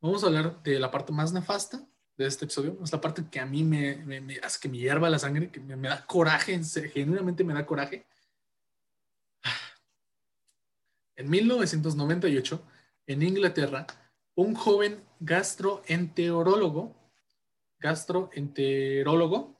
vamos 0.00 0.24
a 0.24 0.26
hablar 0.26 0.62
de 0.64 0.80
la 0.80 0.90
parte 0.90 1.12
más 1.12 1.32
nefasta 1.32 1.80
de 2.16 2.26
este 2.26 2.46
episodio. 2.46 2.76
Es 2.82 2.90
la 2.90 3.00
parte 3.00 3.22
que 3.30 3.38
a 3.38 3.46
mí 3.46 3.62
me, 3.62 3.96
me, 3.98 4.38
hace 4.42 4.58
que 4.60 4.68
me 4.68 4.78
hierva 4.78 5.08
la 5.10 5.20
sangre, 5.20 5.48
que 5.50 5.60
me, 5.60 5.76
me 5.76 5.88
da 5.88 6.04
coraje, 6.06 6.60
genuinamente 6.92 7.44
me 7.44 7.54
da 7.54 7.64
coraje. 7.64 8.04
En 11.16 11.30
1998, 11.30 12.62
en 13.06 13.22
Inglaterra, 13.22 13.86
un 14.34 14.54
joven 14.54 15.02
gastroenterólogo, 15.20 16.94
gastroenterólogo, 17.78 19.56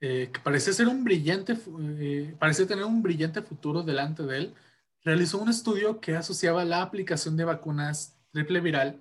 eh, 0.00 0.30
que 0.32 0.40
parece 0.40 0.72
ser 0.72 0.88
un 0.88 1.02
brillante, 1.02 1.56
eh, 1.98 2.36
tener 2.68 2.84
un 2.84 3.02
brillante 3.02 3.40
futuro 3.42 3.82
delante 3.82 4.22
de 4.24 4.36
él, 4.36 4.54
realizó 5.02 5.38
un 5.38 5.48
estudio 5.48 6.00
que 6.00 6.16
asociaba 6.16 6.64
la 6.64 6.82
aplicación 6.82 7.36
de 7.36 7.44
vacunas 7.44 8.16
triple 8.32 8.60
viral 8.60 9.00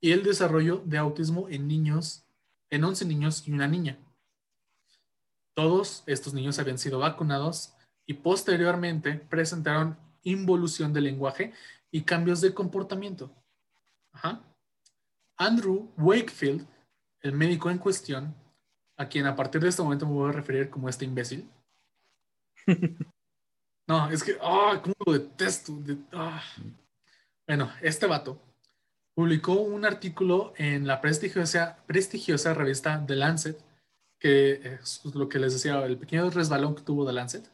y 0.00 0.12
el 0.12 0.22
desarrollo 0.22 0.82
de 0.84 0.98
autismo 0.98 1.48
en 1.48 1.68
niños, 1.68 2.24
en 2.70 2.84
11 2.84 3.04
niños 3.04 3.46
y 3.46 3.52
una 3.52 3.68
niña. 3.68 3.98
Todos 5.54 6.02
estos 6.06 6.34
niños 6.34 6.58
habían 6.58 6.78
sido 6.78 6.98
vacunados 6.98 7.74
y 8.06 8.14
posteriormente 8.14 9.14
presentaron 9.14 9.96
involución 10.22 10.92
del 10.92 11.04
lenguaje 11.04 11.52
y 11.90 12.02
cambios 12.02 12.40
de 12.40 12.54
comportamiento. 12.54 13.30
Andrew 15.36 15.90
Wakefield, 15.96 16.66
el 17.20 17.32
médico 17.32 17.70
en 17.70 17.78
cuestión, 17.78 18.34
a 18.96 19.08
quien 19.08 19.26
a 19.26 19.34
partir 19.34 19.60
de 19.60 19.68
este 19.68 19.82
momento 19.82 20.06
me 20.06 20.12
voy 20.12 20.28
a 20.28 20.32
referir 20.32 20.70
como 20.70 20.88
este 20.88 21.04
imbécil. 21.04 21.48
No, 23.88 24.08
es 24.10 24.22
que, 24.22 24.38
ah, 24.40 24.80
cómo 24.80 24.94
lo 25.04 25.12
detesto. 25.12 25.76
Ah. 26.12 26.42
Bueno, 27.46 27.70
este 27.82 28.06
vato 28.06 28.40
publicó 29.14 29.54
un 29.54 29.84
artículo 29.84 30.54
en 30.56 30.86
la 30.86 31.00
prestigiosa, 31.00 31.76
prestigiosa 31.86 32.54
revista 32.54 33.04
The 33.06 33.16
Lancet, 33.16 33.58
que 34.18 34.76
es 34.80 35.04
lo 35.04 35.28
que 35.28 35.40
les 35.40 35.52
decía, 35.52 35.84
el 35.84 35.98
pequeño 35.98 36.30
resbalón 36.30 36.76
que 36.76 36.82
tuvo 36.82 37.04
The 37.04 37.12
Lancet. 37.12 37.50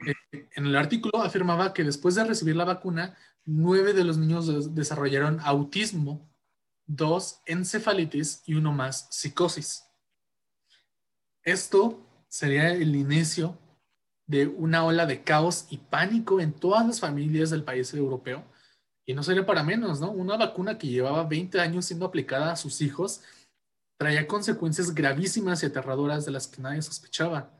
Eh, 0.00 0.48
en 0.54 0.66
el 0.66 0.76
artículo 0.76 1.22
afirmaba 1.22 1.72
que 1.72 1.84
después 1.84 2.14
de 2.14 2.24
recibir 2.24 2.56
la 2.56 2.64
vacuna, 2.64 3.16
nueve 3.44 3.92
de 3.92 4.04
los 4.04 4.18
niños 4.18 4.74
desarrollaron 4.74 5.40
autismo, 5.40 6.28
dos 6.86 7.40
encefalitis 7.46 8.42
y 8.46 8.54
uno 8.54 8.72
más 8.72 9.08
psicosis. 9.10 9.84
Esto 11.42 12.00
sería 12.28 12.72
el 12.72 12.94
inicio 12.94 13.58
de 14.26 14.46
una 14.46 14.84
ola 14.84 15.06
de 15.06 15.22
caos 15.22 15.66
y 15.70 15.78
pánico 15.78 16.40
en 16.40 16.52
todas 16.52 16.86
las 16.86 17.00
familias 17.00 17.50
del 17.50 17.62
país 17.62 17.94
europeo. 17.94 18.44
Y 19.06 19.14
no 19.14 19.22
sería 19.22 19.46
para 19.46 19.62
menos, 19.62 20.00
¿no? 20.00 20.10
Una 20.10 20.36
vacuna 20.36 20.76
que 20.76 20.88
llevaba 20.88 21.22
20 21.24 21.60
años 21.60 21.84
siendo 21.84 22.06
aplicada 22.06 22.52
a 22.52 22.56
sus 22.56 22.80
hijos 22.80 23.22
traía 23.96 24.26
consecuencias 24.26 24.92
gravísimas 24.92 25.62
y 25.62 25.66
aterradoras 25.66 26.26
de 26.26 26.32
las 26.32 26.46
que 26.48 26.60
nadie 26.60 26.82
sospechaba. 26.82 27.55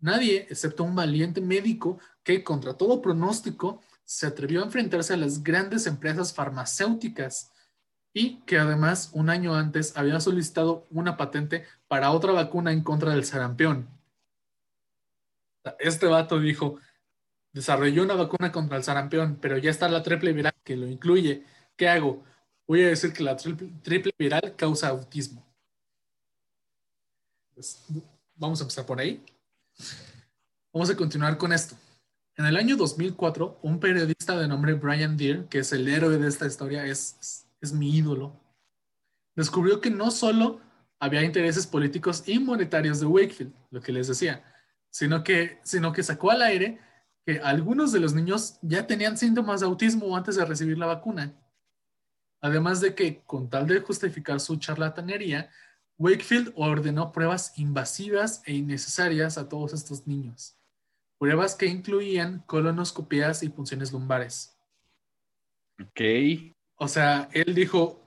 Nadie, 0.00 0.46
excepto 0.48 0.84
un 0.84 0.94
valiente 0.94 1.40
médico 1.40 1.98
que, 2.22 2.42
contra 2.42 2.74
todo 2.74 3.02
pronóstico, 3.02 3.80
se 4.04 4.26
atrevió 4.26 4.60
a 4.60 4.64
enfrentarse 4.64 5.14
a 5.14 5.16
las 5.16 5.42
grandes 5.42 5.86
empresas 5.86 6.34
farmacéuticas 6.34 7.52
y 8.12 8.40
que 8.40 8.58
además 8.58 9.10
un 9.12 9.30
año 9.30 9.54
antes 9.54 9.96
había 9.96 10.18
solicitado 10.20 10.86
una 10.90 11.16
patente 11.16 11.64
para 11.86 12.10
otra 12.10 12.32
vacuna 12.32 12.72
en 12.72 12.82
contra 12.82 13.12
del 13.12 13.24
sarampión. 13.24 13.88
Este 15.78 16.06
vato 16.06 16.40
dijo, 16.40 16.80
desarrolló 17.52 18.02
una 18.02 18.14
vacuna 18.14 18.50
contra 18.50 18.78
el 18.78 18.84
sarampión, 18.84 19.38
pero 19.40 19.58
ya 19.58 19.70
está 19.70 19.88
la 19.88 20.02
triple 20.02 20.32
viral 20.32 20.54
que 20.64 20.76
lo 20.76 20.88
incluye. 20.88 21.44
¿Qué 21.76 21.88
hago? 21.88 22.24
Voy 22.66 22.82
a 22.82 22.88
decir 22.88 23.12
que 23.12 23.22
la 23.22 23.36
triple, 23.36 24.14
viral 24.18 24.54
causa 24.56 24.88
autismo. 24.88 25.46
Pues, 27.54 27.84
vamos 28.34 28.60
a 28.60 28.64
empezar 28.64 28.86
por 28.86 28.98
ahí. 29.00 29.22
Vamos 30.72 30.90
a 30.90 30.96
continuar 30.96 31.36
con 31.38 31.52
esto. 31.52 31.76
En 32.36 32.46
el 32.46 32.56
año 32.56 32.76
2004, 32.76 33.58
un 33.62 33.80
periodista 33.80 34.38
de 34.38 34.48
nombre 34.48 34.74
Brian 34.74 35.16
Deere, 35.16 35.46
que 35.48 35.58
es 35.58 35.72
el 35.72 35.88
héroe 35.88 36.16
de 36.16 36.28
esta 36.28 36.46
historia, 36.46 36.86
es 36.86 37.46
es 37.60 37.72
mi 37.72 37.94
ídolo, 37.96 38.32
descubrió 39.36 39.80
que 39.80 39.90
no 39.90 40.10
solo 40.10 40.60
había 40.98 41.22
intereses 41.22 41.66
políticos 41.66 42.24
y 42.26 42.38
monetarios 42.38 43.00
de 43.00 43.06
Wakefield, 43.06 43.52
lo 43.70 43.80
que 43.80 43.92
les 43.92 44.08
decía, 44.08 44.44
sino 44.90 45.22
que, 45.22 45.58
sino 45.62 45.92
que 45.92 46.02
sacó 46.02 46.30
al 46.30 46.42
aire 46.42 46.78
que 47.24 47.40
algunos 47.40 47.92
de 47.92 48.00
los 48.00 48.14
niños 48.14 48.58
ya 48.62 48.86
tenían 48.86 49.16
síntomas 49.16 49.60
de 49.60 49.66
autismo 49.66 50.16
antes 50.16 50.36
de 50.36 50.44
recibir 50.44 50.78
la 50.78 50.86
vacuna. 50.86 51.32
Además 52.40 52.80
de 52.80 52.94
que, 52.94 53.22
con 53.26 53.50
tal 53.50 53.66
de 53.66 53.80
justificar 53.80 54.40
su 54.40 54.56
charlatanería, 54.56 55.50
Wakefield 56.00 56.54
ordenó 56.56 57.12
pruebas 57.12 57.52
invasivas 57.58 58.42
e 58.46 58.54
innecesarias 58.54 59.36
a 59.36 59.50
todos 59.50 59.74
estos 59.74 60.06
niños. 60.06 60.56
Pruebas 61.18 61.54
que 61.54 61.66
incluían 61.66 62.42
colonoscopías 62.46 63.42
y 63.42 63.50
punciones 63.50 63.92
lumbares. 63.92 64.56
Ok. 65.78 66.00
O 66.76 66.88
sea, 66.88 67.28
él 67.34 67.54
dijo, 67.54 68.00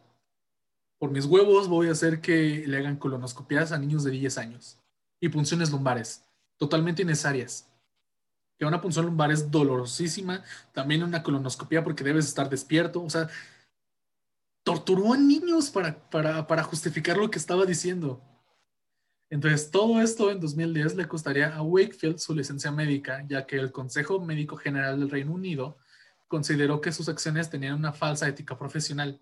por 0.97 1.11
mis 1.11 1.25
huevos 1.25 1.67
voy 1.67 1.89
a 1.89 1.91
hacer 1.91 2.19
que 2.19 2.63
le 2.65 2.77
hagan 2.77 2.97
colonoscopias 2.97 3.71
a 3.71 3.77
niños 3.77 4.03
de 4.03 4.09
10 4.09 4.39
años 4.39 4.79
y 5.19 5.29
punciones 5.29 5.69
lumbares, 5.69 6.25
totalmente 6.57 7.03
innecesarias. 7.03 7.69
Que 8.57 8.65
una 8.65 8.81
punción 8.81 9.05
lumbar 9.05 9.31
es 9.31 9.51
dolorosísima, 9.51 10.43
también 10.71 11.03
una 11.03 11.21
colonoscopia 11.21 11.83
porque 11.83 12.03
debes 12.03 12.25
estar 12.25 12.49
despierto, 12.49 13.03
o 13.03 13.09
sea, 13.11 13.29
torturó 14.63 15.13
a 15.13 15.17
niños 15.17 15.69
para, 15.69 16.09
para, 16.09 16.47
para 16.47 16.63
justificar 16.63 17.17
lo 17.17 17.29
que 17.29 17.37
estaba 17.37 17.65
diciendo. 17.65 18.21
Entonces, 19.29 19.71
todo 19.71 19.99
esto 19.99 20.31
en 20.31 20.39
2010 20.39 20.95
le 20.95 21.07
costaría 21.07 21.55
a 21.55 21.61
Wakefield 21.61 22.19
su 22.19 22.35
licencia 22.35 22.71
médica, 22.71 23.25
ya 23.27 23.45
que 23.45 23.57
el 23.57 23.71
Consejo 23.71 24.19
Médico 24.19 24.55
General 24.57 24.99
del 24.99 25.09
Reino 25.09 25.33
Unido 25.33 25.77
consideró 26.27 26.81
que 26.81 26.91
sus 26.91 27.09
acciones 27.09 27.49
tenían 27.49 27.75
una 27.75 27.93
falsa 27.93 28.27
ética 28.27 28.57
profesional. 28.57 29.19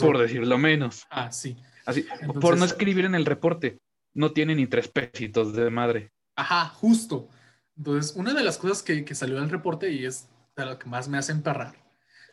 por 0.00 0.18
decirlo 0.18 0.58
menos. 0.58 1.06
Ah, 1.10 1.32
sí. 1.32 1.56
Así, 1.86 2.06
por 2.40 2.56
no 2.56 2.64
escribir 2.64 3.04
en 3.04 3.14
el 3.14 3.26
reporte. 3.26 3.78
No 4.12 4.32
tiene 4.32 4.54
ni 4.54 4.66
tres 4.66 4.88
pesitos 4.88 5.54
de 5.54 5.70
madre. 5.70 6.12
Ajá, 6.36 6.68
justo. 6.68 7.28
Entonces, 7.76 8.14
una 8.16 8.32
de 8.32 8.44
las 8.44 8.58
cosas 8.58 8.82
que, 8.82 9.04
que 9.04 9.14
salió 9.14 9.40
del 9.40 9.50
reporte 9.50 9.90
y 9.90 10.04
es 10.04 10.28
de 10.56 10.66
lo 10.66 10.78
que 10.78 10.88
más 10.88 11.08
me 11.08 11.18
hace 11.18 11.32
emperrar, 11.32 11.74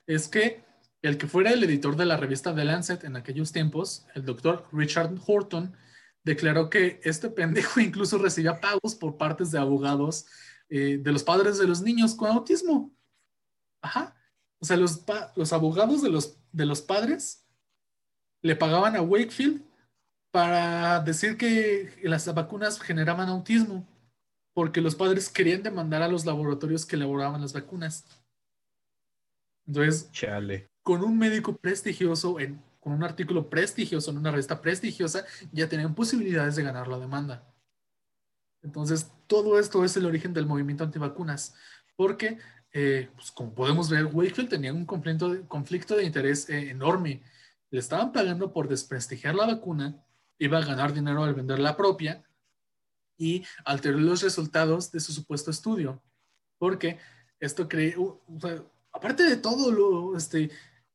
es 0.05 0.27
que 0.27 0.63
el 1.02 1.18
que 1.18 1.28
fuera 1.28 1.52
el 1.52 1.64
editor 1.64 1.95
de 1.95 2.06
la 2.06 2.18
revista 2.18 2.54
The 2.54 2.64
Lancet 2.64 3.04
en 3.04 3.16
aquellos 3.16 3.52
tiempos, 3.52 4.06
el 4.14 4.26
doctor 4.26 4.68
Richard 4.72 5.16
Horton, 5.26 5.76
declaró 6.24 6.70
que 6.70 6.99
este 7.04 7.30
pendejo 7.30 7.80
incluso 7.82 8.18
recibía 8.18 8.60
pagos 8.60 8.95
por 8.95 9.18
partes 9.18 9.52
de 9.52 9.60
abogados 9.60 10.28
eh, 10.70 10.99
de 11.02 11.12
los 11.12 11.24
padres 11.24 11.58
de 11.58 11.68
los 11.68 11.82
niños 11.82 12.16
con 12.16 12.30
autismo. 12.30 12.93
Ajá. 13.82 14.16
O 14.60 14.66
sea, 14.66 14.78
los, 14.78 15.04
abogados 15.52 16.04
de 16.04 16.10
los, 16.10 16.38
de 16.52 16.66
los 16.66 16.82
padres 16.82 17.47
le 18.43 18.56
pagaban 18.56 18.95
a 18.95 19.02
Wakefield 19.02 19.64
para 20.30 20.99
decir 20.99 21.36
que 21.36 21.99
las 22.04 22.32
vacunas 22.34 22.80
generaban 22.80 23.28
autismo, 23.28 23.88
porque 24.54 24.80
los 24.80 24.95
padres 24.95 25.30
querían 25.30 25.64
demandar 25.64 26.04
a 26.04 26.08
los 26.08 26.26
laboratorios 26.26 26.86
que 26.86 26.95
elaboraban 26.95 27.41
las 27.41 27.54
vacunas. 27.54 28.06
Entonces, 29.66 30.12
Chale. 30.12 30.70
Con 30.84 31.03
un 31.03 31.17
médico 31.17 31.55
prestigioso, 31.57 32.39
en, 32.39 32.61
con 32.79 32.93
un 32.93 33.03
artículo 33.03 33.49
prestigioso 33.49 34.11
en 34.11 34.17
una 34.17 34.32
revista 34.32 34.61
prestigiosa, 34.61 35.25
ya 35.51 35.69
tenían 35.69 35.95
posibilidades 35.95 36.55
de 36.55 36.63
ganar 36.63 36.88
la 36.88 36.99
demanda. 36.99 37.47
Entonces, 38.63 39.11
todo 39.27 39.59
esto 39.59 39.84
es 39.84 39.95
el 39.97 40.05
origen 40.05 40.34
del 40.34 40.45
movimiento 40.45 40.84
antivacunas, 40.84 41.55
porque 41.95 42.38
eh, 42.73 43.09
pues 43.15 43.32
como 43.32 43.53
podemos 43.53 43.89
ver, 43.89 44.05
Wakefield 44.05 44.49
tenía 44.49 44.73
un 44.73 44.86
conflicto 44.86 45.29
de, 45.29 45.41
conflicto 45.47 45.95
de 45.95 46.05
interés 46.05 46.49
eh, 46.49 46.69
enorme. 46.69 47.21
Le 47.69 47.79
estaban 47.79 48.11
pagando 48.11 48.53
por 48.53 48.67
desprestigiar 48.67 49.36
la 49.36 49.45
vacuna, 49.45 50.03
iba 50.39 50.57
a 50.57 50.65
ganar 50.65 50.93
dinero 50.93 51.23
al 51.23 51.34
vender 51.34 51.59
la 51.59 51.75
propia 51.75 52.23
y 53.17 53.45
alteró 53.65 53.99
los 53.99 54.21
resultados 54.23 54.91
de 54.91 54.99
su 54.99 55.11
supuesto 55.13 55.51
estudio. 55.51 56.01
Porque 56.57 56.97
esto 57.39 57.67
creó, 57.67 58.21
aparte 58.91 59.23
de 59.23 59.38
todo, 59.38 59.71
lo, 59.71 60.17
este, 60.17 60.49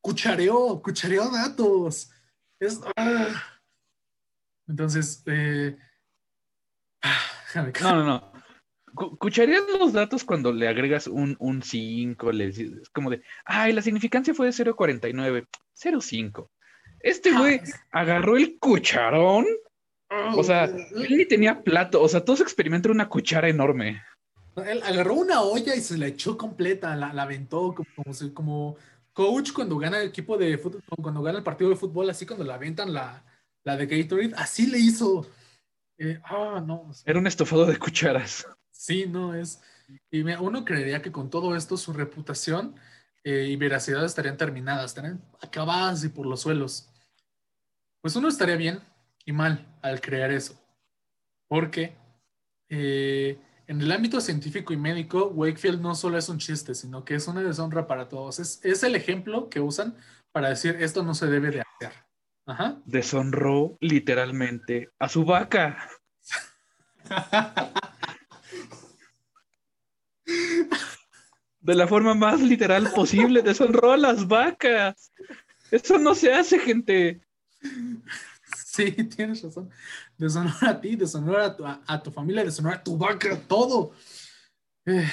cuchareó, 0.06 0.80
cuchareó 0.80 1.28
datos. 1.30 2.10
Ah. 2.96 3.42
Entonces, 4.68 5.22
eh, 5.26 5.76
ah, 7.02 7.72
no, 7.82 7.96
no, 7.96 8.04
no. 8.04 8.32
¿Cucharías 9.18 9.62
los 9.78 9.92
datos 9.92 10.24
cuando 10.24 10.52
le 10.52 10.68
agregas 10.68 11.06
un 11.08 11.62
5? 11.62 12.30
es 12.30 12.88
como 12.90 13.10
de, 13.10 13.22
ay, 13.44 13.72
la 13.72 13.82
significancia 13.82 14.32
fue 14.32 14.46
de 14.46 14.52
0.49, 14.52 15.46
0.5. 15.74 16.48
Este 17.00 17.32
güey 17.32 17.60
agarró 17.90 18.36
el 18.36 18.58
cucharón. 18.58 19.44
O 20.36 20.42
sea, 20.44 20.64
él 20.64 21.16
ni 21.16 21.26
tenía 21.26 21.62
plato. 21.62 22.00
O 22.00 22.08
sea, 22.08 22.24
todo 22.24 22.36
su 22.36 22.44
experimento 22.44 22.88
era 22.88 22.94
una 22.94 23.08
cuchara 23.08 23.48
enorme. 23.48 24.02
Él 24.66 24.82
agarró 24.82 25.14
una 25.14 25.42
olla 25.42 25.74
y 25.74 25.80
se 25.80 25.98
la 25.98 26.06
echó 26.06 26.38
completa, 26.38 26.96
la, 26.96 27.12
la 27.12 27.24
aventó 27.24 27.74
como, 27.74 28.14
como 28.32 28.76
coach 29.16 29.52
cuando 29.52 29.78
gana 29.78 29.98
el 29.98 30.08
equipo 30.08 30.36
de 30.36 30.58
fútbol, 30.58 30.82
cuando 31.00 31.22
gana 31.22 31.38
el 31.38 31.44
partido 31.44 31.70
de 31.70 31.76
fútbol, 31.76 32.10
así 32.10 32.26
cuando 32.26 32.44
la 32.44 32.56
aventan 32.56 32.92
la, 32.92 33.24
la 33.64 33.74
de 33.74 33.86
Gatorade, 33.86 34.34
así 34.36 34.66
le 34.66 34.78
hizo. 34.78 35.26
Eh, 35.96 36.20
ah, 36.22 36.62
no. 36.64 36.90
Era 37.06 37.18
un 37.18 37.26
estofado 37.26 37.64
de 37.64 37.78
cucharas. 37.78 38.46
Sí, 38.70 39.06
no 39.08 39.34
es. 39.34 39.62
Y 40.10 40.20
uno 40.20 40.66
creería 40.66 41.00
que 41.00 41.12
con 41.12 41.30
todo 41.30 41.56
esto 41.56 41.78
su 41.78 41.94
reputación 41.94 42.76
eh, 43.24 43.46
y 43.48 43.56
veracidad 43.56 44.04
estarían 44.04 44.36
terminadas, 44.36 44.90
estarían 44.90 45.22
acabadas 45.40 46.04
y 46.04 46.10
por 46.10 46.26
los 46.26 46.42
suelos. 46.42 46.90
Pues 48.02 48.14
uno 48.16 48.28
estaría 48.28 48.56
bien 48.56 48.80
y 49.24 49.32
mal 49.32 49.66
al 49.80 50.02
crear 50.02 50.30
eso. 50.30 50.60
Porque 51.48 51.96
eh, 52.68 53.38
en 53.68 53.80
el 53.80 53.90
ámbito 53.90 54.20
científico 54.20 54.72
y 54.72 54.76
médico, 54.76 55.26
Wakefield 55.28 55.80
no 55.80 55.94
solo 55.94 56.18
es 56.18 56.28
un 56.28 56.38
chiste, 56.38 56.74
sino 56.74 57.04
que 57.04 57.16
es 57.16 57.26
una 57.26 57.42
deshonra 57.42 57.86
para 57.86 58.08
todos. 58.08 58.38
Es, 58.38 58.82
el 58.82 58.94
ejemplo 58.94 59.48
que 59.48 59.60
usan 59.60 59.96
para 60.32 60.50
decir 60.50 60.76
esto 60.80 61.02
no 61.02 61.14
se 61.14 61.26
debe 61.26 61.50
de 61.50 61.62
hacer. 61.62 61.92
Ajá. 62.46 62.80
Deshonró 62.84 63.76
literalmente 63.80 64.90
a 64.98 65.08
su 65.08 65.24
vaca. 65.24 65.90
De 71.58 71.74
la 71.74 71.88
forma 71.88 72.14
más 72.14 72.40
literal 72.40 72.92
posible, 72.92 73.42
deshonró 73.42 73.92
a 73.92 73.96
las 73.96 74.28
vacas. 74.28 75.12
Eso 75.72 75.98
no 75.98 76.14
se 76.14 76.32
hace, 76.32 76.60
gente. 76.60 77.20
Sí, 78.76 78.92
tienes 79.16 79.42
razón. 79.42 79.70
Deshonrar 80.18 80.64
a 80.68 80.80
ti, 80.80 80.96
deshonrar 80.96 81.40
a 81.40 81.56
tu, 81.56 81.64
a, 81.66 82.02
tu 82.02 82.10
familia, 82.10 82.44
deshonrar 82.44 82.74
a 82.74 82.84
tu 82.84 82.96
vaca, 82.98 83.38
todo. 83.48 83.92
Eh, 84.86 85.08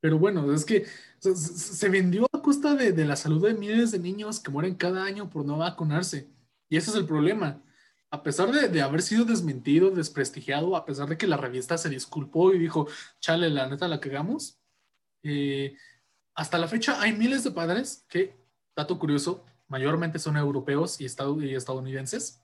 pero 0.00 0.18
bueno, 0.18 0.52
es 0.52 0.64
que 0.64 0.86
se 1.20 1.88
vendió 1.88 2.26
a 2.32 2.40
costa 2.42 2.74
de, 2.74 2.92
de 2.92 3.04
la 3.04 3.16
salud 3.16 3.44
de 3.46 3.54
miles 3.54 3.90
de 3.90 3.98
niños 3.98 4.40
que 4.40 4.50
mueren 4.50 4.74
cada 4.76 5.04
año 5.04 5.28
por 5.28 5.44
no 5.44 5.58
vacunarse. 5.58 6.28
Y 6.68 6.76
ese 6.76 6.90
es 6.90 6.96
el 6.96 7.06
problema. 7.06 7.62
A 8.10 8.22
pesar 8.22 8.50
de, 8.52 8.68
de 8.68 8.80
haber 8.82 9.02
sido 9.02 9.24
desmentido, 9.24 9.90
desprestigiado, 9.90 10.76
a 10.76 10.86
pesar 10.86 11.08
de 11.08 11.18
que 11.18 11.26
la 11.26 11.36
revista 11.36 11.76
se 11.76 11.90
disculpó 11.90 12.54
y 12.54 12.58
dijo, 12.58 12.88
chale, 13.20 13.50
la 13.50 13.68
neta 13.68 13.86
la 13.88 14.00
cagamos, 14.00 14.60
eh, 15.22 15.76
hasta 16.34 16.56
la 16.58 16.68
fecha 16.68 17.00
hay 17.02 17.12
miles 17.12 17.44
de 17.44 17.50
padres 17.50 18.06
que, 18.08 18.36
dato 18.74 18.98
curioso, 18.98 19.44
mayormente 19.66 20.18
son 20.18 20.36
europeos 20.38 21.00
y, 21.00 21.04
estad- 21.04 21.42
y 21.42 21.54
estadounidenses, 21.54 22.42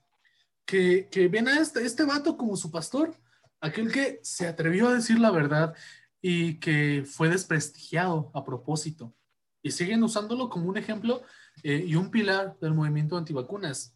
que, 0.67 1.09
que 1.11 1.29
ven 1.29 1.49
a 1.49 1.61
este, 1.61 1.85
este 1.85 2.05
vato 2.05 2.37
como 2.37 2.57
su 2.57 2.71
pastor, 2.71 3.15
aquel 3.61 3.93
que 3.93 4.21
se 4.23 4.47
atrevió 4.47 4.89
a 4.89 4.95
decir 4.95 5.19
la 5.19 5.31
verdad 5.31 5.75
y 6.21 6.59
que 6.59 7.05
fue 7.07 7.29
desprestigiado 7.29 8.31
a 8.35 8.45
propósito. 8.45 9.15
Y 9.63 9.71
siguen 9.71 10.03
usándolo 10.03 10.49
como 10.51 10.69
un 10.69 10.77
ejemplo 10.77 11.23
eh, 11.63 11.85
y 11.87 11.95
un 11.97 12.11
pilar 12.11 12.57
del 12.61 12.75
movimiento 12.75 13.17
antivacunas. 13.17 13.95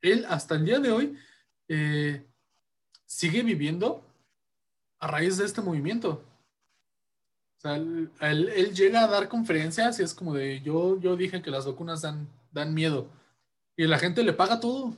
Él 0.00 0.24
hasta 0.28 0.54
el 0.56 0.64
día 0.64 0.78
de 0.80 0.90
hoy 0.90 1.16
eh, 1.68 2.26
sigue 3.06 3.42
viviendo 3.42 4.04
a 4.98 5.06
raíz 5.06 5.36
de 5.36 5.44
este 5.44 5.60
movimiento. 5.60 6.24
O 7.58 7.60
sea, 7.60 7.76
él, 7.76 8.10
él- 8.20 8.48
él 8.48 8.74
llega 8.74 9.04
a 9.04 9.08
dar 9.08 9.28
conferencias 9.28 9.98
y 9.98 10.02
es 10.02 10.14
como 10.14 10.34
de, 10.34 10.60
yo, 10.62 10.98
yo 11.00 11.16
dije 11.16 11.42
que 11.42 11.50
las 11.50 11.66
vacunas 11.66 12.02
dan, 12.02 12.28
dan 12.52 12.74
miedo. 12.74 13.08
Y 13.76 13.86
la 13.86 13.98
gente 13.98 14.22
le 14.22 14.32
paga 14.32 14.60
todo. 14.60 14.96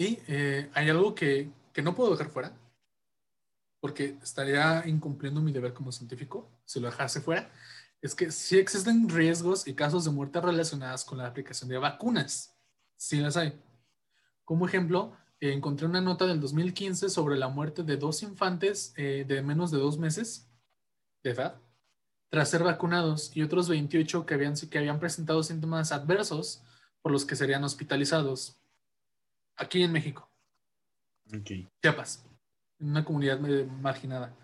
Y 0.00 0.18
eh, 0.28 0.70
hay 0.72 0.88
algo 0.88 1.14
que, 1.14 1.50
que 1.74 1.82
no 1.82 1.94
puedo 1.94 2.12
dejar 2.12 2.30
fuera, 2.30 2.56
porque 3.80 4.16
estaría 4.22 4.82
incumpliendo 4.86 5.42
mi 5.42 5.52
deber 5.52 5.74
como 5.74 5.92
científico 5.92 6.50
si 6.64 6.80
lo 6.80 6.86
dejase 6.86 7.20
fuera, 7.20 7.52
es 8.00 8.14
que 8.14 8.30
sí 8.30 8.56
existen 8.56 9.10
riesgos 9.10 9.68
y 9.68 9.74
casos 9.74 10.06
de 10.06 10.10
muerte 10.10 10.40
relacionadas 10.40 11.04
con 11.04 11.18
la 11.18 11.26
aplicación 11.26 11.68
de 11.68 11.76
vacunas. 11.76 12.56
Sí 12.96 13.18
las 13.18 13.36
hay. 13.36 13.60
Como 14.46 14.66
ejemplo, 14.66 15.14
encontré 15.38 15.86
una 15.86 16.00
nota 16.00 16.26
del 16.26 16.40
2015 16.40 17.10
sobre 17.10 17.36
la 17.36 17.48
muerte 17.48 17.82
de 17.82 17.98
dos 17.98 18.22
infantes 18.22 18.94
eh, 18.96 19.26
de 19.28 19.42
menos 19.42 19.70
de 19.70 19.76
dos 19.80 19.98
meses 19.98 20.48
de 21.22 21.32
edad 21.32 21.60
tras 22.30 22.48
ser 22.48 22.62
vacunados 22.62 23.36
y 23.36 23.42
otros 23.42 23.68
28 23.68 24.24
que 24.24 24.32
habían, 24.32 24.54
que 24.54 24.78
habían 24.78 24.98
presentado 24.98 25.42
síntomas 25.42 25.92
adversos 25.92 26.62
por 27.02 27.12
los 27.12 27.26
que 27.26 27.36
serían 27.36 27.64
hospitalizados 27.64 28.59
aquí 29.60 29.82
en 29.82 29.92
México. 29.92 30.28
Chiapas, 31.82 32.26
en 32.80 32.90
una 32.90 33.04
comunidad 33.04 33.38
marginada. 33.38 34.34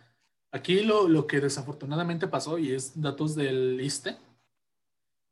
Aquí 0.52 0.82
lo, 0.82 1.08
lo 1.08 1.26
que 1.26 1.40
desafortunadamente 1.40 2.28
pasó, 2.28 2.58
y 2.58 2.72
es 2.72 3.00
datos 3.00 3.34
del 3.34 3.80
ISTE, 3.80 4.16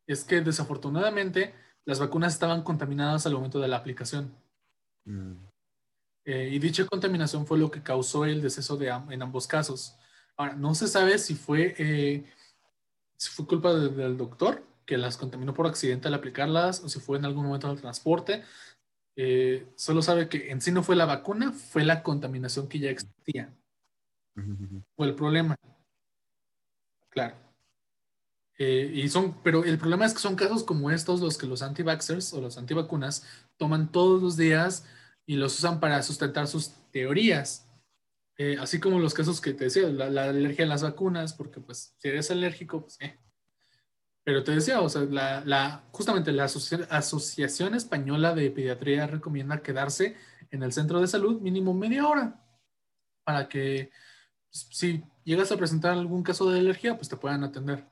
es 0.06 0.24
que 0.24 0.40
desafortunadamente 0.40 1.54
las 1.84 2.00
vacunas 2.00 2.32
estaban 2.32 2.62
contaminadas 2.62 3.26
al 3.26 3.34
momento 3.34 3.60
de 3.60 3.68
la 3.68 3.76
aplicación. 3.76 4.34
Mm. 5.04 5.34
Eh, 6.26 6.48
y 6.52 6.58
dicha 6.58 6.86
contaminación 6.86 7.46
fue 7.46 7.58
lo 7.58 7.70
que 7.70 7.82
causó 7.82 8.24
el 8.24 8.40
deceso 8.40 8.76
de, 8.76 8.88
en 8.88 9.22
ambos 9.22 9.46
casos. 9.46 9.96
Ahora, 10.36 10.54
no 10.56 10.74
se 10.74 10.88
sabe 10.88 11.18
si 11.18 11.34
fue, 11.34 11.74
eh, 11.78 12.24
si 13.16 13.30
fue 13.30 13.46
culpa 13.46 13.72
de- 13.74 13.90
del 13.90 14.16
doctor 14.16 14.64
que 14.86 14.98
las 14.98 15.16
contaminó 15.16 15.54
por 15.54 15.66
accidente 15.66 16.08
al 16.08 16.14
aplicarlas 16.14 16.80
o 16.82 16.88
si 16.88 17.00
fue 17.00 17.18
en 17.18 17.24
algún 17.24 17.46
momento 17.46 17.68
del 17.68 17.80
transporte. 17.80 18.42
Eh, 19.16 19.72
solo 19.76 20.02
sabe 20.02 20.28
que 20.28 20.50
en 20.50 20.60
sí 20.60 20.72
no 20.72 20.82
fue 20.82 20.96
la 20.96 21.06
vacuna, 21.06 21.52
fue 21.52 21.84
la 21.84 22.02
contaminación 22.02 22.68
que 22.68 22.78
ya 22.78 22.90
existía. 22.90 23.54
Fue 24.96 25.06
el 25.06 25.14
problema. 25.14 25.56
Claro. 27.10 27.36
Eh, 28.58 28.90
y 28.94 29.08
son, 29.08 29.42
pero 29.42 29.64
el 29.64 29.78
problema 29.78 30.06
es 30.06 30.14
que 30.14 30.20
son 30.20 30.36
casos 30.36 30.62
como 30.64 30.90
estos 30.90 31.20
los 31.20 31.38
que 31.38 31.46
los 31.46 31.62
anti-vaxxers 31.62 32.32
o 32.34 32.40
los 32.40 32.56
antivacunas 32.56 33.24
toman 33.56 33.90
todos 33.90 34.22
los 34.22 34.36
días 34.36 34.86
y 35.26 35.36
los 35.36 35.58
usan 35.58 35.80
para 35.80 36.02
sustentar 36.02 36.46
sus 36.46 36.72
teorías. 36.90 37.68
Eh, 38.36 38.56
así 38.60 38.80
como 38.80 38.98
los 38.98 39.14
casos 39.14 39.40
que 39.40 39.54
te 39.54 39.64
decía, 39.64 39.88
la, 39.88 40.10
la 40.10 40.24
alergia 40.24 40.64
a 40.64 40.68
las 40.68 40.82
vacunas, 40.82 41.34
porque 41.34 41.60
pues 41.60 41.94
si 41.98 42.08
eres 42.08 42.30
alérgico, 42.30 42.82
pues 42.82 43.00
eh. 43.00 43.18
Pero 44.24 44.42
te 44.42 44.52
decía, 44.52 44.80
o 44.80 44.88
sea, 44.88 45.02
la, 45.02 45.84
justamente 45.92 46.32
la 46.32 46.46
Asoci- 46.46 46.86
Asociación 46.88 47.74
Española 47.74 48.34
de 48.34 48.50
Pediatría 48.50 49.06
recomienda 49.06 49.62
quedarse 49.62 50.16
en 50.50 50.62
el 50.62 50.72
centro 50.72 51.00
de 51.00 51.06
salud 51.06 51.40
mínimo 51.40 51.74
media 51.74 52.08
hora 52.08 52.40
para 53.24 53.48
que 53.48 53.90
si 54.50 55.04
llegas 55.24 55.52
a 55.52 55.56
presentar 55.56 55.92
algún 55.92 56.22
caso 56.22 56.50
de 56.50 56.60
alergia, 56.60 56.96
pues 56.96 57.08
te 57.08 57.16
puedan 57.16 57.44
atender. 57.44 57.84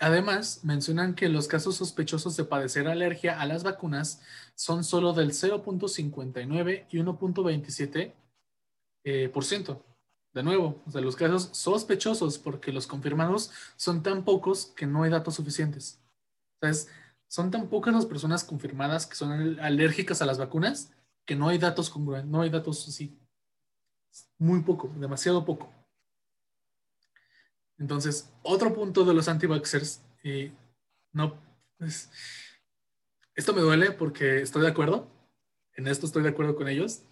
Además, 0.00 0.64
mencionan 0.64 1.14
que 1.14 1.28
los 1.28 1.46
casos 1.46 1.76
sospechosos 1.76 2.36
de 2.36 2.44
padecer 2.44 2.88
alergia 2.88 3.40
a 3.40 3.46
las 3.46 3.62
vacunas 3.62 4.20
son 4.54 4.82
solo 4.84 5.12
del 5.12 5.30
0.59 5.30 6.86
y 6.90 6.98
1.27 6.98 8.12
eh, 9.04 9.28
por 9.28 9.44
ciento. 9.44 9.84
De 10.34 10.42
nuevo, 10.42 10.82
o 10.84 10.90
sea, 10.90 11.00
los 11.00 11.14
casos 11.14 11.48
sospechosos, 11.52 12.38
porque 12.38 12.72
los 12.72 12.86
confirmados 12.88 13.52
son 13.76 14.02
tan 14.02 14.24
pocos 14.24 14.66
que 14.76 14.84
no 14.86 15.04
hay 15.04 15.10
datos 15.10 15.36
suficientes. 15.36 16.00
Entonces, 16.60 16.90
son 17.28 17.50
tan 17.52 17.68
pocas 17.68 17.94
las 17.94 18.04
personas 18.06 18.42
confirmadas 18.42 19.06
que 19.06 19.14
son 19.14 19.30
al- 19.32 19.60
alérgicas 19.60 20.20
a 20.22 20.26
las 20.26 20.38
vacunas 20.38 20.92
que 21.24 21.36
no 21.36 21.48
hay 21.48 21.58
datos 21.58 21.88
congruentes, 21.88 22.30
no 22.30 22.42
hay 22.42 22.50
datos 22.50 22.86
así. 22.88 23.16
Muy 24.38 24.60
poco, 24.62 24.92
demasiado 24.96 25.44
poco. 25.44 25.72
Entonces, 27.78 28.28
otro 28.42 28.74
punto 28.74 29.04
de 29.04 29.14
los 29.14 29.28
anti-vaxxers, 29.28 30.00
y 30.22 30.52
no, 31.12 31.34
es- 31.80 32.10
esto 33.34 33.52
me 33.52 33.60
duele 33.60 33.92
porque 33.92 34.42
estoy 34.42 34.62
de 34.62 34.68
acuerdo, 34.68 35.08
en 35.76 35.86
esto 35.88 36.06
estoy 36.06 36.22
de 36.22 36.28
acuerdo 36.30 36.54
con 36.56 36.68
ellos, 36.68 37.02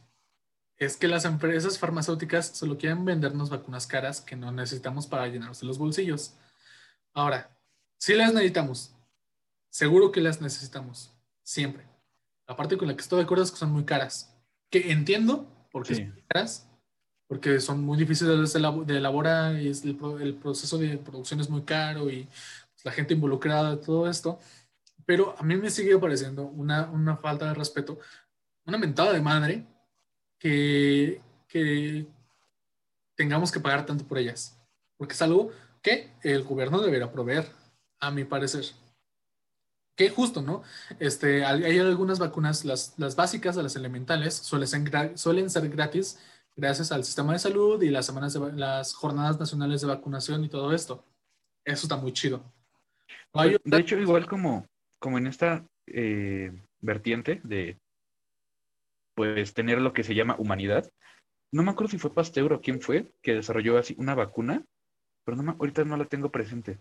es 0.85 0.97
que 0.97 1.09
las 1.09 1.25
empresas 1.25 1.79
farmacéuticas 1.79 2.47
solo 2.49 2.79
quieren 2.79 3.05
vendernos 3.05 3.51
vacunas 3.51 3.87
caras 3.87 4.21
que 4.21 4.37
no 4.37 4.51
necesitamos 4.53 5.07
para 5.07 5.27
llenarse 5.29 5.67
los 5.67 5.79
bolsillos. 5.79 6.35
Ahora, 7.13 7.51
si 7.99 8.15
las 8.15 8.33
necesitamos, 8.33 8.95
seguro 9.71 10.11
que 10.13 10.21
las 10.21 10.41
necesitamos, 10.41 11.13
siempre. 11.43 11.87
La 12.49 12.57
parte 12.57 12.77
con 12.77 12.89
la 12.89 12.95
que 12.95 13.03
estoy 13.03 13.19
de 13.19 13.25
acuerdo 13.25 13.45
es 13.45 13.51
que 13.51 13.59
son 13.59 13.71
muy 13.71 13.85
caras, 13.85 14.35
que 14.71 14.91
entiendo 14.93 15.47
porque 15.71 15.95
Sí. 15.95 16.03
son 16.05 16.13
muy 16.15 16.23
caras, 16.23 16.69
porque 17.29 17.61
son 17.61 17.81
muy 17.85 17.99
difíciles 17.99 18.53
de 18.53 18.59
elabo- 18.61 18.85
de 18.85 18.97
elaborar 18.97 19.57
y 19.59 19.69
es 19.69 19.85
el, 19.85 19.97
pro- 19.97 20.19
el 20.19 20.35
proceso 20.35 20.79
de 20.79 20.99
producción 20.99 21.41
es 21.41 21.49
muy 21.49 21.63
caro 21.63 22.11
y 22.11 22.25
pues, 22.25 22.85
la 22.85 22.93
gente 22.93 23.15
involucrada, 23.15 23.81
todo 23.81 24.09
esto. 24.09 24.39
Pero 25.07 25.35
a 25.39 25.43
mí 25.43 25.57
me 25.57 25.71
sigue 25.71 25.99
pareciendo 25.99 26.45
una, 26.45 26.91
una 26.91 27.17
falta 27.17 27.47
de 27.47 27.55
respeto, 27.55 27.99
una 28.67 28.79
mentada 28.79 29.13
de 29.13 29.21
madre 29.21 29.67
que, 30.43 31.21
que 31.47 32.05
tengamos 33.15 33.53
que 33.53 33.61
pagar 33.61 33.87
tanto 33.87 34.05
por 34.05 34.19
ellas, 34.19 34.61
porque 34.97 35.15
es 35.15 35.23
algo 35.23 35.53
que 35.81 36.11
el 36.25 36.43
gobierno 36.43 36.81
deberá 36.81 37.13
proveer, 37.13 37.47
a 38.01 38.11
mi 38.11 38.25
parecer. 38.25 38.65
Que 39.95 40.11
justo, 40.11 40.43
¿no? 40.43 40.65
Este, 40.99 41.45
hay 41.45 41.79
algunas 41.79 42.19
vacunas, 42.19 42.65
las, 42.65 42.99
las 42.99 43.15
básicas, 43.15 43.55
las 43.55 43.77
elementales, 43.77 44.35
suelen 44.35 44.67
ser, 44.67 45.17
suelen 45.17 45.49
ser 45.49 45.69
gratis 45.69 46.19
gracias 46.57 46.91
al 46.91 47.05
sistema 47.05 47.35
de 47.35 47.39
salud 47.39 47.81
y 47.81 47.91
las, 47.91 48.07
semanas 48.07 48.33
de, 48.33 48.53
las 48.55 48.95
jornadas 48.95 49.39
nacionales 49.39 49.81
de 49.81 49.87
vacunación 49.87 50.43
y 50.43 50.49
todo 50.49 50.73
esto. 50.73 51.05
Eso 51.65 51.85
está 51.85 51.97
muy 51.97 52.13
chido. 52.13 52.43
de 53.33 53.79
hecho, 53.79 53.97
igual 53.97 54.27
como, 54.27 54.67
como 54.99 55.19
en 55.19 55.29
esta 55.29 55.65
eh, 55.87 56.53
vertiente 56.81 57.41
de 57.45 57.79
pues 59.15 59.55
tener 59.55 59.81
lo 59.81 59.93
que 59.93 60.05
se 60.05 60.15
llama 60.15 60.37
humanidad, 60.39 60.91
no 61.53 61.63
me 61.63 61.71
acuerdo 61.71 61.91
si 61.91 61.99
fue 61.99 62.15
Pasteur 62.15 62.53
o 62.53 62.61
quién 62.61 62.81
fue 62.81 63.13
que 63.23 63.35
desarrolló 63.35 63.77
así 63.79 63.95
una 63.99 64.15
vacuna, 64.15 64.65
pero 65.25 65.37
no 65.37 65.53
ahorita 65.53 65.85
no 65.85 65.97
la 65.97 66.07
tengo 66.07 66.31
presente. 66.31 66.81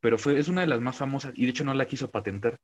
Pero 0.00 0.18
fue, 0.18 0.38
es 0.38 0.48
una 0.48 0.60
de 0.60 0.66
las 0.66 0.80
más 0.80 0.96
famosas 0.96 1.32
y 1.36 1.44
de 1.44 1.50
hecho 1.50 1.64
no 1.64 1.72
la 1.72 1.86
quiso 1.86 2.10
patentar. 2.10 2.58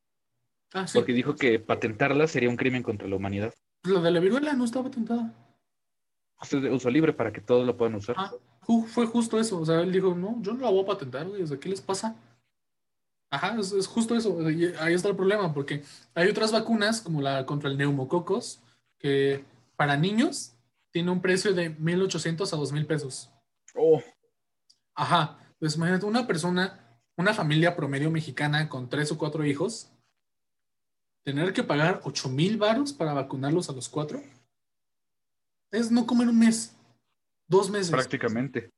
Ah, 0.75 0.87
porque 0.93 1.13
dijo 1.13 1.35
que 1.37 1.59
patentarla 1.59 2.27
sería 2.27 2.49
un 2.49 2.57
crimen 2.57 2.83
contra 2.83 3.09
la 3.09 3.17
humanidad. 3.17 3.53
La 3.85 4.01
de 4.01 4.11
la 4.11 4.21
viruela 4.21 4.53
no 4.55 4.65
está 4.65 4.83
patentada. 4.83 5.35
Es 6.43 6.51
de 6.51 6.71
uso 6.71 6.91
libre 6.91 7.13
para 7.13 7.33
que 7.33 7.41
todos 7.41 7.67
lo 7.67 7.77
puedan 7.77 7.95
usar. 7.95 8.17
Ah, 8.19 8.33
fue 8.89 9.07
justo 9.07 9.39
eso. 9.39 9.61
O 9.61 9.67
sea, 9.67 9.81
él 9.81 9.93
dijo, 9.93 10.15
no, 10.15 10.41
yo 10.43 10.55
no 10.55 10.61
la 10.61 10.71
voy 10.71 10.83
a 10.83 10.87
patentar, 10.87 11.27
güey. 11.29 11.45
¿qué 11.59 11.69
les 11.69 11.81
pasa? 11.81 12.17
Ajá, 13.33 13.57
es, 13.59 13.73
es, 13.73 13.87
justo 13.87 14.15
eso. 14.15 14.39
Ahí 14.79 14.93
está 14.93 15.09
el 15.09 15.17
problema, 15.17 15.55
porque 15.55 15.83
hay 16.15 16.29
otras 16.29 16.53
vacunas, 16.53 17.01
como 17.01 17.23
la 17.23 17.47
contra 17.47 17.71
el 17.71 17.79
neumococos, 17.79 18.61
que 18.99 19.43
para 19.75 19.97
niños 19.97 20.55
tiene 20.91 21.11
un 21.11 21.23
precio 21.23 21.55
de 21.55 21.75
1.800 21.79 22.53
a 22.53 22.57
2.000 22.59 22.87
pesos. 22.87 23.31
Oh. 23.75 24.03
Ajá. 24.95 25.39
Pues 25.59 25.77
imagínate 25.77 26.05
una 26.05 26.27
persona, 26.27 27.01
una 27.17 27.33
familia 27.33 27.75
promedio 27.75 28.11
mexicana 28.11 28.69
con 28.69 28.91
tres 28.91 29.11
o 29.13 29.17
cuatro 29.17 29.47
hijos, 29.47 29.91
tener 31.25 31.55
que 31.55 31.63
pagar 31.63 32.03
8.000 32.03 32.59
varos 32.59 32.93
para 32.93 33.15
vacunarlos 33.15 33.71
a 33.71 33.73
los 33.73 33.89
cuatro. 33.89 34.23
Es 35.71 35.91
no 35.91 36.07
comer 36.07 36.29
un 36.29 36.39
mes, 36.39 36.77
dos 37.49 37.71
meses. 37.71 37.91
Prácticamente. 37.91 38.69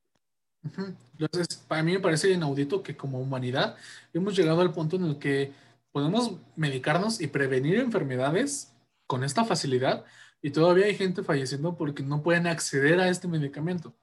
Entonces, 1.19 1.57
para 1.67 1.83
mí 1.83 1.93
me 1.93 1.99
parece 1.99 2.31
inaudito 2.31 2.81
que 2.81 2.97
como 2.97 3.19
humanidad 3.19 3.75
hemos 4.13 4.35
llegado 4.35 4.61
al 4.61 4.73
punto 4.73 4.95
en 4.95 5.05
el 5.05 5.19
que 5.19 5.53
podemos 5.91 6.37
medicarnos 6.55 7.21
y 7.21 7.27
prevenir 7.27 7.79
enfermedades 7.79 8.73
con 9.07 9.23
esta 9.23 9.45
facilidad 9.45 10.03
y 10.41 10.51
todavía 10.51 10.85
hay 10.85 10.95
gente 10.95 11.23
falleciendo 11.23 11.75
porque 11.77 12.03
no 12.03 12.21
pueden 12.21 12.47
acceder 12.47 12.99
a 12.99 13.09
este 13.09 13.27
medicamento. 13.27 13.95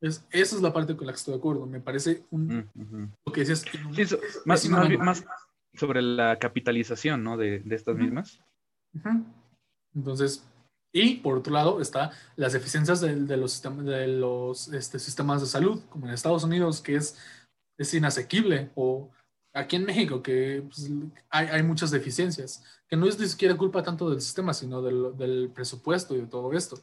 Es, 0.00 0.24
esa 0.30 0.56
es 0.56 0.62
la 0.62 0.72
parte 0.72 0.96
con 0.96 1.06
la 1.06 1.12
que 1.12 1.18
estoy 1.18 1.34
de 1.34 1.38
acuerdo. 1.38 1.66
Me 1.66 1.80
parece 1.80 2.24
un, 2.30 2.68
lo 3.24 3.32
que 3.32 3.44
decías. 3.44 3.64
más, 4.44 4.68
más, 4.68 5.24
sobre 5.74 6.02
la 6.02 6.38
capitalización 6.38 7.24
¿no? 7.24 7.36
de, 7.36 7.60
de 7.60 7.74
estas 7.74 7.96
mismas. 7.96 8.40
Entonces, 9.94 10.46
y 10.98 11.16
por 11.16 11.38
otro 11.38 11.52
lado 11.52 11.80
está 11.80 12.10
las 12.36 12.52
deficiencias 12.52 13.00
de, 13.00 13.14
de 13.14 13.36
los, 13.36 13.62
de 13.62 14.08
los 14.08 14.68
este, 14.68 14.98
sistemas 14.98 15.40
de 15.40 15.46
salud, 15.46 15.80
como 15.88 16.06
en 16.06 16.12
Estados 16.12 16.44
Unidos, 16.44 16.80
que 16.80 16.96
es, 16.96 17.16
es 17.78 17.94
inasequible, 17.94 18.70
o 18.74 19.10
aquí 19.54 19.76
en 19.76 19.84
México, 19.84 20.22
que 20.22 20.64
pues, 20.66 20.90
hay, 21.30 21.46
hay, 21.46 21.62
muchas 21.62 21.90
deficiencias, 21.90 22.64
que 22.88 22.96
no 22.96 23.06
es 23.06 23.18
ni 23.18 23.26
siquiera 23.26 23.56
culpa 23.56 23.82
tanto 23.82 24.10
del 24.10 24.20
sistema, 24.20 24.52
sino 24.52 24.82
del, 24.82 25.16
del, 25.16 25.50
presupuesto 25.54 26.16
y 26.16 26.20
de 26.20 26.26
todo 26.26 26.52
esto. 26.52 26.82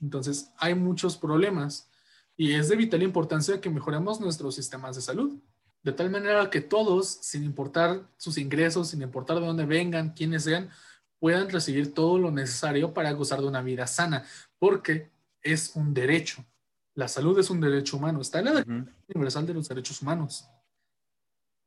Entonces, 0.00 0.50
hay 0.58 0.74
muchos 0.74 1.16
problemas 1.16 1.88
y 2.36 2.54
es 2.54 2.68
de 2.68 2.76
vital 2.76 3.02
importancia 3.02 3.60
que 3.60 3.70
mejoremos 3.70 4.20
nuestros 4.20 4.54
sistemas 4.54 4.96
de 4.96 5.02
salud, 5.02 5.38
de 5.84 5.92
tal 5.92 6.10
manera 6.10 6.50
que 6.50 6.60
todos, 6.60 7.08
sin 7.08 7.44
importar 7.44 8.08
sus 8.16 8.38
ingresos, 8.38 8.88
sin 8.88 9.02
importar 9.02 9.38
de 9.38 9.46
dónde 9.46 9.66
vengan, 9.66 10.14
quiénes 10.14 10.44
sean, 10.44 10.70
puedan 11.22 11.48
recibir 11.48 11.94
todo 11.94 12.18
lo 12.18 12.32
necesario 12.32 12.92
para 12.92 13.12
gozar 13.12 13.40
de 13.40 13.46
una 13.46 13.62
vida 13.62 13.86
sana, 13.86 14.24
porque 14.58 15.08
es 15.40 15.76
un 15.76 15.94
derecho. 15.94 16.44
La 16.96 17.06
salud 17.06 17.38
es 17.38 17.48
un 17.48 17.60
derecho 17.60 17.96
humano, 17.96 18.20
está 18.20 18.40
en 18.40 18.46
la 18.46 18.50
Declaración 18.54 18.96
Universal 19.06 19.46
de 19.46 19.54
los 19.54 19.68
Derechos 19.68 20.02
Humanos. 20.02 20.48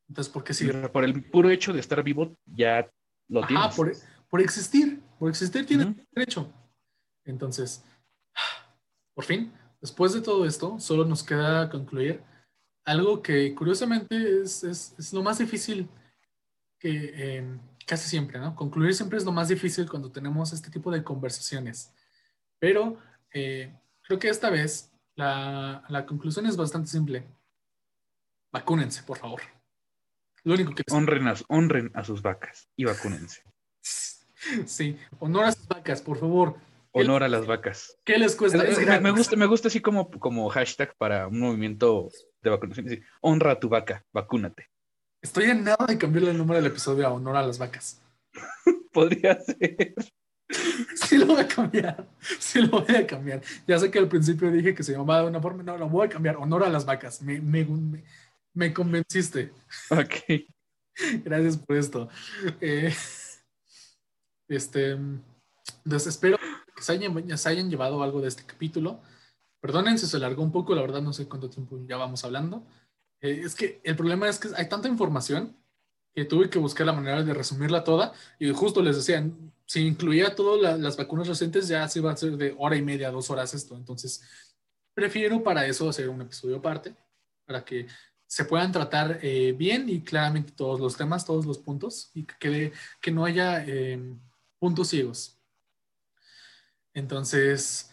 Entonces, 0.10 0.34
¿por 0.34 0.44
qué 0.44 0.54
sí? 0.54 0.70
Por 0.92 1.06
el 1.06 1.24
puro 1.24 1.50
hecho 1.50 1.72
de 1.72 1.80
estar 1.80 2.04
vivo, 2.04 2.36
ya 2.46 2.92
lo 3.30 3.46
Ajá, 3.46 3.70
Por, 3.70 3.94
por, 4.30 4.42
existir, 4.42 5.02
por 5.18 5.30
existir 5.30 5.66
tiene 5.66 6.06
derecho. 6.12 6.52
Entonces, 7.24 7.82
por 9.14 9.24
fin, 9.24 9.54
después 9.80 10.12
de 10.12 10.20
todo 10.20 10.46
esto, 10.46 10.82
solo 10.82 11.06
nos 11.06 11.24
queda 11.24 11.70
concluir 11.70 12.22
algo 12.84 13.22
que 13.22 13.56
curiosamente 13.56 14.42
es, 14.42 14.66
es, 14.66 14.96
es 15.00 15.14
lo 15.14 15.24
más 15.24 15.38
difícil 15.38 15.88
que 16.78 17.14
eh, 17.16 17.60
casi 17.86 18.10
siempre, 18.10 18.40
¿no? 18.40 18.56
Concluir 18.56 18.94
siempre 18.94 19.18
es 19.18 19.26
lo 19.26 19.32
más 19.32 19.48
difícil 19.48 19.90
cuando 19.90 20.12
tenemos 20.12 20.54
este 20.54 20.70
tipo 20.70 20.92
de 20.92 21.04
conversaciones. 21.04 21.94
Pero 22.60 22.98
eh, 23.32 23.74
creo 24.02 24.20
que 24.20 24.30
esta 24.30 24.50
vez 24.50 24.92
la, 25.16 25.84
la 25.90 26.06
conclusión 26.06 26.46
es 26.46 26.58
bastante 26.58 26.90
simple. 26.90 27.26
Vacúnense, 28.52 29.04
por 29.04 29.18
favor. 29.18 29.42
Lo 30.44 30.54
único 30.54 30.74
que... 30.74 30.84
Honren 30.92 31.28
a, 31.28 31.36
honren 31.48 31.92
a 31.94 32.04
sus 32.04 32.22
vacas 32.22 32.70
y 32.76 32.86
vacúnense. 32.86 33.44
Sí, 34.68 34.96
honor 35.18 35.46
a 35.46 35.52
sus 35.52 35.68
vacas, 35.68 36.04
por 36.04 36.20
favor. 36.20 36.58
Honor 36.92 37.24
a 37.24 37.28
las 37.28 37.48
vacas. 37.48 37.98
¿Qué 38.06 38.20
les 38.20 38.36
cuesta? 38.36 38.60
me, 39.02 39.10
gusta, 39.10 39.36
me 39.36 39.48
gusta 39.48 39.70
así 39.70 39.82
como, 39.82 40.12
como 40.12 40.48
hashtag 40.50 40.96
para 40.98 41.28
un 41.28 41.40
movimiento 41.40 42.10
de 42.44 42.52
vacunación. 42.52 43.04
Honra 43.22 43.54
a 43.54 43.60
tu 43.60 43.70
vaca, 43.70 44.06
vacúnate. 44.14 44.70
Estoy 45.26 45.46
en 45.46 45.64
nada 45.64 45.88
de 45.88 45.98
cambiarle 45.98 46.30
el 46.30 46.38
nombre 46.38 46.58
del 46.58 46.68
episodio 46.68 47.08
a 47.08 47.12
honor 47.12 47.36
a 47.36 47.48
las 47.48 47.58
vacas. 47.58 48.00
Podría 48.94 49.40
ser. 49.42 49.96
Sí 50.96 51.18
lo 51.18 51.26
voy 51.26 51.42
a 51.42 51.48
cambiar. 51.48 52.08
Sí 52.40 52.62
lo 52.62 52.82
voy 52.82 52.96
a 52.96 53.08
cambiar. 53.08 53.42
Ya 53.66 53.80
sé 53.80 53.90
que 53.90 53.98
al 53.98 54.08
principio 54.08 54.52
dije 54.52 54.76
que 54.76 54.84
se 54.84 54.92
llamaba 54.92 55.22
de 55.22 55.28
una 55.30 55.42
forma. 55.42 55.64
No, 55.64 55.80
lo 55.80 55.90
voy 55.90 56.06
a 56.06 56.10
cambiar. 56.10 56.36
Honor 56.36 56.64
a 56.64 56.70
las 56.70 56.86
vacas. 56.86 57.24
Me, 57.24 57.42
me, 57.42 57.68
me 58.54 58.72
convenciste. 58.72 59.52
Ok. 59.90 60.46
Gracias 61.26 61.58
por 61.58 61.76
esto. 61.76 62.08
Eh, 62.62 62.94
este, 64.48 64.92
entonces 64.92 66.08
espero 66.08 66.38
que 66.76 66.84
se 66.84 66.92
hayan, 66.92 67.36
se 67.36 67.50
hayan 67.50 67.72
llevado 67.72 68.04
algo 68.04 68.22
de 68.22 68.28
este 68.28 68.44
capítulo. 68.46 69.02
Perdonen 69.60 69.98
si 69.98 70.06
se 70.06 70.18
alargó 70.18 70.44
un 70.44 70.52
poco, 70.52 70.76
la 70.76 70.82
verdad 70.82 71.02
no 71.02 71.14
sé 71.14 71.28
cuánto 71.28 71.50
tiempo 71.50 71.80
ya 71.88 71.98
vamos 71.98 72.24
hablando. 72.24 72.68
Eh, 73.22 73.42
es 73.44 73.56
que 73.56 73.82
el 73.84 73.96
problema 73.96 74.28
es 74.30 74.40
que 74.40 74.50
hay 74.56 74.68
tanta 74.70 74.88
información 74.88 75.56
que 76.14 76.26
tuve 76.26 76.50
que 76.50 76.60
buscar 76.60 76.86
la 76.86 76.94
manera 76.94 77.24
de 77.24 77.34
resumirla 77.34 77.84
toda 77.84 78.14
y 78.40 78.50
justo 78.52 78.82
les 78.82 78.96
decía, 78.96 79.30
si 79.66 79.86
incluía 79.86 80.34
todas 80.34 80.80
las 80.80 80.96
vacunas 80.96 81.28
recientes 81.28 81.68
ya 81.68 81.88
se 81.90 82.00
iba 82.00 82.12
a 82.12 82.18
ser 82.18 82.38
de 82.38 82.56
hora 82.58 82.76
y 82.76 82.82
media, 82.82 83.12
dos 83.12 83.30
horas 83.30 83.54
esto. 83.54 83.76
Entonces, 83.76 84.24
prefiero 84.94 85.44
para 85.44 85.66
eso 85.66 85.90
hacer 85.90 86.08
un 86.10 86.22
episodio 86.22 86.58
aparte, 86.58 86.96
para 87.46 87.64
que 87.66 87.88
se 88.28 88.46
puedan 88.46 88.72
tratar 88.72 89.20
eh, 89.22 89.54
bien 89.58 89.90
y 89.90 90.02
claramente 90.02 90.52
todos 90.54 90.80
los 90.80 90.96
temas, 90.96 91.26
todos 91.26 91.46
los 91.46 91.58
puntos 91.58 92.12
y 92.14 92.24
que, 92.24 92.36
quede, 92.40 92.74
que 93.02 93.12
no 93.12 93.26
haya 93.26 93.64
em, 93.66 94.20
puntos 94.58 94.90
ciegos. 94.90 95.38
Entonces, 96.94 97.92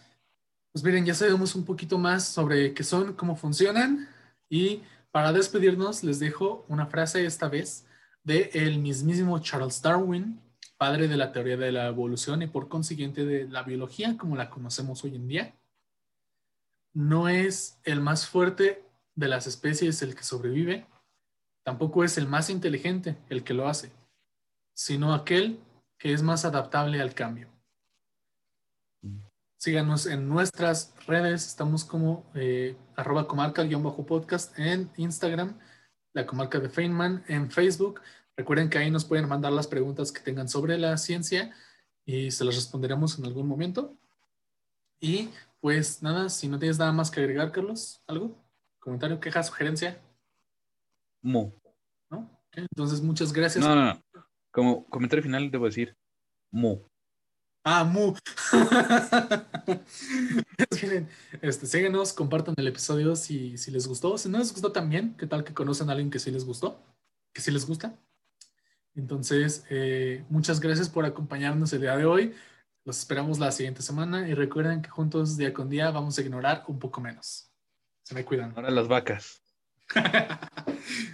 pues 0.71 0.83
miren, 0.83 1.05
ya 1.05 1.13
sabemos 1.13 1.55
un 1.55 1.65
poquito 1.65 1.97
más 1.97 2.27
sobre 2.27 2.73
qué 2.73 2.83
son, 2.83 3.13
cómo 3.13 3.35
funcionan 3.35 4.07
y 4.49 4.81
para 5.13 5.31
despedirnos, 5.31 6.03
les 6.03 6.19
dejo 6.19 6.65
una 6.67 6.87
frase 6.87 7.23
esta 7.23 7.47
vez 7.47 7.85
de 8.23 8.49
el 8.55 8.79
mismísimo 8.79 9.37
Charles 9.37 9.79
Darwin, 9.79 10.41
padre 10.75 11.07
de 11.07 11.17
la 11.17 11.31
teoría 11.31 11.55
de 11.55 11.71
la 11.71 11.85
evolución 11.85 12.41
y 12.41 12.47
por 12.47 12.67
consiguiente 12.67 13.23
de 13.23 13.47
la 13.47 13.61
biología 13.61 14.17
como 14.17 14.35
la 14.35 14.49
conocemos 14.49 15.03
hoy 15.03 15.13
en 15.13 15.27
día. 15.27 15.53
No 16.93 17.29
es 17.29 17.77
el 17.83 18.01
más 18.01 18.25
fuerte 18.25 18.83
de 19.13 19.27
las 19.27 19.45
especies 19.45 20.01
el 20.01 20.15
que 20.15 20.23
sobrevive, 20.23 20.87
tampoco 21.61 22.03
es 22.03 22.17
el 22.17 22.25
más 22.25 22.49
inteligente 22.49 23.15
el 23.29 23.43
que 23.43 23.53
lo 23.53 23.67
hace, 23.67 23.91
sino 24.73 25.13
aquel 25.13 25.59
que 25.99 26.13
es 26.13 26.23
más 26.23 26.43
adaptable 26.43 26.99
al 26.99 27.13
cambio. 27.13 27.52
Síganos 29.63 30.07
en 30.07 30.27
nuestras 30.27 30.93
redes. 31.07 31.47
Estamos 31.47 31.85
como 31.85 32.29
eh, 32.35 32.75
arroba 32.97 33.29
comarca-podcast 33.29 34.59
en 34.59 34.91
Instagram, 34.97 35.57
la 36.11 36.25
comarca 36.25 36.59
de 36.59 36.69
Feynman 36.69 37.23
en 37.29 37.49
Facebook. 37.49 38.01
Recuerden 38.35 38.69
que 38.69 38.77
ahí 38.77 38.91
nos 38.91 39.05
pueden 39.05 39.25
mandar 39.25 39.53
las 39.53 39.67
preguntas 39.67 40.11
que 40.11 40.19
tengan 40.19 40.49
sobre 40.49 40.77
la 40.77 40.97
ciencia 40.97 41.55
y 42.03 42.29
se 42.31 42.43
las 42.43 42.55
responderemos 42.55 43.17
en 43.17 43.23
algún 43.23 43.47
momento. 43.47 43.97
Y 44.99 45.29
pues 45.61 46.03
nada, 46.03 46.27
si 46.27 46.49
no 46.49 46.59
tienes 46.59 46.77
nada 46.77 46.91
más 46.91 47.09
que 47.09 47.21
agregar, 47.21 47.53
Carlos, 47.53 48.03
¿algo? 48.05 48.35
¿Comentario, 48.79 49.21
queja, 49.21 49.43
sugerencia? 49.43 49.97
Mo. 51.21 51.53
¿No? 52.09 52.29
Entonces, 52.51 53.01
muchas 53.01 53.31
gracias. 53.31 53.63
No, 53.63 53.73
no, 53.73 53.85
no. 53.85 54.03
Como 54.51 54.85
comentario 54.89 55.23
final 55.23 55.49
debo 55.49 55.67
decir 55.67 55.95
Mo. 56.51 56.81
Ah, 57.65 57.85
Mu. 57.85 58.13
este, 61.41 61.65
síguenos, 61.65 62.11
compartan 62.11 62.55
el 62.57 62.67
episodio 62.67 63.15
si, 63.15 63.57
si 63.57 63.71
les 63.71 63.87
gustó. 63.87 64.17
Si 64.17 64.27
no 64.27 64.37
les 64.37 64.51
gustó 64.51 64.73
también, 64.73 65.15
¿qué 65.17 65.27
tal 65.27 65.45
que 65.45 65.53
conocen 65.53 65.89
a 65.89 65.93
alguien 65.93 66.09
que 66.09 66.19
sí 66.19 66.29
les 66.29 66.43
gustó? 66.43 66.83
Que 67.31 67.41
sí 67.41 67.51
les 67.51 67.65
gusta. 67.65 67.97
Entonces, 68.95 69.65
eh, 69.69 70.25
muchas 70.29 70.59
gracias 70.59 70.89
por 70.89 71.05
acompañarnos 71.05 71.71
el 71.71 71.81
día 71.81 71.95
de 71.95 72.05
hoy. 72.05 72.35
Los 72.83 72.99
esperamos 72.99 73.39
la 73.39 73.51
siguiente 73.51 73.81
semana 73.81 74.27
y 74.27 74.33
recuerden 74.33 74.81
que 74.81 74.89
juntos 74.89 75.37
día 75.37 75.53
con 75.53 75.69
día 75.69 75.89
vamos 75.89 76.17
a 76.17 76.21
ignorar 76.21 76.65
un 76.67 76.79
poco 76.79 76.99
menos. 76.99 77.49
Se 78.03 78.13
me 78.13 78.25
cuidan. 78.25 78.51
Ahora 78.57 78.71
las 78.71 78.89
vacas. 78.89 79.41